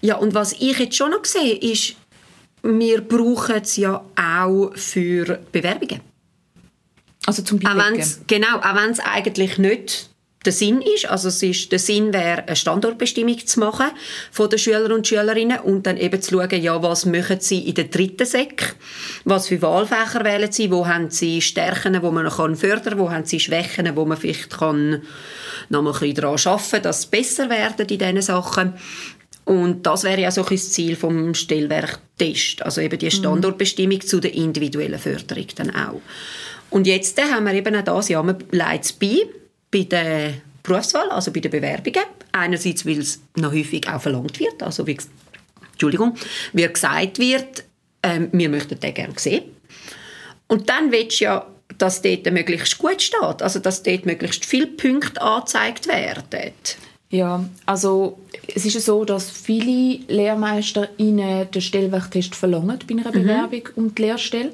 ja 0.00 0.16
und 0.16 0.34
was 0.34 0.52
ich 0.52 0.78
jetzt 0.78 0.96
schon 0.96 1.10
noch 1.10 1.24
sehe, 1.24 1.56
ist, 1.56 1.96
wir 2.62 3.00
brauchen 3.00 3.56
es 3.62 3.76
ja 3.76 4.04
auch 4.16 4.72
für 4.74 5.38
Bewerbungen. 5.52 6.00
Also 7.26 7.42
zum 7.42 7.58
Beispiel. 7.58 8.04
Genau, 8.26 8.58
auch 8.58 8.74
wenn 8.74 8.90
es 8.90 9.00
eigentlich 9.00 9.58
nicht 9.58 10.10
der 10.46 10.52
Sinn 10.52 10.80
ist. 10.80 11.06
Also 11.06 11.28
es 11.28 11.42
ist, 11.42 11.72
der 11.72 11.78
Sinn 11.78 12.12
wäre, 12.12 12.46
eine 12.46 12.56
Standortbestimmung 12.56 13.44
zu 13.44 13.60
machen 13.60 13.86
von 14.30 14.48
den 14.48 14.58
Schülern 14.58 14.92
und 14.92 15.06
Schülerinnen 15.06 15.58
und 15.60 15.86
dann 15.86 15.96
eben 15.96 16.22
zu 16.22 16.36
schauen, 16.36 16.62
ja, 16.62 16.82
was 16.82 17.04
machen 17.04 17.40
sie 17.40 17.68
in 17.68 17.74
der 17.74 17.84
dritten 17.84 18.26
Sek, 18.26 18.76
was 19.24 19.48
für 19.48 19.60
Wahlfächer 19.60 20.24
wählen 20.24 20.50
sie, 20.50 20.70
wo 20.70 20.86
haben 20.86 21.10
sie 21.10 21.42
Stärken, 21.42 22.00
wo 22.02 22.10
man 22.10 22.24
noch 22.24 22.36
fördern 22.36 22.82
kann, 22.82 22.98
wo 22.98 23.10
haben 23.10 23.24
sie 23.24 23.40
Schwächen, 23.40 23.94
wo 23.96 24.04
man 24.04 24.16
vielleicht 24.16 24.50
kann 24.50 25.02
noch 25.68 25.82
mal 25.82 25.92
ein 25.92 25.98
bisschen 25.98 26.14
daran 26.14 26.38
arbeiten 26.38 26.70
kann, 26.70 26.82
dass 26.82 27.02
sie 27.02 27.08
besser 27.08 27.50
werden 27.50 27.86
in 27.88 27.98
diesen 27.98 28.22
Sachen. 28.22 28.74
Und 29.44 29.86
das 29.86 30.02
wäre 30.02 30.20
ja 30.20 30.30
so 30.30 30.44
ein 30.44 30.58
Ziel 30.58 30.96
vom 30.96 31.34
Stellwerktest, 31.34 32.62
also 32.62 32.80
eben 32.80 32.98
die 32.98 33.06
mhm. 33.06 33.10
Standortbestimmung 33.10 34.00
zu 34.00 34.20
der 34.20 34.34
individuellen 34.34 34.98
Förderung 34.98 35.46
dann 35.54 35.70
auch. 35.70 36.00
Und 36.70 36.86
jetzt 36.86 37.20
haben 37.22 37.44
wir 37.44 37.54
eben 37.54 37.76
auch 37.76 37.84
das, 37.84 38.08
ja, 38.08 38.22
man 38.22 38.36
leitet 38.50 38.84
es 38.86 38.92
bei, 38.92 39.18
bei 39.70 39.84
der 39.84 40.34
Berufswahl, 40.66 41.10
also 41.10 41.32
bei 41.32 41.40
den 41.40 41.50
Bewerbungen. 41.50 42.04
Einerseits, 42.32 42.84
weil 42.86 42.98
es 42.98 43.20
noch 43.36 43.52
häufig 43.52 43.88
auch 43.88 44.00
verlangt 44.00 44.38
wird, 44.40 44.62
also 44.62 44.86
wie, 44.86 44.98
Entschuldigung, 45.72 46.14
wie 46.52 46.66
gesagt 46.66 47.18
wird, 47.18 47.64
ähm, 48.02 48.28
wir 48.32 48.48
möchten 48.48 48.78
den 48.78 48.94
gerne 48.94 49.14
sehen. 49.16 49.44
Und 50.48 50.68
dann 50.68 50.92
willst 50.92 51.20
du 51.20 51.24
ja, 51.24 51.46
dass 51.78 52.02
dort 52.02 52.30
möglichst 52.32 52.78
gut 52.78 53.02
steht, 53.02 53.42
also 53.42 53.58
dass 53.58 53.82
dort 53.82 54.06
möglichst 54.06 54.44
viele 54.44 54.68
Punkte 54.68 55.20
angezeigt 55.20 55.88
werden. 55.88 56.52
Ja, 57.10 57.48
also 57.66 58.18
es 58.54 58.64
ist 58.64 58.74
ja 58.74 58.80
so, 58.80 59.04
dass 59.04 59.30
viele 59.30 60.00
Lehrmeister 60.08 60.88
ihnen 60.96 61.50
den 61.50 61.62
Stellwerktest 61.62 62.34
verlangen 62.34 62.78
bei 62.86 62.94
einer 62.94 63.08
mhm. 63.08 63.22
Bewerbung 63.22 63.62
mhm. 63.74 63.84
um 63.84 63.94
die 63.94 64.02
Lehrstelle. 64.02 64.52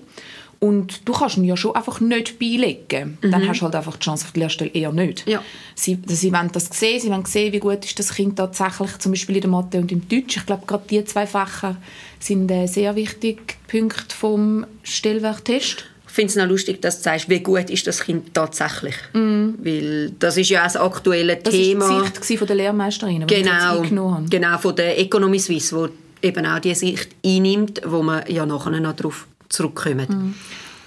Und 0.62 1.08
du 1.08 1.12
kannst 1.12 1.38
ihn 1.38 1.44
ja 1.44 1.56
schon 1.56 1.74
einfach 1.74 1.98
nicht 1.98 2.38
beilegen. 2.38 3.18
Mhm. 3.20 3.32
Dann 3.32 3.48
hast 3.48 3.58
du 3.58 3.64
halt 3.64 3.74
einfach 3.74 3.96
die 3.96 4.04
Chance 4.04 4.26
auf 4.26 4.30
die 4.30 4.38
Lehrstelle 4.38 4.70
eher 4.70 4.92
nicht. 4.92 5.26
Ja. 5.26 5.42
Sie, 5.74 5.98
sie 6.06 6.32
wollen 6.32 6.50
das 6.52 6.66
sehen, 6.66 7.00
sie 7.00 7.10
wollen 7.10 7.24
sehen, 7.24 7.52
wie 7.52 7.58
gut 7.58 7.84
ist 7.84 7.98
das 7.98 8.14
Kind 8.14 8.36
tatsächlich, 8.36 8.96
zum 8.98 9.10
Beispiel 9.10 9.34
in 9.34 9.40
der 9.40 9.50
Mathe 9.50 9.78
und 9.78 9.90
im 9.90 10.08
Deutsch. 10.08 10.36
Ich 10.36 10.46
glaube, 10.46 10.62
gerade 10.64 10.84
diese 10.88 11.04
zwei 11.06 11.26
Fächer 11.26 11.78
sind 12.20 12.48
äh, 12.48 12.66
sehr 12.68 12.94
wichtige 12.94 13.42
Punkte 13.66 14.14
vom 14.14 14.64
Stellwerktest. 14.84 15.84
Ich 16.06 16.12
finde 16.12 16.30
es 16.30 16.36
noch 16.36 16.46
lustig, 16.46 16.80
dass 16.80 16.98
du 16.98 17.02
sagst, 17.02 17.28
wie 17.28 17.40
gut 17.40 17.68
ist 17.68 17.88
das 17.88 18.04
Kind 18.04 18.32
tatsächlich. 18.32 18.94
Mm. 19.14 19.54
Weil 19.64 20.10
das 20.10 20.36
ist 20.36 20.48
ja 20.48 20.60
auch 20.60 20.66
das 20.66 20.76
aktuelle 20.76 21.38
das 21.38 21.52
Thema. 21.52 21.80
Das 21.80 21.90
war 21.90 22.10
die 22.20 22.24
Sicht 22.24 22.38
von 22.38 22.46
der 22.46 22.56
Lehrmeisterinnen, 22.56 23.26
die 23.26 23.34
genau, 23.34 23.82
Genau, 24.30 24.58
von 24.58 24.76
der 24.76 24.96
Economy 25.00 25.40
Suisse, 25.40 25.74
wo 25.74 25.88
eben 26.22 26.46
auch 26.46 26.60
die 26.60 26.74
Sicht 26.74 27.08
einnimmt, 27.24 27.82
wo 27.84 28.02
man 28.02 28.22
ja 28.28 28.46
nachher 28.46 28.70
noch 28.70 28.94
darauf 28.94 29.26
zurückkommen. 29.52 30.06
Mhm. 30.08 30.34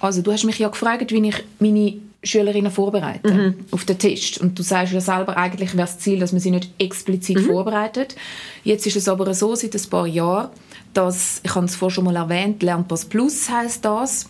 Also 0.00 0.22
du 0.22 0.32
hast 0.32 0.44
mich 0.44 0.58
ja 0.58 0.68
gefragt, 0.68 1.10
wie 1.10 1.28
ich 1.28 1.44
meine 1.58 1.94
Schülerinnen 2.22 2.70
vorbereite 2.70 3.32
mhm. 3.32 3.54
auf 3.70 3.84
den 3.84 3.98
Test. 3.98 4.38
Und 4.38 4.58
du 4.58 4.62
sagst 4.62 4.92
ja 4.92 5.00
selber, 5.00 5.36
eigentlich 5.36 5.72
wäre 5.74 5.86
das 5.86 5.98
Ziel, 5.98 6.18
dass 6.18 6.32
man 6.32 6.40
sie 6.40 6.50
nicht 6.50 6.70
explizit 6.78 7.38
mhm. 7.38 7.46
vorbereitet. 7.46 8.16
Jetzt 8.64 8.86
ist 8.86 8.96
es 8.96 9.08
aber 9.08 9.32
so, 9.32 9.54
seit 9.54 9.74
ein 9.74 9.90
paar 9.90 10.06
Jahren, 10.06 10.50
dass, 10.92 11.40
ich 11.42 11.54
habe 11.54 11.66
es 11.66 11.76
vorhin 11.76 11.94
schon 11.94 12.04
mal 12.04 12.16
erwähnt, 12.16 12.62
Lernpass 12.62 13.04
Plus 13.04 13.48
heißt 13.48 13.84
das. 13.84 14.28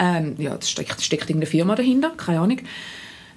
Ähm, 0.00 0.34
ja, 0.38 0.56
da 0.56 0.62
steckt, 0.62 1.00
steckt 1.02 1.24
irgendeine 1.24 1.50
Firma 1.50 1.74
dahinter, 1.74 2.10
keine 2.16 2.40
Ahnung. 2.40 2.60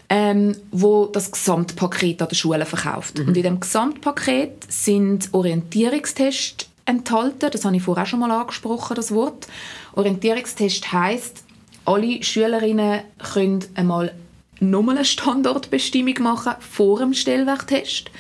Ähm, 0.10 0.56
wo 0.72 1.06
das 1.06 1.32
Gesamtpaket 1.32 2.22
an 2.22 2.28
der 2.28 2.36
Schule 2.36 2.66
verkauft. 2.66 3.18
Mhm. 3.18 3.30
Und 3.30 3.38
in 3.38 3.44
dem 3.44 3.60
Gesamtpaket 3.62 4.66
sind 4.70 5.30
Orientierungstests 5.32 6.68
enthalten. 6.86 7.50
Das 7.52 7.64
habe 7.64 7.78
ich 7.78 7.84
vorher 7.84 8.04
auch 8.04 8.08
schon 8.08 8.20
mal 8.20 8.32
angesprochen, 8.32 8.96
das 8.96 9.14
Wort. 9.14 9.48
Orientierungstest 9.94 10.92
heißt, 10.92 11.44
alle 11.86 12.24
Schülerinnen 12.24 13.02
können 13.34 13.64
einmal 13.76 14.14
nochmal 14.60 14.98
eine 14.98 15.06
Standortbestimmung 15.06 16.22
machen 16.22 16.54
vor 16.60 17.00
dem 17.00 17.14
Stellwerktest. 17.14 18.12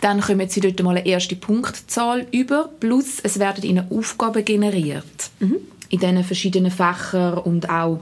Dann 0.00 0.20
kommen 0.20 0.48
sie 0.48 0.60
dort 0.60 0.82
mal 0.82 0.96
eine 0.96 1.06
erste 1.06 1.36
Punktzahl 1.36 2.26
über, 2.32 2.70
plus 2.80 3.20
es 3.22 3.38
werden 3.38 3.62
ihnen 3.62 3.90
Aufgaben 3.90 4.44
generiert. 4.44 5.30
Mhm. 5.38 5.56
In 5.90 6.00
diesen 6.00 6.24
verschiedenen 6.24 6.70
Fächern 6.70 7.38
und 7.38 7.68
auch 7.68 8.00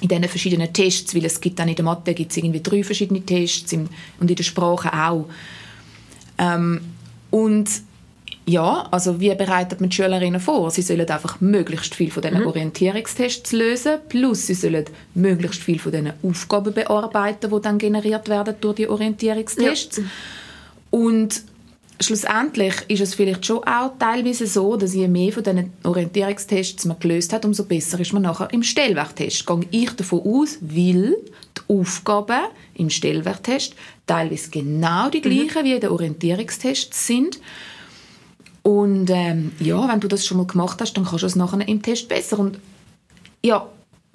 in 0.00 0.08
diesen 0.08 0.28
verschiedenen 0.28 0.72
Tests, 0.72 1.14
weil 1.14 1.24
es 1.24 1.40
gibt 1.40 1.58
dann 1.58 1.68
in 1.68 1.74
der 1.74 1.84
Mathe 1.84 2.14
gibt 2.14 2.30
es 2.30 2.36
irgendwie 2.36 2.62
drei 2.62 2.84
verschiedene 2.84 3.20
Tests 3.20 3.72
und 3.72 3.90
in 4.20 4.36
der 4.36 4.44
Sprache 4.44 4.92
auch. 4.92 5.26
Ähm, 6.38 6.80
und 7.30 7.68
ja, 8.48 8.88
also 8.90 9.20
wie 9.20 9.34
bereitet 9.34 9.80
man 9.80 9.90
die 9.90 9.96
Schülerinnen 9.96 10.40
vor? 10.40 10.70
Sie 10.70 10.82
sollen 10.82 11.08
einfach 11.08 11.40
möglichst 11.40 11.94
viel 11.94 12.10
von 12.10 12.22
diesen 12.22 12.40
mhm. 12.40 12.46
Orientierungstests 12.46 13.52
lösen, 13.52 13.98
plus 14.08 14.46
sie 14.46 14.54
sollen 14.54 14.86
möglichst 15.14 15.62
viel 15.62 15.78
von 15.78 15.92
diesen 15.92 16.12
Aufgaben 16.22 16.72
bearbeiten, 16.72 17.50
die 17.50 17.60
dann 17.60 17.78
generiert 17.78 18.28
werden 18.28 18.54
durch 18.60 18.76
die 18.76 18.88
Orientierungstests. 18.88 19.98
Ja. 19.98 20.04
Und 20.90 21.42
schlussendlich 22.00 22.74
ist 22.88 23.02
es 23.02 23.14
vielleicht 23.14 23.44
schon 23.44 23.64
auch 23.64 23.92
teilweise 23.98 24.46
so, 24.46 24.76
dass 24.76 24.94
je 24.94 25.08
mehr 25.08 25.32
von 25.32 25.42
diesen 25.42 25.72
Orientierungstests 25.82 26.86
man 26.86 26.98
gelöst 26.98 27.34
hat, 27.34 27.44
umso 27.44 27.64
besser 27.64 28.00
ist 28.00 28.14
man 28.14 28.22
nachher 28.22 28.50
im 28.52 28.62
Stellwerktest. 28.62 29.46
Gehe 29.46 29.60
ich 29.70 29.90
davon 29.90 30.22
aus, 30.24 30.56
weil 30.62 31.16
die 31.56 31.74
Aufgaben 31.74 32.46
im 32.76 32.88
Stellwerktest 32.88 33.74
teilweise 34.06 34.48
genau 34.48 35.10
die 35.10 35.18
mhm. 35.18 35.22
gleichen 35.22 35.62
mhm. 35.62 35.64
wie 35.66 35.74
in 35.74 35.80
den 35.80 35.90
Orientierungstests 35.90 37.06
sind 37.06 37.38
und 38.68 39.08
ähm, 39.08 39.52
ja, 39.60 39.88
wenn 39.88 39.98
du 39.98 40.08
das 40.08 40.26
schon 40.26 40.36
mal 40.36 40.46
gemacht 40.46 40.78
hast, 40.82 40.92
dann 40.92 41.06
kannst 41.06 41.22
du 41.22 41.26
es 41.26 41.36
nachher 41.36 41.66
im 41.66 41.80
Test 41.80 42.06
besser. 42.06 42.38
Und 42.38 42.58
ja, 43.42 43.66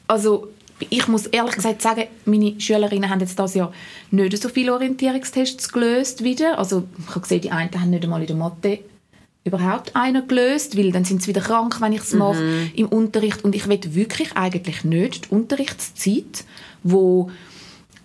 also 0.08 0.48
ich 0.92 1.08
muss 1.08 1.26
ehrlich 1.26 1.56
gesagt 1.56 1.82
sagen, 1.82 2.04
meine 2.26 2.62
Schülerinnen 2.62 3.10
haben 3.10 3.20
jetzt 3.20 3.40
das 3.40 3.56
Jahr 3.56 3.74
nicht 4.12 4.40
so 4.40 4.50
viele 4.50 4.76
Orientierungstests 4.76 5.74
gelöst 5.74 6.24
wieder. 6.24 6.60
Also 6.60 6.84
ich 7.00 7.10
habe 7.10 7.22
gesehen, 7.22 7.42
die 7.42 7.50
einen 7.50 7.72
haben 7.74 7.90
nicht 7.90 8.04
einmal 8.04 8.22
in 8.22 8.28
der 8.28 8.36
Mathe 8.36 8.80
überhaupt 9.44 9.96
einen 9.96 10.28
gelöst, 10.28 10.78
weil 10.78 10.92
dann 10.92 11.04
sind 11.04 11.24
sie 11.24 11.30
wieder 11.30 11.42
krank, 11.42 11.82
wenn 11.82 11.94
ich 11.94 12.02
es 12.02 12.14
mache 12.14 12.40
mhm. 12.40 12.72
im 12.76 12.90
Unterricht. 12.90 13.44
Und 13.44 13.56
ich 13.56 13.68
will 13.68 13.80
wirklich 13.84 14.38
eigentlich 14.38 14.84
nicht 14.84 15.26
die 15.26 15.30
Unterrichtszeit, 15.36 16.46
wo 16.84 17.32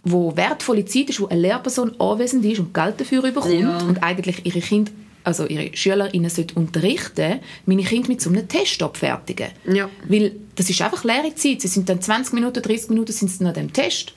wo 0.02 0.34
wertvolle 0.34 0.86
Zeit 0.86 1.10
ist, 1.10 1.20
wo 1.20 1.26
eine 1.26 1.42
Lehrperson 1.42 2.00
anwesend 2.00 2.42
ist 2.46 2.60
und 2.60 2.72
Geld 2.72 2.98
dafür 2.98 3.20
bekommt 3.20 3.52
ja. 3.52 3.78
und 3.80 4.02
eigentlich 4.02 4.46
ihre 4.46 4.60
Kinder 4.60 4.92
also 5.28 5.46
ihre 5.46 5.76
SchülerInnen 5.76 6.30
unterrichten 6.54 7.40
meine 7.66 7.82
Kinder 7.82 8.08
mit 8.08 8.22
so 8.22 8.30
einem 8.30 8.48
Test 8.48 8.82
abfertigen. 8.82 9.48
Ja. 9.70 9.90
Weil 10.08 10.32
das 10.56 10.70
ist 10.70 10.80
einfach 10.80 11.04
leere 11.04 11.34
Zeit. 11.34 11.60
Sie 11.60 11.68
sind 11.68 11.86
dann 11.86 12.00
20 12.00 12.32
Minuten, 12.32 12.62
30 12.62 12.88
Minuten 12.88 13.12
sind 13.12 13.30
sie 13.30 13.44
an 13.44 13.52
dem 13.52 13.70
Test. 13.70 14.14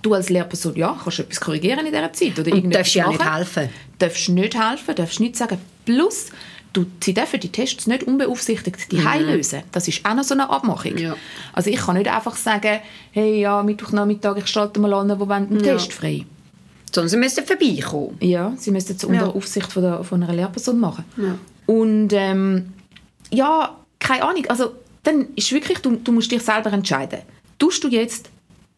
Du 0.00 0.14
als 0.14 0.30
Lehrperson, 0.30 0.74
ja, 0.76 0.98
kannst 1.02 1.18
du 1.18 1.22
etwas 1.24 1.40
korrigieren 1.40 1.80
in 1.80 1.92
dieser 1.92 2.12
Zeit. 2.12 2.38
Oder 2.38 2.52
und 2.52 2.74
darfst 2.74 2.94
ja 2.94 3.06
nicht 3.06 3.22
helfen. 3.22 3.68
Darfst 3.98 4.28
nicht 4.30 4.58
helfen, 4.58 4.94
darfst 4.94 5.20
nicht 5.20 5.36
sagen. 5.36 5.58
Plus, 5.84 6.28
du, 6.72 6.86
sie 7.02 7.12
dürfen 7.12 7.40
die 7.40 7.52
Tests 7.52 7.86
nicht 7.86 8.04
unbeaufsichtigt 8.04 8.90
die 8.90 8.96
mhm. 8.96 9.26
lösen. 9.26 9.62
Das 9.72 9.86
ist 9.88 10.06
auch 10.06 10.14
noch 10.14 10.24
so 10.24 10.32
eine 10.32 10.48
Abmachung. 10.48 10.96
Ja. 10.96 11.16
Also 11.52 11.68
ich 11.68 11.76
kann 11.76 11.96
nicht 11.98 12.10
einfach 12.10 12.36
sagen, 12.36 12.80
hey, 13.12 13.40
ja, 13.40 13.62
Mittwochnachmittag, 13.62 14.38
ich 14.38 14.46
schalte 14.46 14.80
mal 14.80 14.94
an, 14.94 15.20
wo 15.20 15.28
wollen 15.28 15.50
den 15.50 15.58
ja. 15.58 15.74
Test 15.74 15.92
frei. 15.92 16.24
Sondern 16.94 17.08
sie 17.08 17.16
müssten 17.16 17.44
vorbeikommen. 17.44 18.16
Ja, 18.20 18.52
sie 18.56 18.70
müssten 18.70 18.94
es 18.96 19.04
unter 19.04 19.26
ja. 19.26 19.26
Aufsicht 19.26 19.72
von, 19.72 19.82
der, 19.82 20.04
von 20.04 20.22
einer 20.22 20.32
Lehrperson 20.32 20.78
machen. 20.78 21.04
Ja. 21.16 21.36
Und 21.66 22.12
ähm, 22.12 22.72
ja, 23.30 23.76
keine 23.98 24.22
Ahnung, 24.22 24.46
also 24.48 24.74
dann 25.02 25.26
ist 25.34 25.50
wirklich, 25.52 25.78
du, 25.78 25.96
du 25.96 26.12
musst 26.12 26.30
dich 26.30 26.42
selber 26.42 26.72
entscheiden. 26.72 27.20
Tust 27.58 27.82
du 27.82 27.88
jetzt 27.88 28.30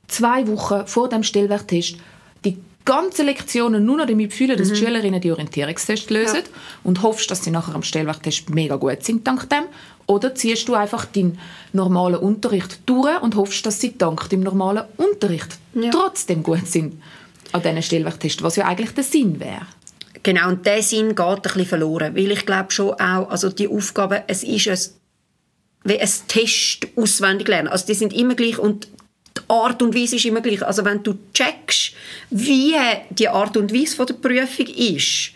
zwei 0.09 0.47
Wochen 0.49 0.87
vor 0.87 1.09
dem 1.09 1.23
Stellwerktest 1.23 1.97
die 2.45 2.57
ganzen 2.85 3.27
Lektionen 3.27 3.85
nur 3.85 3.99
noch 3.99 4.07
damit 4.07 4.33
fühlen, 4.33 4.57
dass 4.57 4.69
mhm. 4.69 4.75
die 4.75 4.79
Schülerinnen 4.81 5.21
die 5.21 5.33
Orientierungstest 5.33 6.11
lösen 6.11 6.37
ja. 6.37 6.43
und 6.85 7.03
hoffst, 7.03 7.31
dass 7.31 7.45
sie 7.45 7.51
nachher 7.51 7.75
am 7.75 7.83
Stellwerktest 7.83 8.49
mega 8.51 8.77
gut 8.77 9.05
sind 9.05 9.27
dank 9.27 9.49
dem. 9.51 9.65
Oder 10.07 10.35
ziehst 10.35 10.69
du 10.69 10.75
einfach 10.75 11.05
deinen 11.05 11.39
normalen 11.73 12.17
Unterricht 12.17 12.79
durch 12.87 13.21
und 13.23 13.35
hoffst, 13.35 13.67
dass 13.67 13.81
sie 13.81 13.99
dank 13.99 14.29
dem 14.31 14.41
normalen 14.41 14.85
Unterricht 14.97 15.59
ja. 15.75 15.91
trotzdem 15.91 16.43
gut 16.45 16.67
sind 16.67 16.95
an 17.57 17.63
diesen 17.63 17.83
Stellwerktests, 17.83 18.43
was 18.43 18.57
ja 18.57 18.67
eigentlich 18.67 18.93
der 18.93 19.05
Sinn 19.05 19.41
wäre. 19.41 19.67
Genau, 20.23 20.49
und 20.49 20.67
der 20.67 20.83
Sinn 20.83 21.15
geht 21.15 21.21
ein 21.21 21.41
bisschen 21.43 21.67
verloren, 21.67 22.17
weil 22.17 22.31
ich 22.31 22.47
glaube 22.47 22.73
schon 22.73 22.95
auch, 22.95 23.31
also 23.31 23.49
die 23.49 23.69
Aufgabe, 23.69 24.25
es 24.27 24.43
ist 24.43 24.69
ein, 24.69 24.79
wie 25.85 26.01
ein 26.01 26.11
Test 26.27 26.89
auswendig 26.97 27.49
lernen. 27.49 27.69
Also 27.69 27.87
die 27.87 27.95
sind 27.95 28.13
immer 28.13 28.35
gleich 28.35 28.59
und 28.59 28.89
die 29.37 29.43
Art 29.49 29.83
und 29.83 29.95
Weise 29.95 30.17
ist 30.17 30.25
immer 30.25 30.41
gleich. 30.41 30.65
Also 30.65 30.85
wenn 30.85 31.03
du 31.03 31.17
checkst, 31.33 31.93
wie 32.31 32.75
die 33.11 33.29
Art 33.29 33.57
und 33.57 33.73
Weise 33.73 33.95
von 33.95 34.07
der 34.07 34.15
Prüfung 34.15 34.67
ist, 34.67 35.31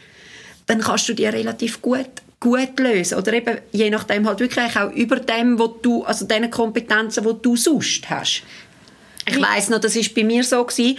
dann 0.66 0.80
kannst 0.80 1.08
du 1.08 1.14
die 1.14 1.26
relativ 1.26 1.80
gut 1.82 2.10
gut 2.40 2.80
lösen 2.80 3.18
oder 3.18 3.34
eben 3.34 3.58
je 3.70 3.90
nachdem 3.90 4.26
halt 4.26 4.40
wirklich 4.40 4.74
auch 4.74 4.90
über 4.92 5.16
dem, 5.16 5.58
wo 5.58 5.66
du 5.66 6.04
also 6.04 6.24
den 6.24 6.50
Kompetenzen, 6.50 7.24
wo 7.26 7.34
du 7.34 7.54
sonst 7.54 8.08
hast. 8.08 8.42
Ich 9.26 9.40
weiß 9.40 9.68
noch, 9.68 9.78
das 9.78 9.94
ist 9.94 10.14
bei 10.14 10.24
mir 10.24 10.42
so 10.42 10.64
gewesen 10.64 10.96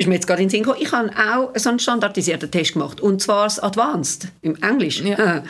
ist 0.00 0.06
mir 0.06 0.14
jetzt 0.14 0.26
gerade 0.26 0.40
in 0.40 0.48
den 0.48 0.50
Sinn 0.50 0.62
gekommen, 0.62 0.82
ich 0.82 0.90
habe 0.92 1.10
auch 1.10 1.50
so 1.56 1.68
einen 1.68 1.78
standardisierten 1.78 2.50
Test 2.50 2.72
gemacht. 2.72 3.02
Und 3.02 3.20
zwar 3.20 3.44
das 3.44 3.58
Advanced, 3.58 4.28
im 4.40 4.56
Englisch. 4.62 5.02
Ja. 5.02 5.44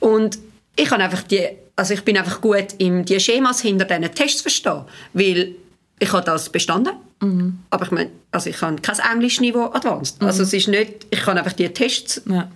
Und 0.00 0.38
ich 0.74 0.90
habe 0.90 1.02
einfach 1.02 1.22
die, 1.22 1.46
also 1.76 1.92
ich 1.92 2.02
bin 2.02 2.16
einfach 2.16 2.40
gut 2.40 2.68
im 2.78 3.04
die 3.04 3.20
Schemas 3.20 3.60
hinter 3.60 3.84
diesen 3.84 4.14
Tests 4.14 4.40
verstehen, 4.40 4.84
weil 5.12 5.54
ich 5.98 6.12
habe 6.12 6.24
das 6.24 6.48
bestanden, 6.48 6.94
mhm. 7.20 7.58
aber 7.68 7.84
ich 7.84 7.90
meine, 7.90 8.10
also 8.30 8.48
ich 8.48 8.60
habe 8.62 8.76
kein 8.76 8.98
Englischniveau 9.12 9.70
Advanced. 9.72 10.20
Mhm. 10.20 10.28
Also 10.28 10.44
es 10.44 10.52
ist 10.54 10.66
nicht, 10.66 11.06
ich 11.10 11.20
kann 11.20 11.36
einfach 11.36 11.52
die 11.52 11.68
Tests 11.68 12.22
ja 12.24 12.48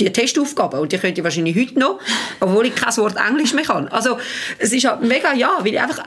die 0.00 0.12
Testaufgaben 0.12 0.80
und 0.80 0.92
die 0.92 0.98
könnte 0.98 1.20
ich 1.20 1.24
wahrscheinlich 1.24 1.56
heute 1.56 1.78
noch, 1.78 1.98
obwohl 2.40 2.66
ich 2.66 2.74
kein 2.74 2.96
Wort 2.98 3.16
Englisch 3.16 3.54
mehr 3.54 3.64
kann. 3.64 3.88
Also 3.88 4.18
es 4.58 4.72
ist 4.72 4.86
halt 4.86 5.02
mega 5.02 5.32
ja, 5.32 5.58
weil 5.60 5.74
ich 5.74 5.80
einfach 5.80 6.04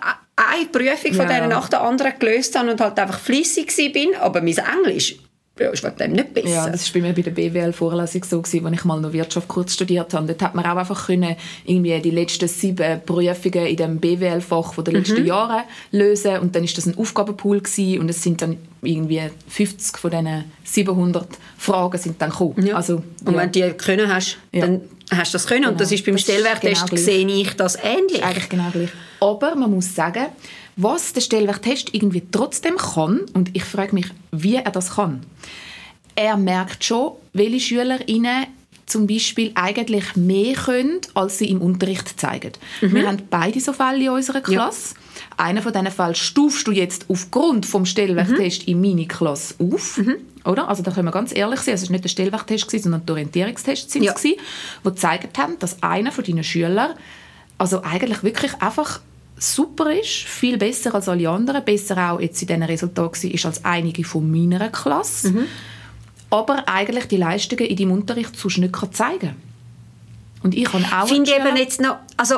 eine 0.51 0.65
Prüfung 0.65 1.13
von 1.13 1.29
ja. 1.29 1.35
dieser 1.35 1.47
nach 1.47 1.69
der 1.69 1.81
anderen 1.81 2.13
gelöst 2.19 2.57
habe 2.57 2.71
und 2.71 2.81
halt 2.81 2.99
einfach 2.99 3.19
flüssig 3.19 3.73
bin, 3.93 4.15
aber 4.19 4.41
mein 4.41 4.57
Englisch 4.57 5.15
ja, 5.59 5.69
ist 5.69 5.83
wegen 5.83 5.97
dem 5.97 6.11
nicht 6.13 6.33
besser. 6.33 6.49
Ja, 6.49 6.69
das 6.69 6.93
war 6.93 7.01
bei 7.01 7.07
mir 7.07 7.13
bei 7.13 7.21
der 7.21 7.31
BWL-Vorlesung 7.31 8.23
so, 8.23 8.41
gewesen, 8.41 8.65
als 8.65 8.75
ich 8.75 8.85
mal 8.85 8.99
noch 8.99 9.13
Wirtschaft 9.13 9.47
kurz 9.47 9.73
studiert 9.73 10.13
habe. 10.13 10.27
Dort 10.27 10.41
hat 10.41 10.55
man 10.55 10.65
auch 10.65 10.77
einfach 10.77 11.07
können, 11.07 11.35
irgendwie 11.65 11.99
die 11.99 12.09
letzten 12.09 12.47
sieben 12.47 13.01
Prüfungen 13.05 13.67
in 13.67 13.75
dem 13.75 13.99
BWL-Fach 13.99 14.73
von 14.73 14.83
den 14.83 14.95
letzten 14.95 15.21
mhm. 15.21 15.27
Jahren 15.27 15.63
lösen 15.91 16.39
und 16.39 16.55
dann 16.55 16.63
ist 16.63 16.77
das 16.77 16.85
ein 16.87 16.97
Aufgabenpool 16.97 17.61
gewesen, 17.61 17.99
und 17.99 18.09
es 18.09 18.23
sind 18.23 18.41
dann 18.41 18.57
irgendwie 18.81 19.21
50 19.49 19.97
von 19.97 20.11
diesen 20.11 20.45
700 20.63 21.27
Fragen 21.57 21.97
sind 21.97 22.21
dann 22.21 22.31
gekommen. 22.31 22.65
Ja. 22.65 22.75
Also, 22.75 23.03
und 23.25 23.35
wenn 23.35 23.51
du 23.51 23.61
die 23.61 23.71
können 23.73 24.11
hast, 24.11 24.37
ja. 24.51 24.61
dann 24.61 24.81
hast 25.11 25.33
du 25.33 25.35
das 25.35 25.45
können. 25.45 25.61
Genau. 25.61 25.73
Und 25.73 25.81
das 25.81 25.91
ist 25.91 26.05
beim 26.05 26.17
Stellwerktest, 26.17 26.89
genau 26.89 27.01
sehe 27.01 27.27
ich 27.27 27.53
das 27.55 27.75
ähnlich. 27.75 28.21
Das 28.21 28.23
eigentlich 28.23 28.49
genau 28.49 28.69
gleich. 28.71 28.89
Aber 29.21 29.55
man 29.55 29.71
muss 29.71 29.95
sagen, 29.95 30.25
was 30.75 31.13
der 31.13 31.21
Stellwerktest 31.21 31.93
irgendwie 31.93 32.23
trotzdem 32.31 32.75
kann, 32.75 33.21
und 33.33 33.55
ich 33.55 33.63
frage 33.63 33.93
mich, 33.93 34.07
wie 34.31 34.55
er 34.55 34.71
das 34.71 34.95
kann. 34.95 35.21
Er 36.15 36.37
merkt 36.37 36.83
schon, 36.83 37.13
welche 37.33 37.59
SchülerInnen 37.59 38.47
zum 38.87 39.07
Beispiel 39.07 39.51
eigentlich 39.55 40.15
mehr 40.15 40.55
können, 40.55 40.99
als 41.13 41.37
sie 41.37 41.49
im 41.49 41.61
Unterricht 41.61 42.19
zeigen. 42.19 42.51
Mhm. 42.81 42.93
Wir 42.93 43.07
haben 43.07 43.21
beide 43.29 43.59
so 43.61 43.71
Fälle 43.73 44.05
in 44.05 44.09
unserer 44.09 44.41
Klasse. 44.41 44.95
Ja. 44.95 45.45
Einen 45.45 45.63
von 45.63 45.71
diesen 45.71 45.91
Fällen 45.91 46.15
stufst 46.15 46.67
du 46.67 46.71
jetzt 46.71 47.05
aufgrund 47.07 47.65
vom 47.65 47.85
Stellwerktest 47.85 48.67
mhm. 48.67 48.73
in 48.73 48.81
meine 48.81 49.07
Klasse 49.07 49.55
auf. 49.59 49.97
Mhm. 49.97 50.15
Oder? 50.43 50.67
Also 50.67 50.83
da 50.83 50.91
können 50.91 51.07
wir 51.07 51.11
ganz 51.11 51.33
ehrlich 51.33 51.61
sein, 51.61 51.75
es 51.75 51.83
war 51.83 51.91
nicht 51.91 52.03
der 52.03 52.09
Stellwerktest, 52.09 52.69
sondern 52.69 53.05
der 53.05 53.13
Orientierungstest, 53.13 53.95
ja. 53.95 54.13
die 54.13 54.37
gezeigt 54.83 55.37
haben, 55.37 55.57
dass 55.59 55.81
einer 55.83 56.11
von 56.11 56.23
deinen 56.23 56.43
Schülern 56.43 56.95
also 57.57 57.83
eigentlich 57.83 58.23
wirklich 58.23 58.59
einfach 58.59 58.99
super 59.43 59.91
ist, 59.91 60.09
viel 60.09 60.57
besser 60.57 60.93
als 60.93 61.09
alle 61.09 61.29
anderen, 61.29 61.63
besser 61.63 62.11
auch 62.11 62.19
jetzt 62.19 62.41
in 62.41 62.47
diesen 62.47 62.63
Resultaten 62.63 63.31
ist 63.31 63.45
als 63.45 63.63
einige 63.65 64.03
von 64.03 64.29
meiner 64.29 64.69
Klasse, 64.69 65.31
mhm. 65.31 65.45
aber 66.29 66.67
eigentlich 66.67 67.05
die 67.05 67.17
Leistungen 67.17 67.65
in 67.65 67.75
deinem 67.75 67.91
Unterricht 67.91 68.35
sonst 68.35 68.59
nicht 68.59 68.75
zeigen 68.93 69.19
kann. 69.19 69.35
Und 70.43 70.55
ich 70.55 70.71
habe 70.71 70.83
auch... 70.83 71.07
Finde 71.07 71.31
eben 71.31 71.55
jetzt 71.55 71.81
noch... 71.81 71.97
Also, 72.17 72.35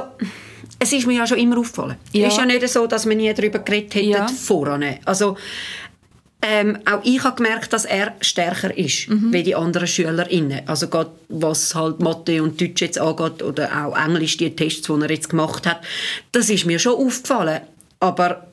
es 0.79 0.91
ist 0.91 1.07
mir 1.07 1.17
ja 1.17 1.27
schon 1.27 1.37
immer 1.37 1.57
aufgefallen. 1.57 1.95
Ja. 2.11 2.27
Es 2.27 2.33
ist 2.33 2.39
ja 2.39 2.45
nicht 2.45 2.67
so, 2.67 2.87
dass 2.87 3.07
wir 3.07 3.15
nie 3.15 3.33
darüber 3.33 3.59
geredet 3.59 3.95
hätten 3.95 4.09
ja. 4.09 4.27
voran. 4.27 4.83
Also, 5.05 5.37
ähm, 6.45 6.77
auch 6.86 6.99
ich 7.03 7.23
habe 7.23 7.38
gemerkt, 7.38 7.71
dass 7.71 7.86
er 7.86 8.13
stärker 8.19 8.77
ist 8.77 9.08
mhm. 9.08 9.32
wie 9.32 9.43
die 9.43 9.56
anderen 9.56 9.88
SchülerInnen. 9.88 10.67
Also 10.67 10.89
gerade 10.89 11.12
was 11.29 11.73
halt 11.73 12.01
Mathe 12.01 12.43
und 12.43 12.60
Deutsch 12.60 12.82
jetzt 12.82 12.99
angeht 12.99 13.41
oder 13.41 13.86
auch 13.86 13.97
Englisch, 13.97 14.36
die 14.36 14.53
Tests, 14.53 14.82
die 14.82 15.01
er 15.01 15.10
jetzt 15.10 15.29
gemacht 15.29 15.65
hat, 15.65 15.82
das 16.34 16.49
ist 16.49 16.65
mir 16.65 16.79
schon 16.79 16.95
aufgefallen. 16.95 17.62
Aber 18.01 18.47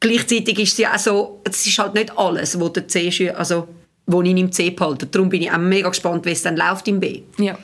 gleichzeitig 0.00 0.58
ist 0.58 0.72
es 0.72 0.78
ja 0.78 0.94
auch 0.94 0.98
so, 0.98 1.40
es 1.44 1.64
ist 1.64 1.78
halt 1.78 1.94
nicht 1.94 2.18
alles, 2.18 2.58
wo 2.58 2.68
der 2.68 2.88
C 2.88 3.30
also 3.30 3.68
wo 4.06 4.22
ich 4.22 4.30
im 4.30 4.50
C 4.50 4.70
behalte. 4.70 5.06
Darum 5.06 5.28
bin 5.28 5.42
ich 5.42 5.50
auch 5.52 5.58
mega 5.58 5.88
gespannt, 5.88 6.26
wie 6.26 6.30
es 6.30 6.42
dann 6.42 6.56
läuft 6.56 6.88
im 6.88 6.98
B. 6.98 7.22
Ja. 7.38 7.56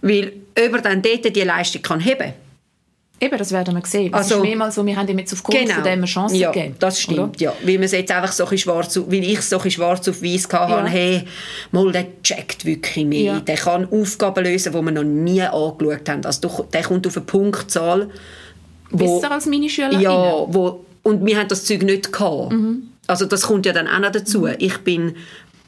Weil 0.00 0.32
über 0.58 0.80
dann 0.80 1.02
dort 1.02 1.36
die 1.36 1.42
Leistung 1.42 1.82
kann 1.82 2.00
heben 2.00 2.18
kann 2.18 2.45
Eben, 3.18 3.38
das 3.38 3.50
werden 3.50 3.74
wir 3.74 3.86
sehen. 3.86 4.12
Es 4.12 4.18
also, 4.18 4.36
ist 4.36 4.42
mehrmals 4.42 4.74
so, 4.74 4.84
wir 4.84 4.94
haben 4.94 5.08
ihm 5.08 5.18
jetzt 5.18 5.32
aufgrund 5.32 5.58
genau. 5.58 5.74
von 5.74 5.84
dem 5.84 5.92
eine 5.92 6.06
Chance 6.06 6.36
ja, 6.36 6.50
gegeben. 6.50 6.74
das 6.78 7.00
stimmt, 7.00 7.18
oder? 7.18 7.32
ja. 7.38 7.52
Weil, 7.62 7.78
man 7.78 7.88
jetzt 7.88 8.10
einfach 8.10 8.32
so 8.32 8.46
schwarz, 8.56 9.00
weil 9.06 9.24
ich 9.24 9.40
so 9.40 9.58
schwarz 9.58 10.06
auf 10.08 10.22
weiß 10.22 10.48
hatte, 10.52 10.72
ja. 10.72 10.84
hey, 10.84 11.24
mal, 11.72 11.90
der 11.92 12.06
checkt 12.22 12.66
wirklich 12.66 13.06
mehr. 13.06 13.34
Ja. 13.34 13.40
Der 13.40 13.56
kann 13.56 13.88
Aufgaben 13.90 14.44
lösen, 14.44 14.72
die 14.72 14.82
wir 14.82 14.92
noch 14.92 15.02
nie 15.02 15.40
angeschaut 15.40 16.08
haben. 16.08 16.24
Also, 16.26 16.66
der 16.70 16.82
kommt 16.82 17.06
auf 17.06 17.16
eine 17.16 17.24
Punktzahl, 17.24 18.10
wo, 18.90 19.18
Besser 19.18 19.32
als 19.32 19.46
meine 19.46 19.68
Schüler. 19.68 19.98
Ja, 19.98 20.12
wo, 20.12 20.84
und 21.02 21.24
wir 21.24 21.38
haben 21.38 21.48
das 21.48 21.64
Zeug 21.64 21.82
nicht 21.82 22.12
gehabt. 22.12 22.52
Mhm. 22.52 22.88
Also 23.06 23.26
das 23.26 23.42
kommt 23.42 23.66
ja 23.66 23.72
dann 23.72 23.86
auch 23.86 24.00
noch 24.00 24.12
dazu. 24.12 24.40
Mhm. 24.40 24.54
Ich 24.58 24.78
bin 24.78 25.14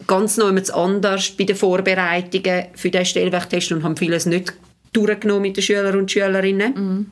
ganz 0.07 0.37
noch 0.37 0.53
anders 0.73 1.31
bei 1.31 1.45
den 1.45 1.57
Vorbereitungen 1.57 2.67
für 2.75 2.91
den 2.91 3.05
Stellwerktest 3.05 3.73
und 3.73 3.85
habe 3.85 3.97
vieles 3.97 4.27
nicht 4.27 4.53
durchgenommen 4.93 5.43
mit 5.43 5.57
den 5.57 5.63
Schülern 5.63 5.97
und 5.97 6.11
Schülerinnen. 6.11 6.75
Mhm. 6.75 7.07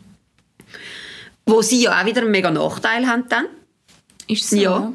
Wo 1.47 1.63
sie 1.63 1.83
ja 1.83 2.01
auch 2.01 2.07
wieder 2.07 2.23
einen 2.23 2.31
mega 2.31 2.51
Nachteil 2.51 3.07
haben 3.07 3.25
dann. 3.29 3.47
Ist 4.27 4.51
so, 4.51 4.57
ja. 4.57 4.93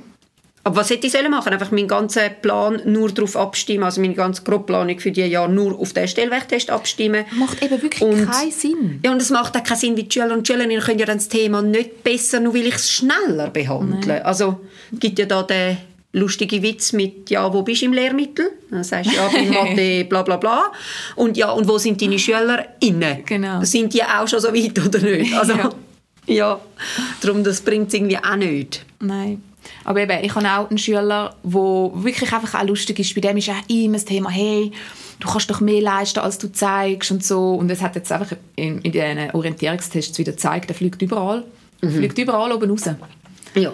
Aber 0.63 0.75
was 0.75 0.89
hätte 0.91 1.07
ich 1.07 1.13
sollen 1.13 1.31
machen? 1.31 1.51
Einfach 1.53 1.71
meinen 1.71 1.87
ganzen 1.87 2.29
Plan 2.41 2.81
nur 2.85 3.11
darauf 3.11 3.35
abstimmen, 3.35 3.83
also 3.83 3.99
meine 3.99 4.13
ganze 4.13 4.43
Grobplanung 4.43 4.99
für 4.99 5.11
die 5.11 5.21
Jahr 5.21 5.47
nur 5.47 5.79
auf 5.79 5.93
den 5.93 6.07
Stellwerktest 6.07 6.69
abstimmen. 6.69 7.25
Macht 7.31 7.63
eben 7.63 7.81
wirklich 7.81 8.01
und, 8.01 8.29
keinen 8.29 8.51
Sinn. 8.51 8.99
Ja, 9.03 9.11
und 9.11 9.21
es 9.21 9.31
macht 9.31 9.57
auch 9.57 9.63
keinen 9.63 9.77
Sinn, 9.77 9.97
weil 9.97 10.03
die 10.03 10.11
Schüler 10.11 10.33
und 10.33 10.45
Schülerinnen 10.45 10.79
können 10.81 10.99
ja 10.99 11.05
dann 11.05 11.17
das 11.17 11.29
Thema 11.29 11.61
nicht 11.63 12.03
besser, 12.03 12.39
nur 12.39 12.53
weil 12.53 12.67
ich 12.67 12.75
es 12.75 12.91
schneller 12.91 13.49
behandle. 13.49 14.07
Nein. 14.07 14.21
Also 14.23 14.61
gibt 14.93 15.17
ja 15.17 15.25
da 15.25 15.41
den 15.41 15.77
lustige 16.13 16.61
Witz 16.61 16.93
mit, 16.93 17.31
ja, 17.31 17.51
wo 17.51 17.63
bist 17.63 17.81
du 17.81 17.85
im 17.85 17.93
Lehrmittel? 17.93 18.51
Dann 18.69 18.83
sagst 18.83 19.11
du, 19.11 19.15
ja, 19.15 19.29
bei 19.29 19.45
Mathe, 19.49 20.05
bla 20.05 20.21
bla 20.21 20.37
bla. 20.37 20.65
Und 21.15 21.37
ja, 21.37 21.49
und 21.51 21.67
wo 21.67 21.79
sind 21.79 21.99
deine 21.99 22.19
SchülerInnen? 22.19 23.25
Genau. 23.25 23.63
Sind 23.63 23.93
die 23.93 24.03
auch 24.03 24.27
schon 24.27 24.39
so 24.39 24.53
weit 24.53 24.77
oder 24.85 24.99
nicht? 24.99 25.33
Also, 25.33 25.53
ja. 25.53 25.69
Ja, 26.27 26.59
darum, 27.21 27.43
das 27.43 27.61
bringt 27.61 27.87
es 27.87 27.93
irgendwie 27.93 28.17
auch 28.17 28.35
nicht. 28.35 28.85
Nein. 28.99 29.43
Aber 29.83 29.99
eben, 30.01 30.23
ich 30.23 30.33
habe 30.35 30.47
auch 30.47 30.69
einen 30.69 30.77
Schüler, 30.77 31.35
der 31.43 31.51
wirklich 31.51 32.31
einfach 32.33 32.59
auch 32.59 32.65
lustig 32.65 32.99
ist. 32.99 33.13
Bei 33.15 33.21
dem 33.21 33.37
ist 33.37 33.49
auch 33.49 33.69
immer 33.69 33.93
das 33.93 34.05
Thema, 34.05 34.29
hey, 34.29 34.71
du 35.19 35.27
kannst 35.27 35.49
doch 35.49 35.61
mehr 35.61 35.81
leisten, 35.81 36.19
als 36.19 36.37
du 36.37 36.51
zeigst 36.51 37.11
und 37.11 37.23
so. 37.23 37.53
Und 37.55 37.69
es 37.69 37.81
hat 37.81 37.95
jetzt 37.95 38.11
einfach 38.11 38.35
in, 38.55 38.79
in 38.81 38.91
den 38.91 39.31
Orientierungstests 39.31 40.17
wieder 40.17 40.33
gezeigt, 40.33 40.69
er 40.69 40.75
fliegt 40.75 41.01
überall. 41.01 41.43
Mhm. 41.81 41.91
fliegt 41.91 42.17
überall 42.17 42.51
oben 42.51 42.69
raus. 42.69 42.89
Ja. 43.55 43.73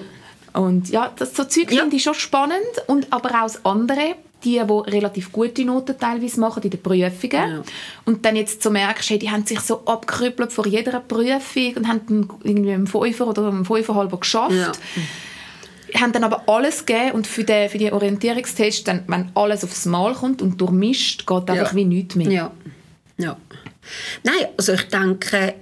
Und 0.53 0.89
ja, 0.89 1.11
das, 1.15 1.35
so 1.35 1.43
Zeug 1.43 1.71
ja. 1.71 1.81
finde 1.81 1.95
ich 1.95 2.03
schon 2.03 2.13
spannend. 2.13 2.57
Und 2.87 3.11
aber 3.11 3.29
auch 3.29 3.43
das 3.43 3.63
andere, 3.65 4.15
die, 4.47 4.61
die 4.65 4.91
relativ 4.91 5.31
gute 5.31 5.65
Noten 5.65 5.97
teilweise 5.99 6.39
machen 6.39 6.63
in 6.63 6.69
den 6.69 6.81
Prüfungen. 6.81 7.11
Ja. 7.31 7.63
Und 8.05 8.25
dann 8.25 8.35
jetzt 8.35 8.63
so 8.63 8.69
merkst, 8.69 9.09
hey, 9.09 9.19
die 9.19 9.29
haben 9.29 9.45
sich 9.45 9.59
so 9.59 9.85
abgerüppelt 9.85 10.51
vor 10.51 10.65
jeder 10.67 10.99
Prüfung 10.99 11.73
und 11.75 11.87
haben 11.87 12.29
irgendwie 12.43 12.71
einen 12.71 12.87
Fünfer 12.87 13.27
oder 13.27 13.47
einen 13.47 13.65
Fünferhalber 13.65 14.17
geschafft. 14.19 14.55
Ja 14.55 14.71
haben 15.95 16.11
dann 16.11 16.23
aber 16.23 16.43
alles 16.47 16.85
gegeben 16.85 17.11
und 17.11 17.27
für 17.27 17.43
den, 17.43 17.69
für 17.69 17.77
die 17.77 17.91
Orientierungstest, 17.91 18.87
dann, 18.87 19.03
wenn 19.07 19.29
alles 19.35 19.63
aufs 19.63 19.85
Mal 19.85 20.13
kommt 20.13 20.41
und 20.41 20.59
durchmischt, 20.59 21.25
geht 21.25 21.49
einfach 21.49 21.71
ja. 21.71 21.75
wie 21.75 21.85
nichts 21.85 22.15
mehr. 22.15 22.31
Ja. 22.31 22.51
ja. 23.17 23.37
Nein, 24.23 24.47
also 24.57 24.73
ich 24.73 24.83
denke, 24.89 25.53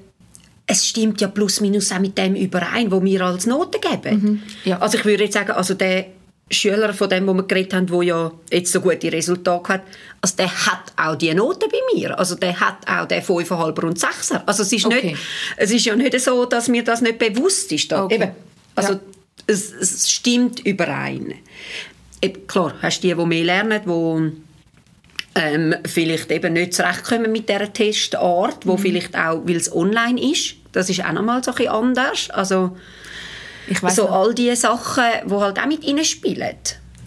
es 0.68 0.88
stimmt 0.88 1.22
ja 1.22 1.28
plus 1.28 1.62
minus 1.62 1.92
auch 1.92 2.00
mit 2.00 2.18
dem 2.18 2.36
überein, 2.36 2.92
wo 2.92 3.04
wir 3.04 3.22
als 3.22 3.46
Noten 3.46 3.80
geben. 3.80 4.22
Mhm. 4.22 4.42
Ja. 4.64 4.80
Also 4.80 4.98
ich 4.98 5.06
würde 5.06 5.26
jetzt 5.26 5.34
sagen, 5.34 5.52
also 5.52 5.76
der 5.76 6.08
Schüler 6.52 6.94
von 6.94 7.10
dem, 7.10 7.26
wo 7.28 7.34
wir 7.34 7.44
geredet 7.44 7.74
haben, 7.74 7.88
der 7.88 8.04
ja 8.04 8.32
jetzt 8.52 8.72
so 8.72 8.80
gute 8.80 9.12
Resultate 9.12 9.74
hat, 9.74 9.82
also 10.22 10.36
der 10.38 10.66
hat 10.68 10.94
auch 10.96 11.16
die 11.16 11.34
Noten 11.34 11.70
bei 11.72 11.80
mir. 11.94 12.18
Also 12.18 12.36
der 12.36 12.60
hat 12.60 12.78
auch 12.88 13.08
den 13.08 13.24
5,5er 13.24 13.84
und 13.84 13.98
6er. 13.98 14.44
Also 14.46 14.62
es 14.62 14.72
ist, 14.72 14.86
okay. 14.86 15.12
nicht, 15.12 15.18
es 15.58 15.72
ist 15.72 15.86
ja 15.86 15.96
nicht 15.96 16.20
so, 16.20 16.46
dass 16.46 16.68
mir 16.68 16.84
das 16.84 17.02
nicht 17.02 17.18
bewusst 17.18 17.72
ist. 17.72 17.92
Da. 17.92 18.04
Okay. 18.04 18.16
Eben. 18.16 18.32
Also 18.76 18.94
ja 18.94 19.00
es, 19.48 19.74
es 19.74 20.10
stimmt 20.10 20.60
überein. 20.60 21.36
Eben, 22.22 22.48
klar, 22.48 22.74
hast 22.82 23.04
du 23.04 23.08
die, 23.08 23.16
die 23.16 23.26
mehr 23.26 23.44
lernen, 23.44 23.82
die 23.86 25.40
ähm, 25.40 25.76
vielleicht 25.86 26.32
eben 26.32 26.54
nicht 26.54 26.74
zurechtkommen 26.74 27.32
mit 27.32 27.50
dieser 27.50 27.72
Testart, 27.72 28.66
wo 28.66 28.74
mhm. 28.74 28.80
vielleicht 28.80 29.16
auch, 29.16 29.42
weil 29.46 29.58
es 29.58 29.72
online 29.74 30.22
ist, 30.22 30.56
das 30.72 30.90
ist 30.90 31.04
auch 31.04 31.12
nochmal 31.12 31.44
so 31.44 31.54
ein 31.54 31.68
anders. 31.68 32.30
Also 32.32 32.78
ich 33.68 33.82
weiss 33.82 33.96
so 33.96 34.04
noch. 34.04 34.12
all 34.12 34.34
diese 34.34 34.56
Sachen, 34.56 35.04
die 35.26 35.34
halt 35.34 35.60
auch 35.60 35.66
mit 35.66 35.88
reinspielen. 35.88 36.56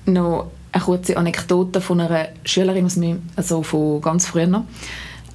Noch 0.07 0.51
eine 0.73 0.83
kurze 0.83 1.17
Anekdote 1.17 1.81
von 1.81 2.01
einer 2.01 2.29
Schülerin 2.45 2.87
aus 2.87 2.97
mir, 2.97 3.19
also 3.37 3.63
von 3.63 4.01
ganz 4.01 4.27
früher. 4.27 4.65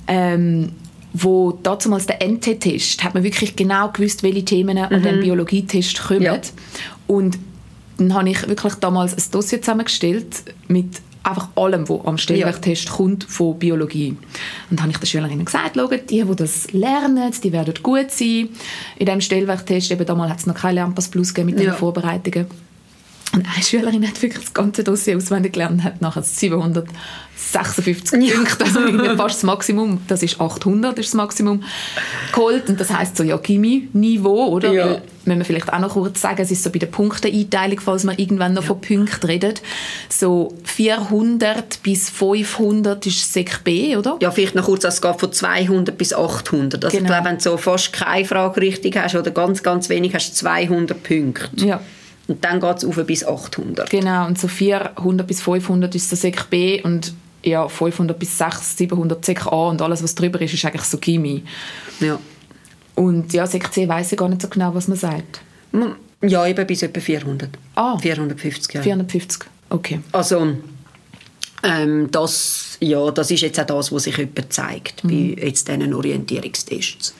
Ähm, 0.07 0.73
wo 1.13 1.51
damals 1.51 2.07
der 2.07 2.27
NT-Test, 2.27 3.03
hat 3.03 3.13
man 3.13 3.23
wirklich 3.23 3.55
genau 3.55 3.89
gewusst, 3.89 4.23
welche 4.23 4.43
Themen 4.43 4.77
mhm. 4.77 4.83
an 4.83 5.03
den 5.03 5.19
Biologietest 5.19 6.01
kommen. 6.01 6.23
Ja. 6.23 6.39
Und 7.07 7.37
dann 7.97 8.13
habe 8.15 8.29
ich 8.29 8.47
wirklich 8.47 8.73
damals 8.75 9.13
ein 9.13 9.31
Dossier 9.31 9.61
zusammengestellt 9.61 10.43
mit 10.67 11.01
einfach 11.23 11.49
allem, 11.55 11.87
was 11.87 12.05
am 12.05 12.17
Stellwerktest 12.17 12.85
ja. 12.85 12.91
kommt 12.91 13.23
von 13.23 13.57
Biologie. 13.57 14.09
Und 14.09 14.19
dann 14.69 14.81
habe 14.81 14.91
ich 14.91 14.97
den 14.97 15.07
Schülerinnen 15.07 15.45
gesagt, 15.45 15.75
schaut, 15.75 16.09
die, 16.09 16.23
die 16.23 16.35
das 16.35 16.71
lernen, 16.73 17.33
die 17.43 17.51
werden 17.51 17.73
gut 17.81 18.11
sein. 18.11 18.49
In 18.97 19.05
diesem 19.05 19.21
Stellwerktest, 19.21 19.91
eben 19.91 20.05
damals 20.05 20.31
hat 20.31 20.39
es 20.39 20.45
noch 20.45 20.55
kein 20.55 20.75
Lernpass 20.75 21.07
Plus 21.07 21.33
gegeben 21.33 21.55
mit 21.55 21.63
ja. 21.63 21.71
den 21.71 21.77
Vorbereitungen. 21.77 22.47
Und 23.33 23.47
eine 23.51 23.63
Schülerin 23.63 24.07
hat 24.07 24.21
wirklich 24.21 24.43
das 24.43 24.53
ganze 24.53 24.83
Dossier 24.83 25.17
auswendig 25.17 25.53
gelernt 25.53 25.73
und 25.73 25.83
hat 25.83 26.01
nachher 26.01 26.21
756 26.21 28.21
ja. 28.21 28.35
Punkte, 28.35 28.63
also 28.63 28.79
fast 29.17 29.37
das 29.37 29.43
Maximum, 29.43 30.01
das 30.07 30.21
ist 30.21 30.39
800, 30.39 30.99
ist 30.99 31.09
das 31.09 31.15
Maximum, 31.15 31.63
geholt. 32.31 32.69
Und 32.69 32.79
das 32.79 32.93
heisst 32.93 33.17
so, 33.17 33.23
ja, 33.23 33.37
Gimmi-Niveau, 33.37 34.49
oder? 34.49 34.71
Ja. 34.71 34.85
Weil, 34.85 35.01
müssen 35.25 35.39
wir 35.39 35.45
vielleicht 35.45 35.73
auch 35.73 35.79
noch 35.79 35.93
kurz 35.93 36.21
sagen, 36.21 36.41
es 36.41 36.51
ist 36.51 36.63
so 36.63 36.69
bei 36.69 36.79
der 36.79 36.87
Punkteeinteilung, 36.87 37.79
falls 37.79 38.03
wir 38.03 38.19
irgendwann 38.19 38.53
noch 38.53 38.63
ja. 38.63 38.67
von 38.67 38.81
Punkten 38.81 39.25
reden, 39.25 39.53
so 40.09 40.53
400 40.65 41.81
bis 41.81 42.09
500 42.11 43.03
ist 43.07 43.33
Sek 43.33 43.63
B, 43.63 43.97
oder? 43.97 44.17
Ja, 44.21 44.29
vielleicht 44.29 44.53
noch 44.53 44.65
kurz, 44.65 44.83
es 44.83 45.01
geht 45.01 45.19
von 45.19 45.31
200 45.31 45.97
bis 45.97 46.13
800. 46.13 46.85
Also 46.85 46.95
genau. 46.95 47.05
ich 47.05 47.11
glaube, 47.11 47.29
wenn 47.29 47.37
du 47.37 47.41
so 47.41 47.57
fast 47.57 47.91
keine 47.93 48.25
Frage 48.25 48.61
richtig 48.61 48.95
hast 48.97 49.15
oder 49.15 49.31
ganz, 49.31 49.63
ganz 49.63 49.89
wenig, 49.89 50.13
hast 50.13 50.29
du 50.31 50.35
200 50.35 51.01
Punkte. 51.01 51.65
Ja. 51.65 51.81
Und 52.27 52.43
dann 52.43 52.59
geht 52.59 52.77
es 52.77 52.85
auf 52.85 52.95
bis 53.05 53.25
800. 53.25 53.89
Genau, 53.89 54.27
und 54.27 54.39
so 54.39 54.47
400 54.47 55.27
bis 55.27 55.41
500 55.41 55.93
ist 55.93 56.09
der 56.09 56.17
Sek 56.17 56.49
B 56.49 56.81
und 56.81 57.13
ja, 57.43 57.67
500 57.67 58.17
bis 58.17 58.37
600, 58.37 58.63
700 58.63 59.25
Sek 59.25 59.45
A 59.47 59.67
und 59.67 59.81
alles, 59.81 60.01
was 60.01 60.15
drüber 60.15 60.39
ist, 60.41 60.53
ist 60.53 60.63
eigentlich 60.65 60.83
so 60.83 60.97
Chemie. 60.97 61.43
Ja. 61.99 62.17
Und 62.95 63.33
ja, 63.33 63.45
Sek 63.45 63.73
C 63.73 63.87
weiss 63.87 64.11
ich 64.11 64.17
gar 64.17 64.29
nicht 64.29 64.41
so 64.41 64.47
genau, 64.47 64.73
was 64.73 64.87
man 64.87 64.97
sagt. 64.97 65.41
Ja, 66.21 66.47
eben 66.47 66.65
bis 66.65 66.83
etwa 66.83 67.01
400. 67.01 67.49
Ah. 67.75 67.97
450, 67.97 68.73
ja. 68.75 68.81
450, 68.81 69.49
okay. 69.69 69.99
Also, 70.13 70.55
ähm, 71.63 72.09
das, 72.11 72.77
ja, 72.79 73.11
das 73.11 73.31
ist 73.31 73.41
jetzt 73.41 73.59
auch 73.59 73.65
das, 73.65 73.91
was 73.91 74.03
sich 74.03 74.17
etwa 74.17 74.49
zeigt 74.49 75.03
mhm. 75.03 75.35
bei 75.35 75.41
jetzt 75.43 75.67
diesen 75.67 75.93
Orientierungstests. 75.93 77.15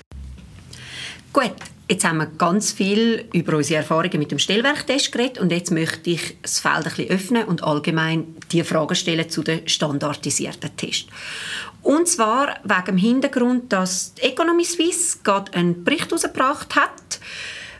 Gut, 1.34 1.56
Jetzt 1.90 2.06
haben 2.06 2.18
wir 2.18 2.28
ganz 2.28 2.72
viel 2.72 3.26
über 3.34 3.58
unsere 3.58 3.80
Erfahrungen 3.80 4.18
mit 4.18 4.32
dem 4.32 4.40
Stellwerktest 4.40 5.12
geredet 5.12 5.40
und 5.40 5.52
jetzt 5.52 5.70
möchte 5.70 6.12
ich 6.12 6.38
das 6.42 6.60
Feld 6.60 6.78
ein 6.78 6.84
bisschen 6.84 7.10
öffnen 7.10 7.44
und 7.44 7.62
allgemein 7.62 8.36
die 8.52 8.64
Fragen 8.64 8.96
stellen 8.96 9.30
zu 9.30 9.44
den 9.44 9.68
standardisierten 9.68 10.76
Tests. 10.78 11.08
Und 11.82 12.08
zwar 12.08 12.56
wegen 12.64 12.86
dem 12.86 12.98
Hintergrund, 12.98 13.74
dass 13.74 14.14
die 14.14 14.22
Economy 14.22 14.64
Suisse 14.64 15.18
gerade 15.24 15.54
einen 15.54 15.84
Bericht 15.84 16.06
herausgebracht 16.06 16.74
hat, 16.78 17.20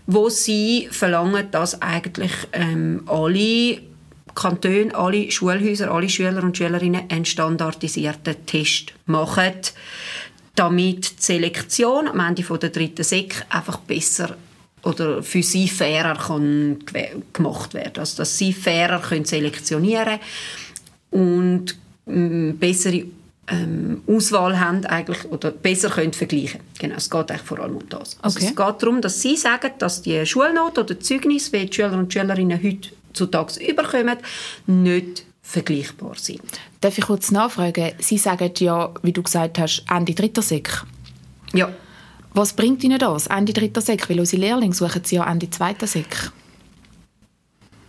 wo 0.06 0.28
sie 0.28 0.90
verlangen, 0.92 1.50
dass 1.52 1.82
eigentlich 1.82 2.34
ähm, 2.52 3.04
alle 3.08 3.82
Kantone, 4.36 4.94
alle 4.94 5.32
Schulhäuser, 5.32 5.92
alle 5.92 6.10
Schüler 6.10 6.44
und 6.44 6.58
Schülerinnen 6.58 7.10
einen 7.10 7.24
standardisierten 7.24 8.46
Test 8.46 8.94
machen 9.06 9.54
damit 10.56 11.20
die 11.20 11.24
Selektion 11.24 12.08
am 12.08 12.20
Ende 12.20 12.44
der 12.44 12.70
dritten 12.70 13.04
Sek 13.04 13.46
einfach 13.50 13.80
besser 13.80 14.38
oder 14.84 15.24
für 15.24 15.42
sie 15.42 15.68
fairer 15.68 16.16
kann 16.16 16.80
gemacht 17.32 17.74
werden. 17.74 18.00
Also 18.00 18.18
dass 18.18 18.38
sie 18.38 18.54
fairer 18.54 19.00
können 19.00 19.26
selektionieren 19.26 20.20
und 21.10 21.78
ähm, 22.08 22.58
bessere 22.60 23.06
ähm, 23.48 24.02
Auswahl 24.08 24.60
haben 24.60 24.86
eigentlich, 24.86 25.26
oder 25.26 25.52
besser 25.52 25.90
können 25.90 26.14
vergleichen 26.14 26.62
Genau, 26.80 26.96
es 26.96 27.10
geht 27.10 27.32
eigentlich 27.32 27.42
vor 27.42 27.60
allem 27.60 27.78
um 27.78 27.90
das. 27.90 28.18
Also 28.22 28.38
okay. 28.38 28.48
Es 28.48 28.56
geht 28.56 28.82
darum, 28.82 29.02
dass 29.02 29.22
sie 29.22 29.36
sagen, 29.36 29.72
dass 29.80 30.02
die 30.02 30.26
Schulnote 30.26 30.82
oder 30.82 31.00
Zeugnis, 31.00 31.52
wie 31.52 31.66
die 31.66 31.74
Schüler 31.74 31.94
und 31.94 32.12
Schülerinnen 32.12 32.62
heutzutage 32.62 33.60
überkommen, 33.66 34.18
nicht 34.68 35.26
vergleichbar 35.54 36.16
sind. 36.18 36.42
Darf 36.82 36.98
ich 36.98 37.06
kurz 37.06 37.32
nachfragen? 37.32 37.92
Sie 38.00 38.18
sagen 38.18 38.52
ja, 38.58 38.92
wie 39.04 39.14
du 39.14 39.24
gesagt 39.24 39.60
hast, 39.60 39.86
Ende 39.90 40.14
dritter 40.14 40.42
Sek. 40.42 40.84
Ja. 41.54 41.72
Was 42.34 42.54
bringt 42.54 42.84
Ihnen 42.84 42.98
das, 42.98 43.28
Ende 43.28 43.54
dritter 43.54 43.82
Sek? 43.82 44.10
Weil 44.10 44.20
unsere 44.20 44.42
Lehrlinge 44.42 44.74
suchen 44.74 45.04
Sie 45.04 45.16
ja 45.16 45.32
Ende 45.32 45.50
zweiter 45.50 45.88
Sek. 45.88 46.32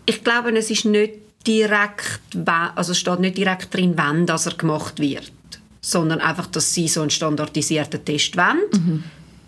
Ich 0.07 0.23
glaube, 0.23 0.57
es 0.57 0.71
ist 0.71 0.85
nicht 0.85 1.15
direkt, 1.47 2.21
also 2.47 2.93
steht 2.93 3.21
nicht 3.21 3.39
direkt 3.39 3.73
drin, 3.73 3.95
wann 3.97 4.27
das 4.27 4.45
er 4.47 4.55
gemacht 4.55 5.01
wird, 5.01 5.33
sondern 5.81 6.21
einfach, 6.21 6.47
dass 6.47 6.75
Sie 6.75 6.89
so 6.89 7.01
einen 7.01 7.11
standardisierten 7.11 8.05
Test 8.05 8.37
wollen. 8.37 8.61
Mhm. 8.73 9.05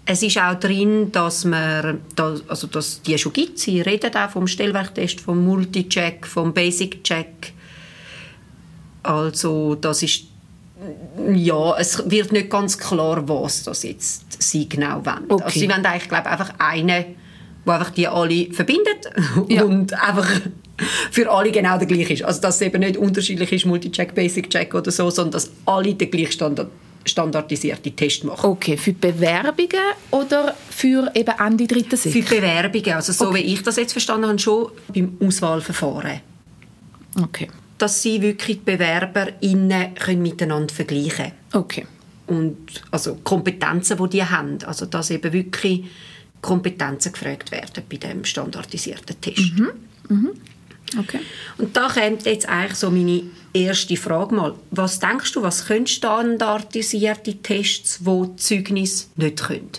Es 0.07 0.23
ist 0.23 0.39
auch 0.39 0.55
drin, 0.55 1.13
dass 1.13 1.45
man, 1.45 2.01
also 2.49 2.67
dass 2.69 3.03
die 3.03 3.19
schon 3.19 3.33
gibt. 3.33 3.59
Sie 3.59 3.81
reden 3.81 4.15
auch 4.15 4.31
vom 4.31 4.47
Stellwerktest, 4.47 5.21
vom 5.21 5.45
Multicheck, 5.45 6.27
vom 6.27 6.55
Basic-Check 6.55 7.53
also 9.07 9.75
das 9.77 10.03
ist 10.03 10.25
ja, 11.35 11.77
es 11.79 12.03
wird 12.11 12.33
nicht 12.33 12.51
ganz 12.51 12.77
klar, 12.77 13.27
was 13.29 13.63
das 13.63 13.83
jetzt 13.83 14.43
sie 14.43 14.69
genau 14.69 15.05
wollen. 15.05 15.25
Okay. 15.29 15.45
Also 15.45 15.61
sie 15.61 15.69
wollen 15.69 15.87
eigentlich, 15.87 16.09
glaube 16.09 16.27
einfach 16.27 16.53
eine, 16.59 17.07
wo 17.65 17.73
einfach 17.73 17.91
die 17.91 18.07
alle 18.07 18.53
verbindet 18.53 19.11
ja. 19.49 19.65
und 19.65 19.95
einfach 19.95 20.29
für 21.11 21.31
alle 21.31 21.51
genau 21.51 21.79
der 21.79 21.87
gleiche 21.87 22.13
ist. 22.13 22.23
Also 22.23 22.43
dass 22.43 22.57
es 22.57 22.63
eben 22.63 22.81
nicht 22.81 22.99
unterschiedlich 22.99 23.51
ist, 23.53 23.65
Multicheck, 23.65 24.15
Basic 24.15 24.51
Check 24.51 24.75
oder 24.75 24.91
so, 24.91 25.09
sondern 25.09 25.33
dass 25.33 25.51
alle 25.65 25.95
den 25.95 26.11
gleichen 26.11 26.33
Standard 26.33 26.71
standardisierte 27.07 27.93
Test 27.93 28.25
machen. 28.25 28.51
Okay, 28.51 28.77
für 28.77 28.93
Bewerbungen 28.93 29.81
oder 30.11 30.57
für 30.69 31.09
eben 31.15 31.35
Ende 31.39 31.65
dritte 31.69 31.97
Sek? 31.97 32.13
Für 32.13 32.35
Bewerbungen, 32.37 32.95
also 32.95 33.13
so 33.13 33.29
okay. 33.29 33.45
wie 33.45 33.55
ich 33.55 33.63
das 33.63 33.77
jetzt 33.77 33.93
verstanden 33.93 34.27
habe, 34.27 34.39
schon 34.41 34.73
beim 34.93 35.17
Auswahlverfahren. 35.21 36.21
Okay 37.23 37.49
dass 37.79 38.03
sie 38.03 38.23
wirklich 38.23 38.59
die 38.59 38.63
BewerberInnen 38.65 39.95
können 39.95 40.23
miteinander 40.23 40.73
vergleichen 40.73 41.11
können. 41.17 41.33
Okay. 41.53 41.87
Und 42.27 42.57
also 42.91 43.17
Kompetenzen, 43.23 43.99
die 43.99 44.09
die 44.11 44.25
haben. 44.25 44.59
Also 44.65 44.87
dass 44.87 45.11
eben 45.11 45.33
wirklich 45.33 45.85
Kompetenzen 46.41 47.13
gefragt 47.13 47.51
werden 47.51 47.85
bei 47.89 47.97
dem 47.97 48.25
standardisierten 48.25 49.21
Test. 49.21 49.53
Mhm. 49.57 49.71
Mhm. 50.09 50.31
Okay. 50.99 51.21
Und 51.59 51.77
da 51.77 51.89
kommt 51.89 52.27
jetzt 52.27 52.49
eigentlich 52.49 52.79
so 52.79 52.91
meine 52.91 53.25
erste 53.53 53.97
Frage 53.97 54.35
mal. 54.35 54.55
Was 54.71 55.01
denkst 55.01 55.33
du, 55.33 55.43
was 55.43 55.67
können 55.67 55.87
standardisierte 55.87 57.43
Tests, 57.43 58.01
die 58.05 58.37
Zeugnis 58.37 59.11
nicht 59.17 59.43
können? 59.43 59.71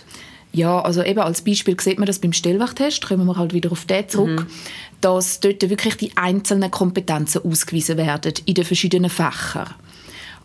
Ja, 0.52 0.80
also 0.80 1.02
eben 1.02 1.20
als 1.20 1.42
Beispiel 1.42 1.78
sieht 1.78 1.98
man 1.98 2.06
das 2.06 2.18
beim 2.18 2.32
Stellwachtest, 2.32 3.06
kommen 3.06 3.26
wir 3.26 3.36
halt 3.36 3.52
wieder 3.52 3.70
auf 3.70 3.84
den 3.84 4.08
zurück, 4.08 4.40
mhm. 4.40 4.46
dass 5.00 5.40
dort 5.40 5.68
wirklich 5.68 5.96
die 5.96 6.16
einzelnen 6.16 6.70
Kompetenzen 6.70 7.42
ausgewiesen 7.44 7.98
werden 7.98 8.32
in 8.46 8.54
den 8.54 8.64
verschiedenen 8.64 9.10
Fächern. 9.10 9.74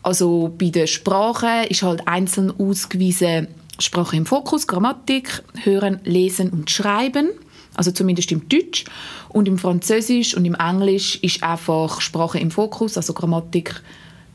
Also 0.02 0.54
bei 0.58 0.68
der 0.68 0.86
Sprache 0.86 1.66
ist 1.68 1.82
halt 1.82 2.06
einzeln 2.06 2.52
ausgewiesen 2.58 3.48
Sprache 3.78 4.16
im 4.16 4.26
Fokus, 4.26 4.66
Grammatik, 4.66 5.42
Hören, 5.62 6.00
Lesen 6.04 6.50
und 6.50 6.70
Schreiben. 6.70 7.30
Also 7.74 7.90
zumindest 7.90 8.30
im 8.30 8.48
Deutsch. 8.48 8.84
Und 9.30 9.48
im 9.48 9.58
Französisch 9.58 10.36
und 10.36 10.44
im 10.44 10.54
Englisch 10.54 11.16
ist 11.22 11.42
einfach 11.42 12.00
Sprache 12.00 12.38
im 12.38 12.50
Fokus, 12.50 12.96
also 12.96 13.14
Grammatik, 13.14 13.82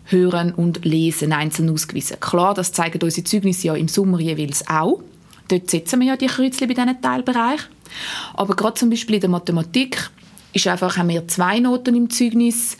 Hören 0.05 0.53
und 0.53 0.83
Lesen 0.83 1.31
einzeln 1.31 1.69
ausgewiesen. 1.69 2.19
Klar, 2.19 2.53
das 2.53 2.73
zeigen 2.73 2.99
unsere 3.01 3.23
Zeugnisse 3.23 3.67
ja 3.67 3.75
im 3.75 3.87
Sommer 3.87 4.19
jeweils 4.19 4.67
auch. 4.67 5.01
Dort 5.49 5.69
setzen 5.69 5.99
wir 5.99 6.07
ja 6.07 6.17
die 6.17 6.27
Kreuzchen 6.27 6.67
bei 6.67 6.73
diesen 6.73 7.01
Teilbereichen. 7.01 7.67
Aber 8.35 8.55
gerade 8.55 8.75
zum 8.75 8.89
Beispiel 8.89 9.15
in 9.15 9.21
der 9.21 9.29
Mathematik 9.29 10.09
ist 10.53 10.67
einfach, 10.67 10.97
haben 10.97 11.09
wir 11.09 11.27
zwei 11.27 11.59
Noten 11.59 11.95
im 11.95 12.09
Zeugnis, 12.09 12.77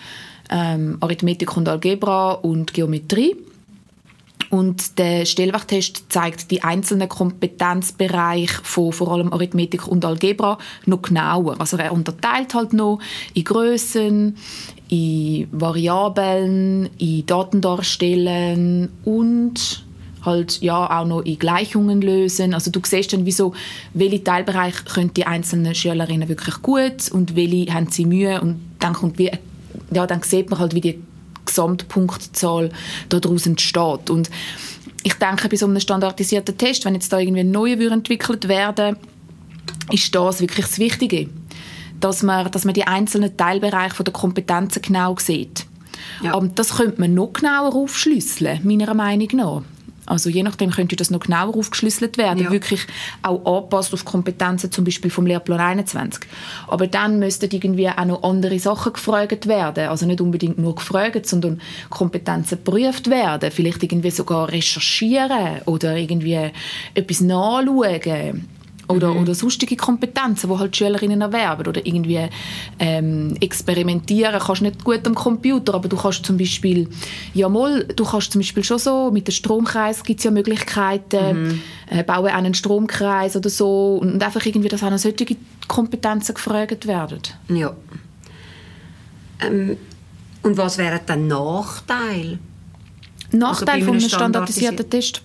ähm, 0.49 0.97
Arithmetik 1.01 1.55
und 1.57 1.67
Algebra 1.67 2.31
und 2.31 2.73
Geometrie. 2.73 3.35
Und 4.49 4.97
der 4.97 5.25
Stellwachtest 5.25 6.05
zeigt 6.09 6.49
die 6.49 6.63
einzelnen 6.63 7.07
Kompetenzbereiche 7.07 8.61
von 8.63 8.91
vor 8.91 9.11
allem 9.11 9.31
Arithmetik 9.31 9.87
und 9.87 10.03
Algebra 10.05 10.57
noch 10.87 11.03
genauer. 11.03 11.55
Also 11.59 11.77
er 11.77 11.91
unterteilt 11.91 12.55
halt 12.55 12.73
noch 12.73 12.99
in 13.35 13.43
Größen, 13.43 14.35
in 14.87 15.47
Variablen, 15.51 16.89
in 16.97 17.25
Daten 17.27 17.61
darstellen 17.61 18.89
und 19.05 19.83
halt 20.29 20.61
ja 20.61 20.99
auch 20.99 21.05
noch 21.05 21.21
in 21.21 21.39
Gleichungen 21.39 22.01
lösen. 22.01 22.53
Also 22.53 22.71
du 22.71 22.79
siehst 22.83 23.13
dann, 23.13 23.25
wieso, 23.25 23.53
welche 23.93 24.23
Teilbereiche 24.23 24.83
können 24.85 25.13
die 25.13 25.25
einzelnen 25.25 25.75
Schülerinnen 25.75 26.29
wirklich 26.29 26.61
gut 26.61 27.11
und 27.11 27.35
welche 27.35 27.73
haben 27.73 27.89
sie 27.89 28.05
Mühe 28.05 28.39
und 28.41 28.59
dann 28.79 28.93
kommt 28.93 29.17
wie, 29.17 29.31
ja, 29.91 30.07
dann 30.07 30.21
sieht 30.21 30.49
man 30.49 30.59
halt, 30.59 30.73
wie 30.73 30.81
die 30.81 30.99
Gesamtpunktzahl 31.45 32.69
daraus 33.09 33.45
entsteht. 33.45 34.09
Und 34.09 34.29
ich 35.03 35.13
denke, 35.15 35.49
bei 35.49 35.55
so 35.55 35.65
einem 35.65 35.79
standardisierten 35.79 36.57
Test, 36.57 36.85
wenn 36.85 36.93
jetzt 36.93 37.11
da 37.11 37.19
irgendwie 37.19 37.41
ein 37.41 37.51
neuer 37.51 37.91
entwickelt 37.91 38.47
werden 38.47 38.97
ist 39.91 40.13
das 40.13 40.41
wirklich 40.41 40.65
das 40.65 40.79
Wichtige. 40.79 41.29
Dass 41.99 42.23
man, 42.23 42.49
dass 42.51 42.65
man 42.65 42.73
die 42.73 42.87
einzelnen 42.87 43.35
Teilbereiche 43.35 44.03
der 44.03 44.13
Kompetenzen 44.13 44.81
genau 44.81 45.15
sieht. 45.17 45.65
Ja. 46.23 46.33
Aber 46.33 46.47
das 46.47 46.77
könnte 46.77 47.01
man 47.01 47.13
noch 47.13 47.33
genauer 47.33 47.75
aufschlüsseln, 47.75 48.61
meiner 48.63 48.93
Meinung 48.93 49.27
nach. 49.33 49.61
Also 50.09 50.29
je 50.29 50.43
nachdem 50.43 50.71
könnte 50.71 50.95
das 50.95 51.11
noch 51.11 51.19
genauer 51.19 51.55
aufgeschlüsselt 51.55 52.17
werden, 52.17 52.43
ja. 52.43 52.51
wirklich 52.51 52.85
auch 53.21 53.45
angepasst 53.45 53.93
auf 53.93 54.05
Kompetenzen 54.05 54.71
zum 54.71 54.83
Beispiel 54.83 55.11
vom 55.11 55.25
Lehrplan 55.25 55.59
21. 55.59 56.23
Aber 56.67 56.87
dann 56.87 57.19
müssten 57.19 57.49
irgendwie 57.51 57.87
auch 57.89 58.05
noch 58.05 58.23
andere 58.23 58.59
Sachen 58.59 58.93
gefragt 58.93 59.47
werden, 59.47 59.87
also 59.87 60.05
nicht 60.05 60.21
unbedingt 60.21 60.57
nur 60.57 60.75
gefragt, 60.75 61.27
sondern 61.27 61.61
Kompetenzen 61.89 62.59
geprüft 62.63 63.09
werden, 63.09 63.51
vielleicht 63.51 63.83
irgendwie 63.83 64.11
sogar 64.11 64.51
recherchieren 64.51 65.61
oder 65.65 65.95
irgendwie 65.95 66.51
etwas 66.93 67.21
nachschauen 67.21 68.47
oder, 68.89 69.13
mhm. 69.13 69.21
oder 69.21 69.35
sonstige 69.35 69.75
Kompetenzen, 69.75 70.49
die 70.49 70.57
halt 70.57 70.75
Schülerinnen 70.75 71.21
erwerben 71.21 71.67
oder 71.67 71.85
irgendwie 71.85 72.27
ähm, 72.79 73.35
experimentieren. 73.39 74.39
Kannst 74.39 74.61
nicht 74.61 74.83
gut 74.83 75.05
am 75.05 75.15
Computer, 75.15 75.75
aber 75.75 75.87
du 75.87 75.95
kannst 75.95 76.25
zum 76.25 76.37
Beispiel, 76.37 76.89
ja 77.33 77.47
mal, 77.47 77.85
du 77.85 78.03
kannst 78.03 78.31
zum 78.31 78.41
Beispiel 78.41 78.63
schon 78.63 78.79
so, 78.79 79.11
mit 79.11 79.27
dem 79.27 79.31
Stromkreis 79.31 80.03
gibt 80.03 80.19
es 80.19 80.23
ja 80.25 80.31
Möglichkeiten, 80.31 81.43
mhm. 81.43 81.61
äh, 81.89 82.03
bauen 82.03 82.27
einen 82.27 82.53
Stromkreis 82.53 83.35
oder 83.35 83.49
so 83.49 83.99
und 84.01 84.21
einfach 84.21 84.45
irgendwie, 84.45 84.69
dass 84.69 84.83
auch 84.83 84.97
solche 84.97 85.37
Kompetenzen 85.67 86.33
gefragt 86.33 86.87
werden. 86.87 87.21
Ja. 87.49 87.75
Ähm, 89.41 89.77
und 90.41 90.57
was 90.57 90.77
wäre 90.77 90.99
dann 91.05 91.27
Nachteil? 91.27 92.39
Nachteil 93.31 93.75
also 93.75 93.85
von 93.85 93.97
einem 93.97 94.09
standardisierten 94.09 94.89
Test? 94.89 95.21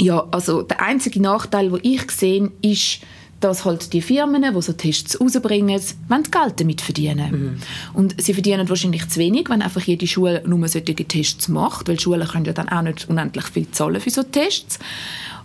Ja, 0.00 0.26
also 0.30 0.62
der 0.62 0.80
einzige 0.80 1.20
Nachteil, 1.20 1.70
den 1.70 1.80
ich 1.82 2.10
sehe, 2.10 2.50
ist, 2.62 3.00
dass 3.40 3.64
halt 3.64 3.92
die 3.92 4.02
Firmen, 4.02 4.42
die 4.42 4.62
so 4.62 4.72
Tests 4.72 5.20
rausbringen, 5.20 5.80
wollen 6.08 6.22
Geld 6.24 6.60
damit 6.60 6.80
verdienen. 6.80 7.30
Mhm. 7.30 7.56
Und 7.94 8.20
sie 8.20 8.34
verdienen 8.34 8.68
wahrscheinlich 8.68 9.08
zu 9.08 9.20
wenig, 9.20 9.48
wenn 9.48 9.62
einfach 9.62 9.82
jede 9.82 10.06
Schule 10.06 10.42
nur 10.46 10.66
solche 10.68 10.94
Tests 10.94 11.48
macht, 11.48 11.88
weil 11.88 12.00
Schulen 12.00 12.26
können 12.26 12.46
ja 12.46 12.52
dann 12.52 12.68
auch 12.68 12.82
nicht 12.82 13.08
unendlich 13.08 13.46
viel 13.46 13.70
zahlen 13.70 14.00
für 14.00 14.10
so 14.10 14.22
Tests. 14.22 14.78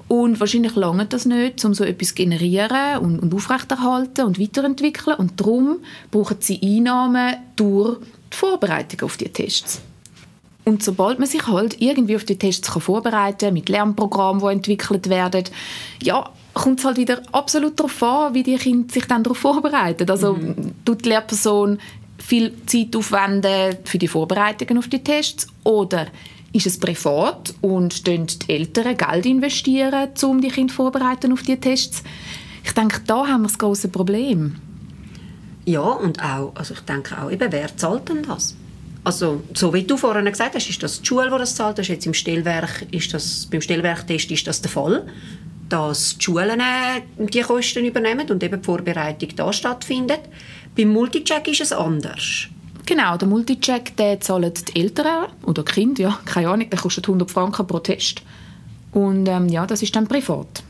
Und 0.07 0.39
wahrscheinlich 0.39 0.75
lange 0.75 1.05
das 1.05 1.25
nicht, 1.25 1.63
um 1.65 1.73
so 1.73 1.83
etwas 1.83 2.09
zu 2.09 2.15
generieren 2.15 2.97
und, 2.99 3.19
und 3.19 3.33
aufrechterhalten 3.33 4.25
und 4.25 4.39
weiterentwickeln. 4.39 5.17
Und 5.17 5.39
darum 5.39 5.77
brauchen 6.11 6.37
sie 6.39 6.59
Einnahmen 6.61 7.35
durch 7.55 7.99
die 8.31 8.37
Vorbereitung 8.37 9.01
auf 9.01 9.17
die 9.17 9.29
Tests. 9.29 9.81
Und 10.65 10.81
sobald 10.81 11.19
man 11.19 11.27
sich 11.27 11.45
halt 11.47 11.81
irgendwie 11.81 12.15
auf 12.15 12.23
die 12.23 12.37
Tests 12.37 12.69
vorbereiten 12.69 13.47
kann, 13.47 13.53
mit 13.53 13.69
Lernprogrammen, 13.69 14.41
die 14.41 14.53
entwickelt 14.53 15.09
werden, 15.09 15.43
ja, 16.01 16.29
kommt 16.53 16.79
es 16.79 16.85
halt 16.85 16.97
wieder 16.97 17.21
absolut 17.31 17.79
darauf 17.79 18.01
an, 18.03 18.33
wie 18.33 18.43
die 18.43 18.55
Kinder 18.55 18.93
sich 18.93 19.05
dann 19.05 19.23
darauf 19.23 19.39
vorbereiten. 19.39 20.09
Also 20.09 20.35
mhm. 20.35 20.73
tut 20.85 21.03
die 21.03 21.09
Lehrperson 21.09 21.79
viel 22.17 22.53
Zeit 22.65 22.95
aufwenden 22.95 23.77
für 23.83 23.97
die 23.97 24.07
Vorbereitungen 24.07 24.77
auf 24.77 24.87
die 24.87 25.03
Tests 25.03 25.47
oder 25.63 26.07
ist 26.53 26.67
es 26.67 26.79
privat 26.79 27.53
und 27.61 28.05
die 28.05 28.25
Eltern 28.47 28.95
Geld 28.95 29.25
investieren, 29.25 30.09
um 30.23 30.39
die 30.39 30.49
Kinder 30.49 30.73
vorbereiten 30.73 31.33
auf 31.33 31.41
die 31.41 31.57
Tests? 31.57 32.03
Ich 32.63 32.71
denke, 32.73 33.01
da 33.05 33.27
haben 33.27 33.41
wir 33.41 33.47
das 33.47 33.57
große 33.57 33.89
Problem. 33.89 34.55
Ja, 35.65 35.81
und 35.81 36.23
auch, 36.23 36.51
also 36.55 36.75
ich 36.75 36.81
denke 36.81 37.21
auch, 37.21 37.31
eben, 37.31 37.51
wer 37.51 37.75
zahlt 37.75 38.07
denn 38.07 38.23
das? 38.23 38.55
Also, 39.03 39.43
so 39.53 39.73
wie 39.73 39.83
du 39.83 39.97
vorhin 39.97 40.25
gesagt 40.25 40.55
hast, 40.55 40.69
ist 40.69 40.81
das 40.81 41.01
die 41.01 41.07
Schule, 41.07 41.29
die 41.29 41.37
das 41.37 41.55
zahlt. 41.55 41.77
Das 41.77 41.85
ist 41.85 41.89
jetzt 41.89 42.05
im 42.05 42.13
Stellwerk, 42.13 42.85
ist 42.91 43.13
das, 43.13 43.47
beim 43.51 43.61
Stellwerktest 43.61 44.31
ist 44.31 44.47
das 44.47 44.61
der 44.61 44.71
Fall, 44.71 45.05
dass 45.67 46.17
die 46.17 46.23
Schulen 46.23 46.59
äh, 46.59 47.01
die 47.17 47.41
Kosten 47.41 47.85
übernehmen 47.85 48.29
und 48.29 48.41
eben 48.43 48.61
die 48.61 48.65
Vorbereitung 48.65 49.29
da 49.35 49.51
stattfindet. 49.51 50.21
Beim 50.75 50.89
Multicheck 50.89 51.47
ist 51.49 51.61
es 51.61 51.73
anders. 51.73 52.47
Genau, 52.85 53.17
der 53.17 53.27
Multicheck, 53.27 53.95
der 53.97 54.19
zahlen 54.19 54.51
die 54.53 54.79
Eltern 54.79 55.27
oder 55.43 55.63
die 55.63 55.71
Kinder, 55.71 56.01
ja, 56.01 56.19
keine 56.25 56.49
Ahnung, 56.49 56.69
der 56.69 56.79
kostet 56.79 57.05
100 57.07 57.29
Franken 57.29 57.67
pro 57.67 57.79
Test. 57.79 58.21
Und 58.91 59.27
ähm, 59.27 59.47
ja, 59.49 59.65
das 59.65 59.81
ist 59.81 59.95
dann 59.95 60.07
privat. 60.07 60.63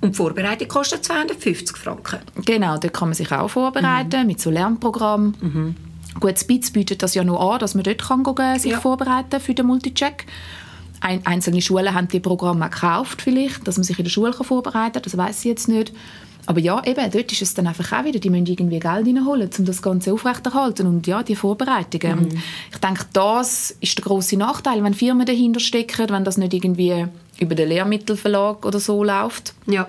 Und 0.00 0.10
die 0.10 0.16
Vorbereitung 0.16 0.68
kostet 0.68 1.04
250 1.04 1.76
Franken? 1.76 2.18
Genau, 2.44 2.76
da 2.78 2.88
kann 2.88 3.08
man 3.08 3.14
sich 3.14 3.30
auch 3.32 3.48
vorbereiten 3.48 4.20
mhm. 4.20 4.26
mit 4.26 4.40
so 4.40 4.50
Lernprogrammen. 4.50 5.34
Mhm. 5.40 5.74
Gut, 6.20 6.38
Spitz 6.38 6.70
bietet 6.70 7.02
das 7.02 7.14
ja 7.14 7.24
noch 7.24 7.52
an, 7.52 7.58
dass 7.58 7.74
man 7.74 7.84
dort 7.84 8.02
kann 8.02 8.22
gehen, 8.22 8.58
sich 8.58 8.72
ja. 8.72 8.80
vorbereiten 8.80 9.40
für 9.40 9.54
den 9.54 9.66
Multicheck. 9.66 10.26
Ein, 11.00 11.24
einzelne 11.26 11.60
Schulen 11.60 11.94
haben 11.94 12.08
die 12.08 12.20
Programme 12.20 12.68
gekauft 12.70 13.20
vielleicht, 13.20 13.68
dass 13.68 13.76
man 13.76 13.84
sich 13.84 13.98
in 13.98 14.04
der 14.04 14.10
Schule 14.10 14.32
kann 14.32 14.46
vorbereiten 14.46 14.94
kann, 14.94 15.02
das 15.02 15.16
weiß 15.16 15.40
ich 15.40 15.44
jetzt 15.44 15.68
nicht. 15.68 15.92
Aber 16.46 16.60
ja, 16.60 16.80
eben, 16.84 17.10
dort 17.10 17.32
ist 17.32 17.42
es 17.42 17.54
dann 17.54 17.66
einfach 17.66 17.92
auch 17.92 18.04
wieder, 18.04 18.20
die 18.20 18.30
müssen 18.30 18.46
irgendwie 18.46 18.78
Geld 18.78 19.06
reinholen, 19.06 19.50
um 19.58 19.64
das 19.64 19.82
Ganze 19.82 20.12
aufrechterhalten 20.12 20.86
und 20.86 21.06
ja, 21.06 21.22
die 21.24 21.34
Vorbereitungen. 21.34 22.20
Mhm. 22.20 22.42
Ich 22.72 22.78
denke, 22.78 23.04
das 23.12 23.76
ist 23.80 23.98
der 23.98 24.04
große 24.04 24.36
Nachteil, 24.36 24.82
wenn 24.84 24.94
Firmen 24.94 25.26
dahinter 25.26 25.60
stecken, 25.60 26.08
wenn 26.08 26.24
das 26.24 26.38
nicht 26.38 26.54
irgendwie 26.54 27.06
über 27.40 27.56
den 27.56 27.68
Lehrmittelverlag 27.68 28.64
oder 28.64 28.78
so 28.78 29.02
läuft. 29.02 29.54
Ja. 29.66 29.88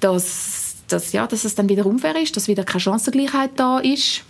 Dass, 0.00 0.76
dass, 0.88 1.12
ja, 1.12 1.26
dass 1.26 1.44
es 1.44 1.54
dann 1.54 1.68
wieder 1.68 1.86
unfair 1.86 2.20
ist, 2.20 2.36
dass 2.36 2.48
wieder 2.48 2.64
keine 2.64 2.80
Chancengleichheit 2.80 3.52
da 3.56 3.78
ist 3.78 4.24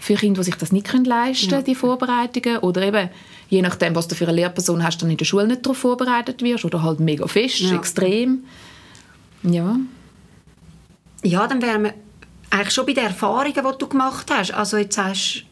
für 0.00 0.14
Kinder, 0.14 0.40
die 0.40 0.44
sich 0.44 0.56
das 0.56 0.72
nicht 0.72 0.92
leisten 0.92 1.48
können, 1.48 1.60
ja. 1.60 1.62
die 1.62 1.74
Vorbereitungen. 1.74 2.58
Oder 2.58 2.82
eben, 2.82 3.10
je 3.48 3.62
nachdem, 3.62 3.94
was 3.94 4.08
du 4.08 4.14
für 4.14 4.26
eine 4.26 4.36
Lehrperson 4.36 4.82
hast, 4.82 5.02
dann 5.02 5.10
in 5.10 5.16
der 5.16 5.24
Schule 5.24 5.46
nicht 5.46 5.64
darauf 5.64 5.78
vorbereitet 5.78 6.42
wirst. 6.42 6.64
Oder 6.64 6.82
halt 6.82 7.00
mega 7.00 7.26
fest, 7.26 7.60
ja. 7.60 7.76
extrem. 7.76 8.44
Ja. 9.42 9.76
Ja, 11.22 11.46
dann 11.46 11.62
wären 11.62 11.84
wir 11.84 11.94
eigentlich 12.50 12.74
schon 12.74 12.86
bei 12.86 12.92
den 12.92 13.04
Erfahrungen, 13.04 13.54
die 13.54 13.78
du 13.78 13.88
gemacht 13.88 14.30
hast. 14.30 14.52
Also 14.52 14.76
jetzt 14.76 14.98
hast 14.98 15.44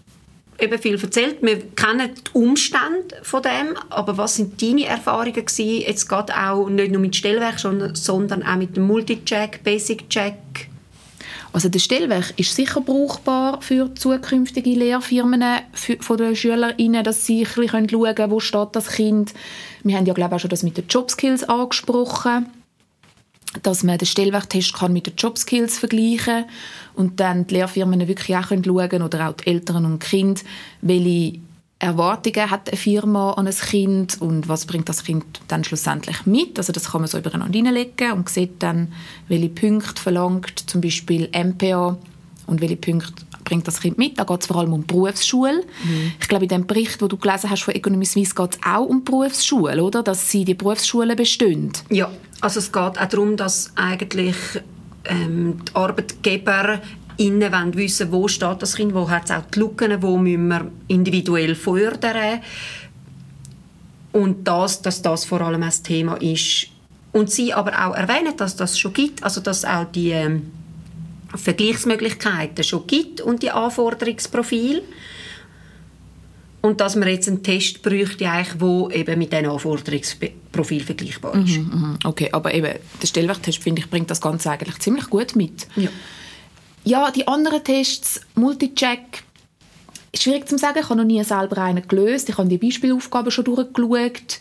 du 0.59 0.65
eben 0.65 0.79
viel 0.79 1.01
erzählt. 1.01 1.39
Wir 1.43 1.61
kennen 1.71 2.11
die 2.15 2.31
Umstände 2.33 3.17
von 3.23 3.43
dem, 3.43 3.77
aber 3.91 4.17
was 4.17 4.37
sind 4.37 4.61
deine 4.63 4.87
Erfahrungen 4.87 5.33
gewesen, 5.33 5.81
jetzt 5.87 6.09
gerade 6.09 6.35
auch 6.37 6.69
nicht 6.69 6.93
nur 6.93 7.01
mit 7.01 7.17
Stellwerk, 7.17 7.59
sondern 7.59 8.43
auch 8.43 8.57
mit 8.57 8.77
dem 8.77 8.87
Multicheck, 8.87 9.63
Basic 9.65 10.09
Check? 10.09 10.72
Also 11.53 11.69
der 11.69 11.81
Stellwerk 11.81 12.33
ist 12.39 12.57
sicher 12.57 12.81
brauchbar 12.81 13.61
für 13.61 13.95
zukünftige 13.95 14.71
Lehrfirmen 14.71 15.43
für, 15.73 15.99
von 16.01 16.17
den 16.17 16.35
SchülerInnen, 16.35 17.05
dass 17.05 17.27
sie 17.27 17.41
ein 17.41 17.53
bisschen 17.55 17.89
schauen 17.91 18.15
können, 18.15 18.31
wo 18.31 18.41
steht 18.41 18.69
das 18.73 18.89
Kind. 18.89 19.35
Wir 19.83 19.97
haben 19.97 20.07
ja, 20.07 20.15
glaube 20.15 20.35
ich, 20.35 20.37
auch 20.37 20.41
schon 20.41 20.51
das 20.51 20.63
mit 20.63 20.79
den 20.79 20.87
Jobskills 20.89 21.45
angesprochen, 21.45 22.47
dass 23.63 23.83
man 23.83 23.99
den 23.99 24.07
Stellwerktest 24.07 24.73
kann 24.73 24.95
mit 24.95 25.07
den 25.07 25.17
Jobskills 25.17 25.79
vergleichen 25.79 26.47
und 26.95 27.21
dann 27.21 27.47
die 27.47 27.55
Lehrfirmen 27.55 28.09
wirklich 28.09 28.35
auch 28.35 28.49
schauen 28.49 28.89
können 28.89 29.03
oder 29.03 29.29
auch 29.29 29.35
die 29.35 29.49
Eltern 29.49 29.85
und 29.85 29.99
Kinder, 29.99 30.41
welche 30.81 31.39
Erwartungen 31.83 32.49
hat 32.49 32.69
eine 32.69 32.77
Firma 32.77 33.33
an 33.33 33.49
ein 33.49 33.55
Kind 33.55 34.23
und 34.23 34.49
was 34.49 34.67
bringt 34.67 34.89
das 34.89 35.03
Kind 35.03 35.25
dann 35.49 35.65
schlussendlich 35.65 36.25
mit. 36.27 36.57
Also 36.57 36.73
das 36.73 36.93
kann 36.93 37.01
man 37.01 37.09
so 37.09 37.19
übereinander 37.19 37.57
hineinlegen 37.57 38.13
und 38.13 38.29
sieht 38.29 38.63
dann, 38.63 38.93
welche 39.27 39.49
Punkte 39.49 40.01
verlangt 40.01 40.71
zum 40.71 40.81
Beispiel 40.81 41.29
MPA 41.35 41.99
und 42.47 42.61
welche 42.61 42.77
Punkte 42.77 43.25
bringt 43.45 43.67
das 43.67 43.81
Kind 43.81 43.99
mit. 43.99 44.17
Da 44.17 44.23
geht 44.23 44.43
es 44.43 44.47
vor 44.47 44.59
allem 44.59 44.73
um 44.73 44.87
Berufsschule. 44.87 45.65
Mhm. 45.83 46.13
Ich 46.21 46.29
glaube, 46.29 46.45
in 46.45 46.51
dem 46.51 46.67
Bericht, 46.69 47.01
den 47.01 47.09
du 47.09 47.17
gelesen 47.17 47.51
hast 47.51 47.65
von 47.65 47.75
Economy 47.75 48.05
Suisse, 48.05 48.33
geht 48.33 48.55
es 48.55 48.61
auch 48.65 48.87
um 48.87 49.03
Berufsschule, 49.03 49.83
oder? 49.83 50.05
Dass 50.05 50.31
sie 50.31 50.45
die 50.45 50.55
Berufsschulen 50.55 51.17
bestehen. 51.17 51.73
Ja, 51.91 52.13
also 52.41 52.61
es 52.61 52.71
geht 52.71 52.81
auch 52.81 52.93
darum, 52.93 53.37
dass 53.37 53.73
eigentlich 53.75 54.37
ähm, 55.07 55.57
die 55.69 55.75
Arbeitgeber 55.75 56.81
innen 57.17 57.53
wollen 57.53 57.75
wissen, 57.75 58.13
wo 58.13 58.29
steht 58.29 58.63
das 58.63 58.77
Kind, 58.77 58.95
wo 58.95 59.09
hat 59.09 59.25
es 59.25 59.31
auch 59.31 59.45
die 59.55 59.59
Lücken, 59.59 60.03
wo 60.03 60.17
müssen 60.17 60.49
wir 60.49 60.71
individuell 60.89 61.55
fördern. 61.55 62.41
Und 64.13 64.47
das, 64.47 64.83
dass 64.83 65.03
das 65.03 65.25
vor 65.25 65.41
allem 65.41 65.63
ein 65.63 65.73
Thema 65.83 66.17
ist. 66.17 66.69
Und 67.13 67.31
sie 67.31 67.53
aber 67.53 67.87
auch 67.87 67.95
erwähnen, 67.95 68.37
dass 68.37 68.57
das 68.57 68.79
schon 68.79 68.93
gibt, 68.93 69.23
also 69.23 69.41
dass 69.41 69.65
auch 69.65 69.85
die 69.85 70.11
ähm, 70.11 70.51
Vergleichsmöglichkeiten 71.35 72.65
schon 72.65 72.87
gibt 72.87 73.21
und 73.21 73.43
die 73.43 73.51
Anforderungsprofile. 73.51 74.83
Und 76.63 76.81
dass 76.81 76.95
man 76.95 77.09
jetzt 77.09 77.29
einen 77.29 77.43
Test 77.43 77.83
bräuchte, 77.83 78.31
eigentlich, 78.31 78.61
wo 78.61 78.89
eben 78.91 79.19
mit 79.19 79.33
diesen 79.33 79.47
Anforderungsprofil 79.47 80.85
vergleichbar 80.85 81.35
ist. 81.35 81.59
Mhm, 81.59 81.71
mhm. 81.73 81.99
okay, 82.05 82.29
aber 82.33 82.55
eben 82.55 82.79
der 83.03 83.07
Stellwerktest, 83.07 83.59
finde 83.59 83.83
ich, 83.83 83.91
bringt 83.91 84.11
das 84.11 84.21
Ganze 84.21 84.51
eigentlich 84.51 84.79
ziemlich 84.79 85.11
gut 85.11 85.35
mit. 85.35 85.67
Ja. 85.75 85.91
Ja, 86.85 87.11
die 87.11 87.27
anderen 87.29 87.63
Tests, 87.63 88.21
Multicheck, 88.35 89.23
schwierig 90.15 90.49
zu 90.49 90.59
sagen. 90.59 90.79
Ich 90.81 90.89
habe 90.89 90.97
noch 90.97 91.05
nie 91.05 91.23
selber 91.23 91.59
einen 91.59 91.87
gelöst. 91.87 92.29
Ich 92.29 92.39
habe 92.39 92.49
die 92.49 92.59
Beispielaufgaben 92.59 93.31
schon 93.31 93.45
durchgeschaut. 93.45 94.41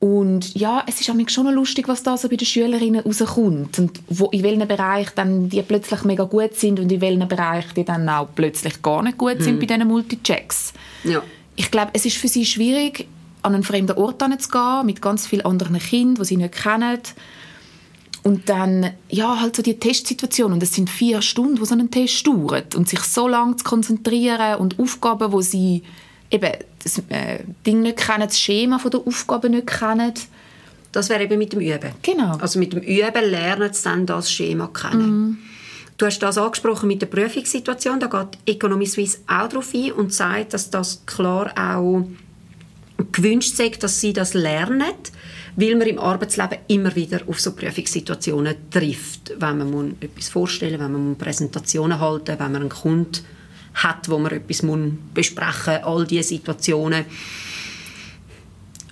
Und 0.00 0.56
ja, 0.56 0.82
es 0.88 1.00
ist 1.00 1.30
schon 1.30 1.44
noch 1.44 1.52
lustig, 1.52 1.86
was 1.86 2.02
da 2.02 2.16
so 2.16 2.28
bei 2.28 2.34
den 2.34 2.44
Schülerinnen 2.44 3.02
rauskommt. 3.02 3.78
Und 3.78 4.00
wo, 4.08 4.26
in 4.30 4.42
welchem 4.42 4.66
Bereich 4.66 5.10
dann 5.10 5.48
die 5.48 5.62
plötzlich 5.62 6.02
mega 6.02 6.24
gut 6.24 6.54
sind 6.54 6.80
und 6.80 6.90
in 6.90 7.00
welchem 7.00 7.28
Bereich 7.28 7.66
die 7.76 7.84
dann 7.84 8.08
auch 8.08 8.28
plötzlich 8.34 8.82
gar 8.82 9.04
nicht 9.04 9.16
gut 9.16 9.40
sind 9.40 9.54
hm. 9.54 9.58
bei 9.60 9.66
diesen 9.66 9.86
Multichecks. 9.86 10.72
Ja. 11.04 11.22
Ich 11.54 11.70
glaube, 11.70 11.90
es 11.92 12.04
ist 12.04 12.16
für 12.16 12.26
sie 12.26 12.44
schwierig, 12.44 13.06
an 13.42 13.54
einen 13.54 13.62
fremden 13.62 13.96
Ort 13.96 14.20
zu 14.20 14.48
gehen, 14.50 14.86
mit 14.86 15.00
ganz 15.00 15.26
vielen 15.28 15.44
anderen 15.44 15.78
Kindern, 15.78 16.16
die 16.16 16.24
sie 16.24 16.36
nicht 16.36 16.54
kennen 16.54 16.98
und 18.22 18.48
dann, 18.48 18.90
ja, 19.08 19.40
halt 19.40 19.56
so 19.56 19.62
die 19.62 19.78
Testsituation. 19.78 20.52
Und 20.52 20.62
es 20.62 20.74
sind 20.74 20.88
vier 20.88 21.22
Stunden, 21.22 21.60
wo 21.60 21.64
so 21.64 21.74
ein 21.74 21.90
Test 21.90 22.26
dauert. 22.26 22.74
Und 22.74 22.88
sich 22.88 23.00
so 23.00 23.26
lange 23.26 23.56
zu 23.56 23.64
konzentrieren 23.64 24.56
und 24.56 24.78
Aufgaben, 24.78 25.32
wo 25.32 25.40
sie 25.40 25.82
eben 26.30 26.52
das 26.82 26.98
äh, 27.08 27.40
Ding 27.66 27.82
nicht 27.82 27.98
kennen, 27.98 28.28
das 28.28 28.38
Schema 28.38 28.78
von 28.78 28.92
der 28.92 29.00
Aufgabe 29.06 29.50
nicht 29.50 29.66
kennen. 29.66 30.14
Das 30.92 31.08
wäre 31.08 31.24
eben 31.24 31.38
mit 31.38 31.52
dem 31.52 31.60
Üben. 31.60 31.90
Genau. 32.02 32.36
Also 32.38 32.58
mit 32.58 32.72
dem 32.72 32.80
Üben 32.80 33.30
lernen 33.30 33.72
sie 33.72 33.82
dann 33.82 34.06
das 34.06 34.30
Schema 34.30 34.68
kennen. 34.68 35.10
Mhm. 35.10 35.38
Du 35.98 36.06
hast 36.06 36.20
das 36.20 36.38
angesprochen 36.38 36.86
mit 36.88 37.02
der 37.02 37.06
Prüfungssituation. 37.06 37.98
Da 37.98 38.06
geht 38.06 38.38
Economy 38.46 38.86
Suisse 38.86 39.18
auch 39.26 39.48
darauf 39.48 39.74
ein 39.74 39.92
und 39.92 40.12
sagt, 40.12 40.54
dass 40.54 40.70
das 40.70 41.04
klar 41.06 41.52
auch 41.56 42.06
gewünscht 43.10 43.58
ist, 43.58 43.82
dass 43.82 44.00
sie 44.00 44.12
das 44.12 44.34
lernen 44.34 44.94
weil 45.56 45.76
man 45.76 45.86
im 45.86 45.98
Arbeitsleben 45.98 46.58
immer 46.68 46.94
wieder 46.94 47.20
auf 47.26 47.40
so 47.40 47.52
Prüfungssituationen 47.52 48.70
trifft, 48.70 49.32
wenn 49.38 49.58
man 49.58 49.96
etwas 50.00 50.28
vorstellen 50.28 50.80
wenn 50.80 50.92
man 50.92 51.16
Präsentationen 51.16 52.00
halten 52.00 52.38
wenn 52.38 52.52
man 52.52 52.62
einen 52.62 52.70
Kunden 52.70 53.20
hat, 53.74 54.08
wo 54.08 54.18
man 54.18 54.32
etwas 54.32 54.62
besprechen 55.14 55.74
muss, 55.74 55.84
all 55.84 56.06
diese 56.06 56.28
Situationen, 56.28 57.04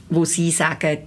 wo 0.09 0.25
sie 0.25 0.51
sagen, 0.51 0.99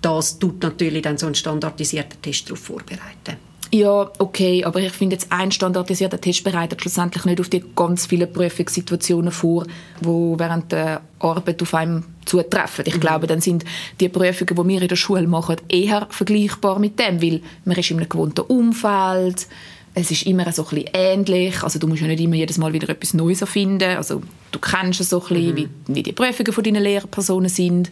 das 0.00 0.38
tut 0.38 0.62
natürlich 0.62 1.02
dann 1.02 1.18
so 1.18 1.26
einen 1.26 1.34
standardisierten 1.34 2.20
Test 2.20 2.48
darauf 2.48 2.60
vorbereiten. 2.60 3.36
Ja, 3.74 4.08
okay, 4.18 4.64
aber 4.64 4.78
ich 4.78 4.92
finde 4.92 5.16
jetzt 5.16 5.32
ein 5.32 5.50
standardisierter 5.50 6.20
Test 6.20 6.44
bereitet 6.44 6.80
schlussendlich 6.80 7.24
nicht 7.24 7.40
auf 7.40 7.48
die 7.48 7.64
ganz 7.74 8.06
vielen 8.06 8.32
Prüfungssituationen 8.32 9.32
vor, 9.32 9.66
wo 10.00 10.38
während 10.38 10.70
der 10.70 11.00
Arbeit 11.18 11.60
auf 11.60 11.74
einem 11.74 12.04
zutreffen. 12.24 12.84
Ich 12.86 12.94
mhm. 12.94 13.00
glaube, 13.00 13.26
dann 13.26 13.40
sind 13.40 13.64
die 13.98 14.08
Prüfungen, 14.08 14.54
die 14.54 14.68
wir 14.68 14.82
in 14.82 14.86
der 14.86 14.94
Schule 14.94 15.26
machen, 15.26 15.56
eher 15.68 16.06
vergleichbar 16.08 16.78
mit 16.78 17.00
dem, 17.00 17.20
weil 17.20 17.42
man 17.64 17.76
ist 17.76 17.90
in 17.90 17.96
einem 17.96 18.08
gewohnten 18.08 18.42
Umfeld, 18.42 19.48
es 19.92 20.08
ist 20.12 20.24
immer 20.24 20.52
so 20.52 20.62
ein 20.62 20.68
bisschen 20.68 20.90
ähnlich, 20.92 21.60
also 21.64 21.80
du 21.80 21.88
musst 21.88 22.00
ja 22.00 22.06
nicht 22.06 22.20
immer 22.20 22.36
jedes 22.36 22.58
Mal 22.58 22.72
wieder 22.72 22.88
etwas 22.88 23.12
Neues 23.12 23.40
erfinden, 23.40 23.96
also 23.96 24.22
du 24.52 24.60
kennst 24.60 25.00
es 25.00 25.10
so 25.10 25.20
ein 25.20 25.28
bisschen, 25.28 25.50
mhm. 25.50 25.56
wie, 25.56 25.68
wie 25.88 26.02
die 26.04 26.12
Prüfungen 26.12 26.52
von 26.52 26.62
deinen 26.62 26.82
Lehrpersonen 26.84 27.48
sind. 27.48 27.90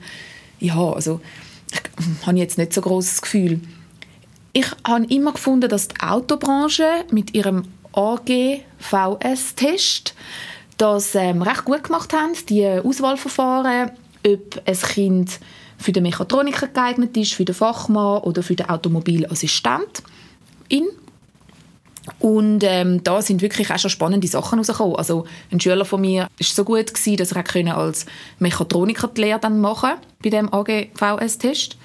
Ja, 0.61 0.93
also 0.93 1.20
ich 1.72 2.24
habe 2.24 2.39
jetzt 2.39 2.57
nicht 2.57 2.72
so 2.72 2.83
großes 2.83 3.20
Gefühl 3.20 3.59
ich 4.53 4.66
habe 4.86 5.07
immer 5.07 5.32
gefunden, 5.32 5.68
dass 5.68 5.88
die 5.88 6.00
Autobranche 6.00 6.86
mit 7.11 7.34
ihrem 7.34 7.64
AG-VS-Test 7.92 8.55
das 10.78 11.14
ähm, 11.14 11.42
recht 11.42 11.64
gut 11.64 11.84
gemacht 11.84 12.12
haben, 12.12 12.32
die 12.48 12.66
Auswahlverfahren, 12.66 13.92
ob 14.26 14.62
ein 14.66 14.76
Kind 14.76 15.38
für 15.78 15.92
den 15.92 16.03
Mechatroniker 16.03 16.66
geeignet 16.68 17.16
ist, 17.16 17.34
für 17.34 17.44
den 17.44 17.55
Fachmann 17.55 18.22
oder 18.22 18.42
für 18.42 18.57
den 18.57 18.68
Automobilassistent. 18.68 20.03
In. 20.68 20.88
Und 22.18 22.64
ähm, 22.64 23.05
da 23.05 23.22
sind 23.22 23.42
wirklich 23.42 23.70
auch 23.70 23.78
schon 23.78 23.90
spannende 23.90 24.26
Sachen 24.26 24.59
rausgekommen. 24.59 24.96
Also 24.96 25.24
ein 25.53 25.61
Schüler 25.61 25.84
von 25.84 26.00
mir 26.00 26.22
war 26.22 26.30
so 26.40 26.64
gut 26.64 26.92
gewesen, 26.92 27.16
dass 27.16 27.30
er 27.32 27.76
als 27.76 28.07
Mechatroniker 28.40 29.09
die 29.09 29.20
Lehre 29.20 29.38
dann 29.38 29.61
machen 29.61 29.92
bei 30.22 30.30
dem 30.30 30.53
AG-VS-Test. 30.53 31.76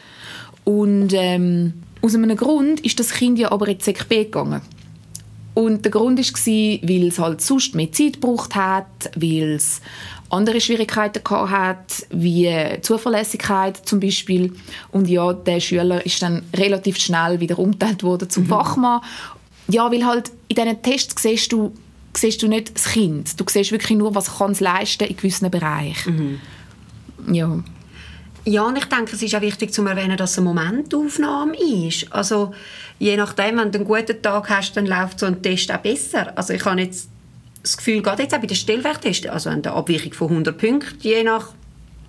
Und 0.63 1.13
ähm, 1.13 1.83
aus 2.01 2.15
einem 2.15 2.35
Grund 2.35 2.79
ist 2.81 2.99
das 2.99 3.11
Kind 3.11 3.39
ja 3.39 3.51
aber 3.51 3.67
in 3.67 3.77
die 3.77 3.83
ZKB 3.83 4.25
gegangen. 4.25 4.61
Und 5.53 5.83
der 5.83 5.91
Grund 5.91 6.19
war, 6.19 6.89
weil 6.89 7.07
es 7.07 7.17
halt 7.17 7.41
sonst 7.41 7.73
mehr 7.73 7.91
Zeit 7.91 8.13
gebraucht 8.13 8.53
hat, 8.53 9.09
weil 9.15 9.53
es 9.53 9.81
andere 10.29 10.61
Schwierigkeiten 10.61 11.23
gehabt 11.23 11.49
hat, 11.51 12.07
wie 12.11 12.53
Zuverlässigkeit 12.81 13.77
zum 13.77 13.99
Beispiel. 13.99 14.53
Und 14.91 15.09
ja, 15.09 15.33
der 15.33 15.59
Schüler 15.59 16.05
ist 16.05 16.21
dann 16.21 16.43
relativ 16.55 16.97
schnell 16.97 17.39
wieder 17.39 17.57
umgeteilt 17.57 18.03
worden 18.03 18.29
zum 18.29 18.43
mhm. 18.43 18.49
Fachmann. 18.49 19.01
Ja, 19.67 19.91
weil 19.91 20.05
halt 20.05 20.31
in 20.47 20.57
diesen 20.57 20.81
Tests 20.83 21.21
siehst 21.21 21.51
du, 21.51 21.73
siehst 22.15 22.41
du 22.43 22.47
nicht 22.47 22.75
das 22.75 22.85
Kind. 22.89 23.39
Du 23.39 23.43
siehst 23.47 23.71
wirklich 23.71 23.97
nur, 23.97 24.13
was 24.13 24.37
kann 24.37 24.51
es 24.51 24.59
leisten 24.59 25.05
in 25.05 25.15
gewissen 25.15 25.49
Bereichen. 25.49 26.39
Mhm. 27.25 27.33
Ja. 27.33 27.63
Ja, 28.47 28.63
und 28.63 28.77
ich 28.77 28.85
denke, 28.85 29.13
es 29.13 29.21
ist 29.21 29.35
auch 29.35 29.41
wichtig 29.41 29.73
zu 29.73 29.85
erwähnen, 29.85 30.15
dass 30.15 30.31
es 30.31 30.37
eine 30.37 30.45
Momentaufnahme 30.45 31.53
ist. 31.57 32.09
Also 32.13 32.53
je 32.97 33.17
nachdem, 33.17 33.57
wenn 33.57 33.73
du 33.73 33.79
einen 33.79 33.87
guten 33.87 34.21
Tag 34.21 34.49
hast, 34.49 34.77
dann 34.77 34.85
läuft 34.85 35.19
so 35.19 35.25
ein 35.25 35.41
Test 35.41 35.69
auch 35.69 35.79
besser. 35.79 36.31
Also 36.37 36.53
ich 36.53 36.63
habe 36.63 36.79
jetzt 36.79 37.09
das 37.61 37.75
Gefühl, 37.75 38.01
gerade 38.01 38.23
jetzt 38.23 38.33
auch 38.33 38.39
bei 38.39 38.47
den 38.47 38.55
Stellwerktests, 38.55 39.27
also 39.27 39.49
an 39.49 39.63
der 39.63 39.73
Abweichung 39.73 40.13
von 40.13 40.29
100 40.29 40.57
Punkten, 40.57 40.97
je 41.01 41.23
nach 41.23 41.49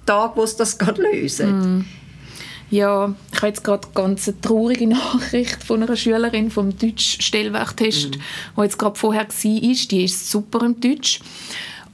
Tag, 0.07 0.37
wo 0.37 0.45
es 0.45 0.55
das 0.55 0.79
gerade 0.79 1.03
lösen. 1.03 1.79
Mm. 1.81 1.85
Ja, 2.71 3.13
ich 3.33 3.39
habe 3.39 3.49
jetzt 3.49 3.65
gerade 3.65 3.89
ganz 3.93 4.29
eine 4.29 4.41
traurige 4.41 4.87
Nachricht 4.87 5.65
von 5.65 5.83
einer 5.83 5.97
Schülerin 5.97 6.53
vom 6.53 6.79
Deutsch-Stellwerktest, 6.79 8.11
mm. 8.11 8.21
die 8.57 8.63
jetzt 8.63 8.79
gerade 8.79 8.97
vorher 8.97 9.27
war. 9.27 9.35
Die 9.43 10.05
ist 10.05 10.31
super 10.31 10.65
im 10.65 10.81
Deutsch 10.81 11.19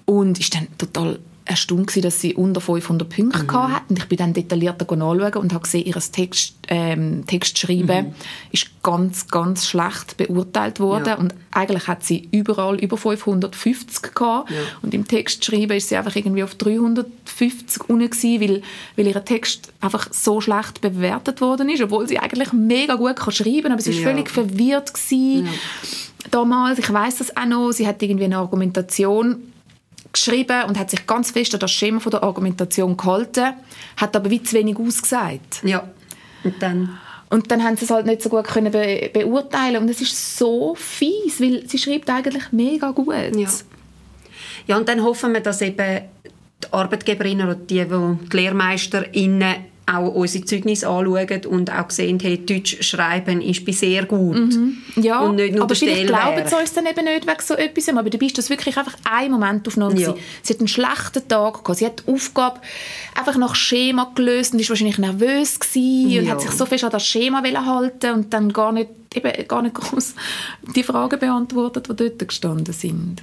und 0.05 0.39
ist 0.39 0.55
dann 0.55 0.69
total 0.77 1.19
erstaunt 1.47 1.89
gewesen, 1.89 2.03
dass 2.03 2.21
sie 2.21 2.35
unter 2.35 2.61
500 2.61 3.09
Punkte 3.09 3.43
mhm. 3.43 3.75
hat 3.75 3.83
und 3.91 3.99
ich 3.99 4.07
bin 4.07 4.17
dann 4.17 4.33
detaillierter 4.33 4.91
anschauen 4.91 5.35
und 5.35 5.53
habe 5.53 5.65
gesehen, 5.65 5.85
ihr 5.85 5.95
Text, 5.95 6.55
ähm, 6.69 7.27
Textschreiben 7.27 8.07
mhm. 8.07 8.15
ist 8.51 8.71
ganz, 8.83 9.29
ganz 9.29 9.67
schlecht 9.67 10.17
beurteilt 10.17 10.81
worden 10.81 11.07
ja. 11.07 11.15
und 11.17 11.35
eigentlich 11.51 11.87
hat 11.87 12.03
sie 12.03 12.29
überall 12.31 12.77
über 12.81 12.97
550 12.97 14.15
gehabt 14.15 14.51
ja. 14.51 14.57
und 14.81 14.95
im 14.95 15.07
Textschreiben 15.07 15.77
ist 15.77 15.91
sie 15.91 15.97
einfach 15.97 16.17
irgendwie 16.17 16.43
auf 16.43 16.55
350 16.55 17.91
unten 17.91 18.09
gewesen, 18.09 18.41
weil, 18.41 18.63
weil 18.97 19.07
ihr 19.09 19.25
Text 19.25 19.73
einfach 19.83 20.09
so 20.13 20.41
schlecht 20.41 20.81
bewertet 20.81 21.43
worden 21.43 21.69
ist, 21.69 21.83
obwohl 21.83 22.09
sie 22.09 22.19
eigentlich 22.19 22.55
mega 22.55 22.95
gut 22.95 23.17
kann 23.17 23.33
schreiben, 23.33 23.71
aber 23.71 23.83
sie 23.83 23.93
war 23.93 24.01
ja. 24.01 24.09
völlig 24.09 24.31
verwirrt 24.31 24.95
gewesen. 24.95 25.49
Damals, 26.31 26.79
ich 26.79 26.91
weiß 26.91 27.19
das 27.19 27.37
auch 27.37 27.45
noch, 27.45 27.73
sie 27.73 27.87
hat 27.87 28.03
irgendwie 28.03 28.25
eine 28.25 28.39
Argumentation 28.39 29.53
geschrieben 30.15 30.65
und 30.65 30.79
hat 30.79 30.91
sich 30.91 31.07
ganz 31.07 31.31
fest 31.31 31.53
an 31.55 31.61
das 31.61 31.71
Schema 31.71 32.01
von 32.01 32.11
der 32.11 32.23
Argumentation 32.23 32.97
gehalten, 32.97 33.55
hat 33.97 34.17
aber 34.17 34.31
wie 34.31 34.43
zu 34.43 34.57
wenig 34.57 34.79
ausgesagt. 34.79 35.63
Ja, 35.63 35.89
und 36.43 36.63
dann... 36.63 36.99
Und 37.31 37.51
dann 37.51 37.65
haben 37.65 37.77
sie 37.77 37.87
es 37.87 37.91
halt 37.91 38.07
nicht 38.07 38.23
so 38.23 38.29
gut 38.29 38.45
können 38.45 38.71
be 38.71 39.11
beurteilen 39.13 39.83
und 39.83 39.89
es 39.89 40.01
ist 40.01 40.39
so 40.39 40.77
fies, 40.77 41.41
weil 41.41 41.69
sie 41.69 41.79
schreibt 41.79 42.09
eigentlich 42.09 42.53
mega 42.53 42.93
gut. 42.93 43.15
Ja. 43.35 43.49
ja, 44.69 44.77
und 44.77 44.89
dann 44.89 45.03
hoffen 45.03 45.33
wir, 45.33 45.41
dass 45.41 45.61
eben 45.61 46.03
die 46.63 46.73
Arbeitgeberinnen 46.73 47.47
oder 47.47 47.57
die, 47.57 47.85
die, 47.85 48.29
die 48.31 48.37
LehrmeisterInnen 48.37 49.74
auch 49.87 50.15
unsere 50.15 50.45
Zeugnisse 50.45 50.89
anschauen 50.89 51.45
und 51.47 51.71
auch 51.71 51.91
sehen, 51.91 52.19
hey, 52.21 52.45
Deutsch 52.45 52.83
schreiben 52.83 53.43
ist 53.43 53.65
bei 53.67 53.73
sehr 53.73 54.07
gut. 54.07 54.37
Mhm. 54.37 54.79
Ja, 54.97 55.21
und 55.21 55.37
nicht 55.37 55.55
nur 55.55 55.65
aber 55.65 55.75
vielleicht 55.75 56.07
glauben 56.07 56.43
sie 56.47 56.57
uns 56.57 56.73
dann 56.73 56.87
eben 56.87 57.05
nicht 57.05 57.27
wegen 57.27 57.43
so 57.43 57.55
etwas, 57.55 57.89
aber 57.89 58.09
dabei 58.09 58.27
ist 58.27 58.39
das 58.39 58.49
wirklich 58.49 58.77
einfach 58.77 58.97
ein 59.05 59.31
Momentaufnahme 59.31 60.01
ja. 60.01 60.15
Sie 60.43 60.55
hat 60.55 60.61
einen 60.61 60.69
schlechten 60.69 61.29
Tag 61.29 61.65
gehabt, 61.65 61.79
sie 61.79 61.87
hat 61.87 62.03
die 62.07 62.13
Aufgabe 62.13 62.61
einfach 63.15 63.37
nach 63.37 63.55
Schema 63.55 64.11
gelöst 64.15 64.55
und 64.55 64.61
ist 64.61 64.71
wahrscheinlich 64.71 64.99
nervös 64.99 65.61
gewesen 65.61 66.11
ja. 66.11 66.23
und 66.23 66.31
hat 66.31 66.41
sich 66.41 66.51
so 66.53 66.65
fest 66.65 66.85
an 66.85 66.91
das 66.91 67.07
Schema 67.07 67.43
halten 67.43 68.13
und 68.13 68.33
dann 68.33 68.53
gar 68.53 68.73
nicht, 68.73 68.89
eben, 69.15 69.33
gar 69.49 69.63
nicht 69.63 69.75
groß 69.75 70.15
die 70.75 70.83
Fragen 70.83 71.19
beantwortet, 71.19 71.89
die 71.91 71.97
dort 71.97 72.27
gestanden 72.27 72.73
sind. 72.73 73.23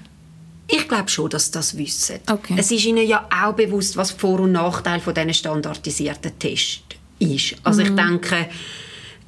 Ich 0.74 0.88
glaube 0.88 1.10
schon, 1.10 1.30
dass 1.30 1.48
sie 1.48 1.52
das 1.52 1.78
wissen. 1.78 2.20
Okay. 2.30 2.56
Es 2.58 2.72
ist 2.72 2.86
ihnen 2.86 3.06
ja 3.06 3.28
auch 3.30 3.54
bewusst, 3.54 3.98
was 3.98 4.12
Vor- 4.12 4.40
und 4.40 4.54
Nachteil 4.54 5.02
von 5.02 5.14
diesen 5.14 5.34
standardisierten 5.34 6.40
Tests 6.40 6.82
ist. 7.20 7.56
Also 7.64 7.82
mhm. 7.82 7.88
ich 7.88 7.96
denke, 7.96 8.48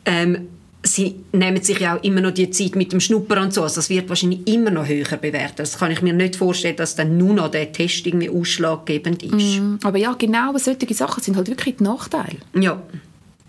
ähm, 0.05 0.47
sie 0.83 1.15
nehmen 1.31 1.61
sich 1.61 1.79
ja 1.79 1.97
auch 1.97 2.03
immer 2.03 2.21
noch 2.21 2.31
die 2.31 2.49
Zeit 2.49 2.75
mit 2.75 2.91
dem 2.91 2.99
Schnupper 2.99 3.41
und 3.41 3.53
so. 3.53 3.63
Also 3.63 3.75
das 3.75 3.89
wird 3.89 4.09
wahrscheinlich 4.09 4.47
immer 4.47 4.69
noch 4.69 4.87
höher 4.87 5.17
bewertet. 5.17 5.59
Das 5.59 5.77
kann 5.77 5.91
ich 5.91 6.01
mir 6.01 6.13
nicht 6.13 6.35
vorstellen, 6.35 6.75
dass 6.75 6.95
dann 6.95 7.17
nur 7.17 7.33
noch 7.33 7.49
der 7.49 7.71
Test 7.71 8.05
irgendwie 8.05 8.29
ausschlaggebend 8.29 9.23
ist. 9.23 9.59
Mm, 9.59 9.75
aber 9.83 9.97
ja, 9.97 10.13
genau 10.13 10.55
solche 10.57 10.93
Sachen 10.93 11.23
sind 11.23 11.35
halt 11.37 11.47
wirklich 11.47 11.77
die 11.77 11.83
Nachteile. 11.83 12.37
Ja, 12.53 12.81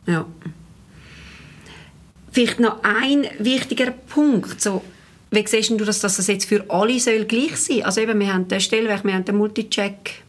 ja. 0.06 0.26
Vielleicht 2.30 2.60
noch 2.60 2.82
ein 2.82 3.26
wichtiger 3.38 3.92
Punkt. 3.92 4.60
So, 4.60 4.82
wie 5.34 5.46
siehst 5.46 5.70
du, 5.70 5.76
dass 5.76 6.00
das 6.00 6.26
jetzt 6.26 6.46
für 6.46 6.64
alle 6.68 6.98
soll 6.98 7.24
gleich 7.24 7.56
sein 7.56 7.76
soll? 7.76 7.82
Also 7.82 8.00
eben, 8.00 8.18
wir 8.20 8.32
haben 8.32 8.48
den 8.48 8.60
Stellwerk, 8.60 9.04
wir 9.04 9.14
haben 9.14 9.24
den 9.24 9.36
Multicheck. 9.36 10.22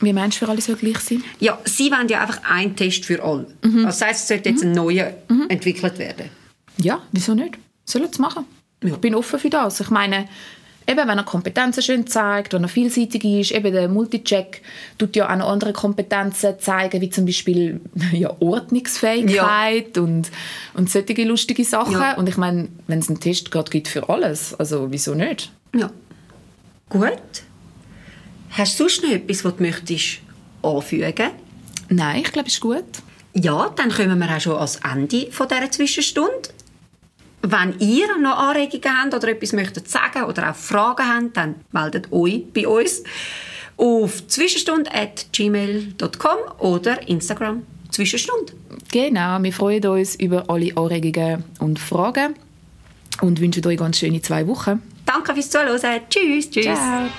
Wie 0.00 0.12
meinst 0.12 0.40
du, 0.40 0.44
für 0.44 0.50
alle 0.50 0.60
soll 0.60 0.76
gleich 0.76 0.98
sein? 0.98 1.22
Ja, 1.40 1.58
sie 1.64 1.90
wollen 1.90 2.08
ja 2.08 2.20
einfach 2.20 2.42
einen 2.44 2.74
Test 2.74 3.04
für 3.04 3.22
alle. 3.22 3.46
Mhm. 3.62 3.86
Also 3.86 3.86
das 3.86 4.02
heisst, 4.02 4.22
es 4.22 4.28
sollte 4.28 4.48
jetzt 4.50 4.64
mhm. 4.64 4.70
ein 4.70 4.74
neuer 4.74 5.14
mhm. 5.28 5.46
entwickelt 5.48 5.98
werden. 5.98 6.30
Ja, 6.78 7.02
wieso 7.12 7.34
nicht? 7.34 7.58
Sollen 7.84 8.08
es 8.10 8.18
machen. 8.18 8.44
Ja. 8.82 8.90
Ich 8.90 8.96
bin 8.96 9.14
offen 9.14 9.38
für 9.38 9.50
das. 9.50 9.80
Ich 9.80 9.90
meine, 9.90 10.28
eben, 10.86 11.08
wenn 11.08 11.18
er 11.18 11.24
Kompetenzen 11.24 11.82
schön 11.82 12.06
zeigt, 12.06 12.52
wenn 12.52 12.62
er 12.62 12.68
vielseitig 12.68 13.24
ist, 13.24 13.52
eben 13.52 13.72
der 13.72 13.88
Multicheck 13.88 14.62
tut 14.98 15.16
ja 15.16 15.32
auch 15.32 15.36
noch 15.36 15.48
andere 15.48 15.72
Kompetenzen 15.72 16.58
zeigen, 16.58 17.00
wie 17.00 17.10
zum 17.10 17.26
Beispiel 17.26 17.80
ja, 18.12 18.34
Ordnungsfähigkeit 18.40 19.96
ja. 19.96 20.02
Und, 20.02 20.30
und 20.74 20.90
solche 20.90 21.24
lustige 21.24 21.64
Sachen. 21.64 21.92
Ja. 21.92 22.14
Und 22.14 22.28
ich 22.28 22.36
meine, 22.36 22.68
wenn 22.86 22.98
es 22.98 23.08
einen 23.08 23.20
Test 23.20 23.50
gerade 23.50 23.70
gibt 23.70 23.88
für 23.88 24.08
alles, 24.08 24.54
also 24.54 24.90
wieso 24.90 25.14
nicht? 25.14 25.50
Ja. 25.74 25.90
Gut. 26.88 27.12
Hast 28.50 28.78
du 28.78 28.84
sonst 28.84 29.02
noch 29.02 29.10
etwas, 29.10 29.44
was 29.44 29.56
du 29.56 29.62
möchtest 29.62 30.20
anfügen 30.62 31.30
Nein, 31.88 32.22
ich 32.24 32.32
glaube, 32.32 32.48
es 32.48 32.54
ist 32.54 32.60
gut. 32.60 32.84
Ja, 33.34 33.72
dann 33.76 33.90
kommen 33.90 34.18
wir 34.18 34.36
auch 34.36 34.40
schon 34.40 34.56
ans 34.56 34.76
Ende 34.76 35.30
von 35.30 35.48
dieser 35.48 35.70
Zwischenstunde. 35.70 36.48
Wenn 37.46 37.78
ihr 37.78 38.16
noch 38.18 38.38
Anregungen 38.38 39.02
habt 39.02 39.12
oder 39.12 39.28
etwas 39.28 39.52
möchtet 39.52 39.86
sagen 39.86 40.24
oder 40.24 40.50
auch 40.50 40.56
Fragen 40.56 41.06
habt, 41.06 41.36
dann 41.36 41.56
meldet 41.72 42.10
euch 42.10 42.42
bei 42.54 42.66
uns 42.66 43.02
auf 43.76 44.26
zwischenstunde.gmail.com 44.26 46.38
oder 46.58 47.06
Instagram 47.06 47.66
Zwischenstunde. 47.90 48.54
Genau, 48.90 49.42
wir 49.42 49.52
freuen 49.52 49.86
uns 49.86 50.16
über 50.16 50.48
alle 50.48 50.74
Anregungen 50.74 51.44
und 51.58 51.78
Fragen 51.78 52.34
und 53.20 53.40
wünschen 53.40 53.66
euch 53.66 53.76
ganz 53.76 53.98
schöne 53.98 54.22
zwei 54.22 54.46
Wochen. 54.46 54.80
Danke 55.04 55.34
fürs 55.34 55.50
Zuhören. 55.50 56.00
Tschüss. 56.08 56.48
Tschüss. 56.50 56.64
Ciao. 56.64 57.10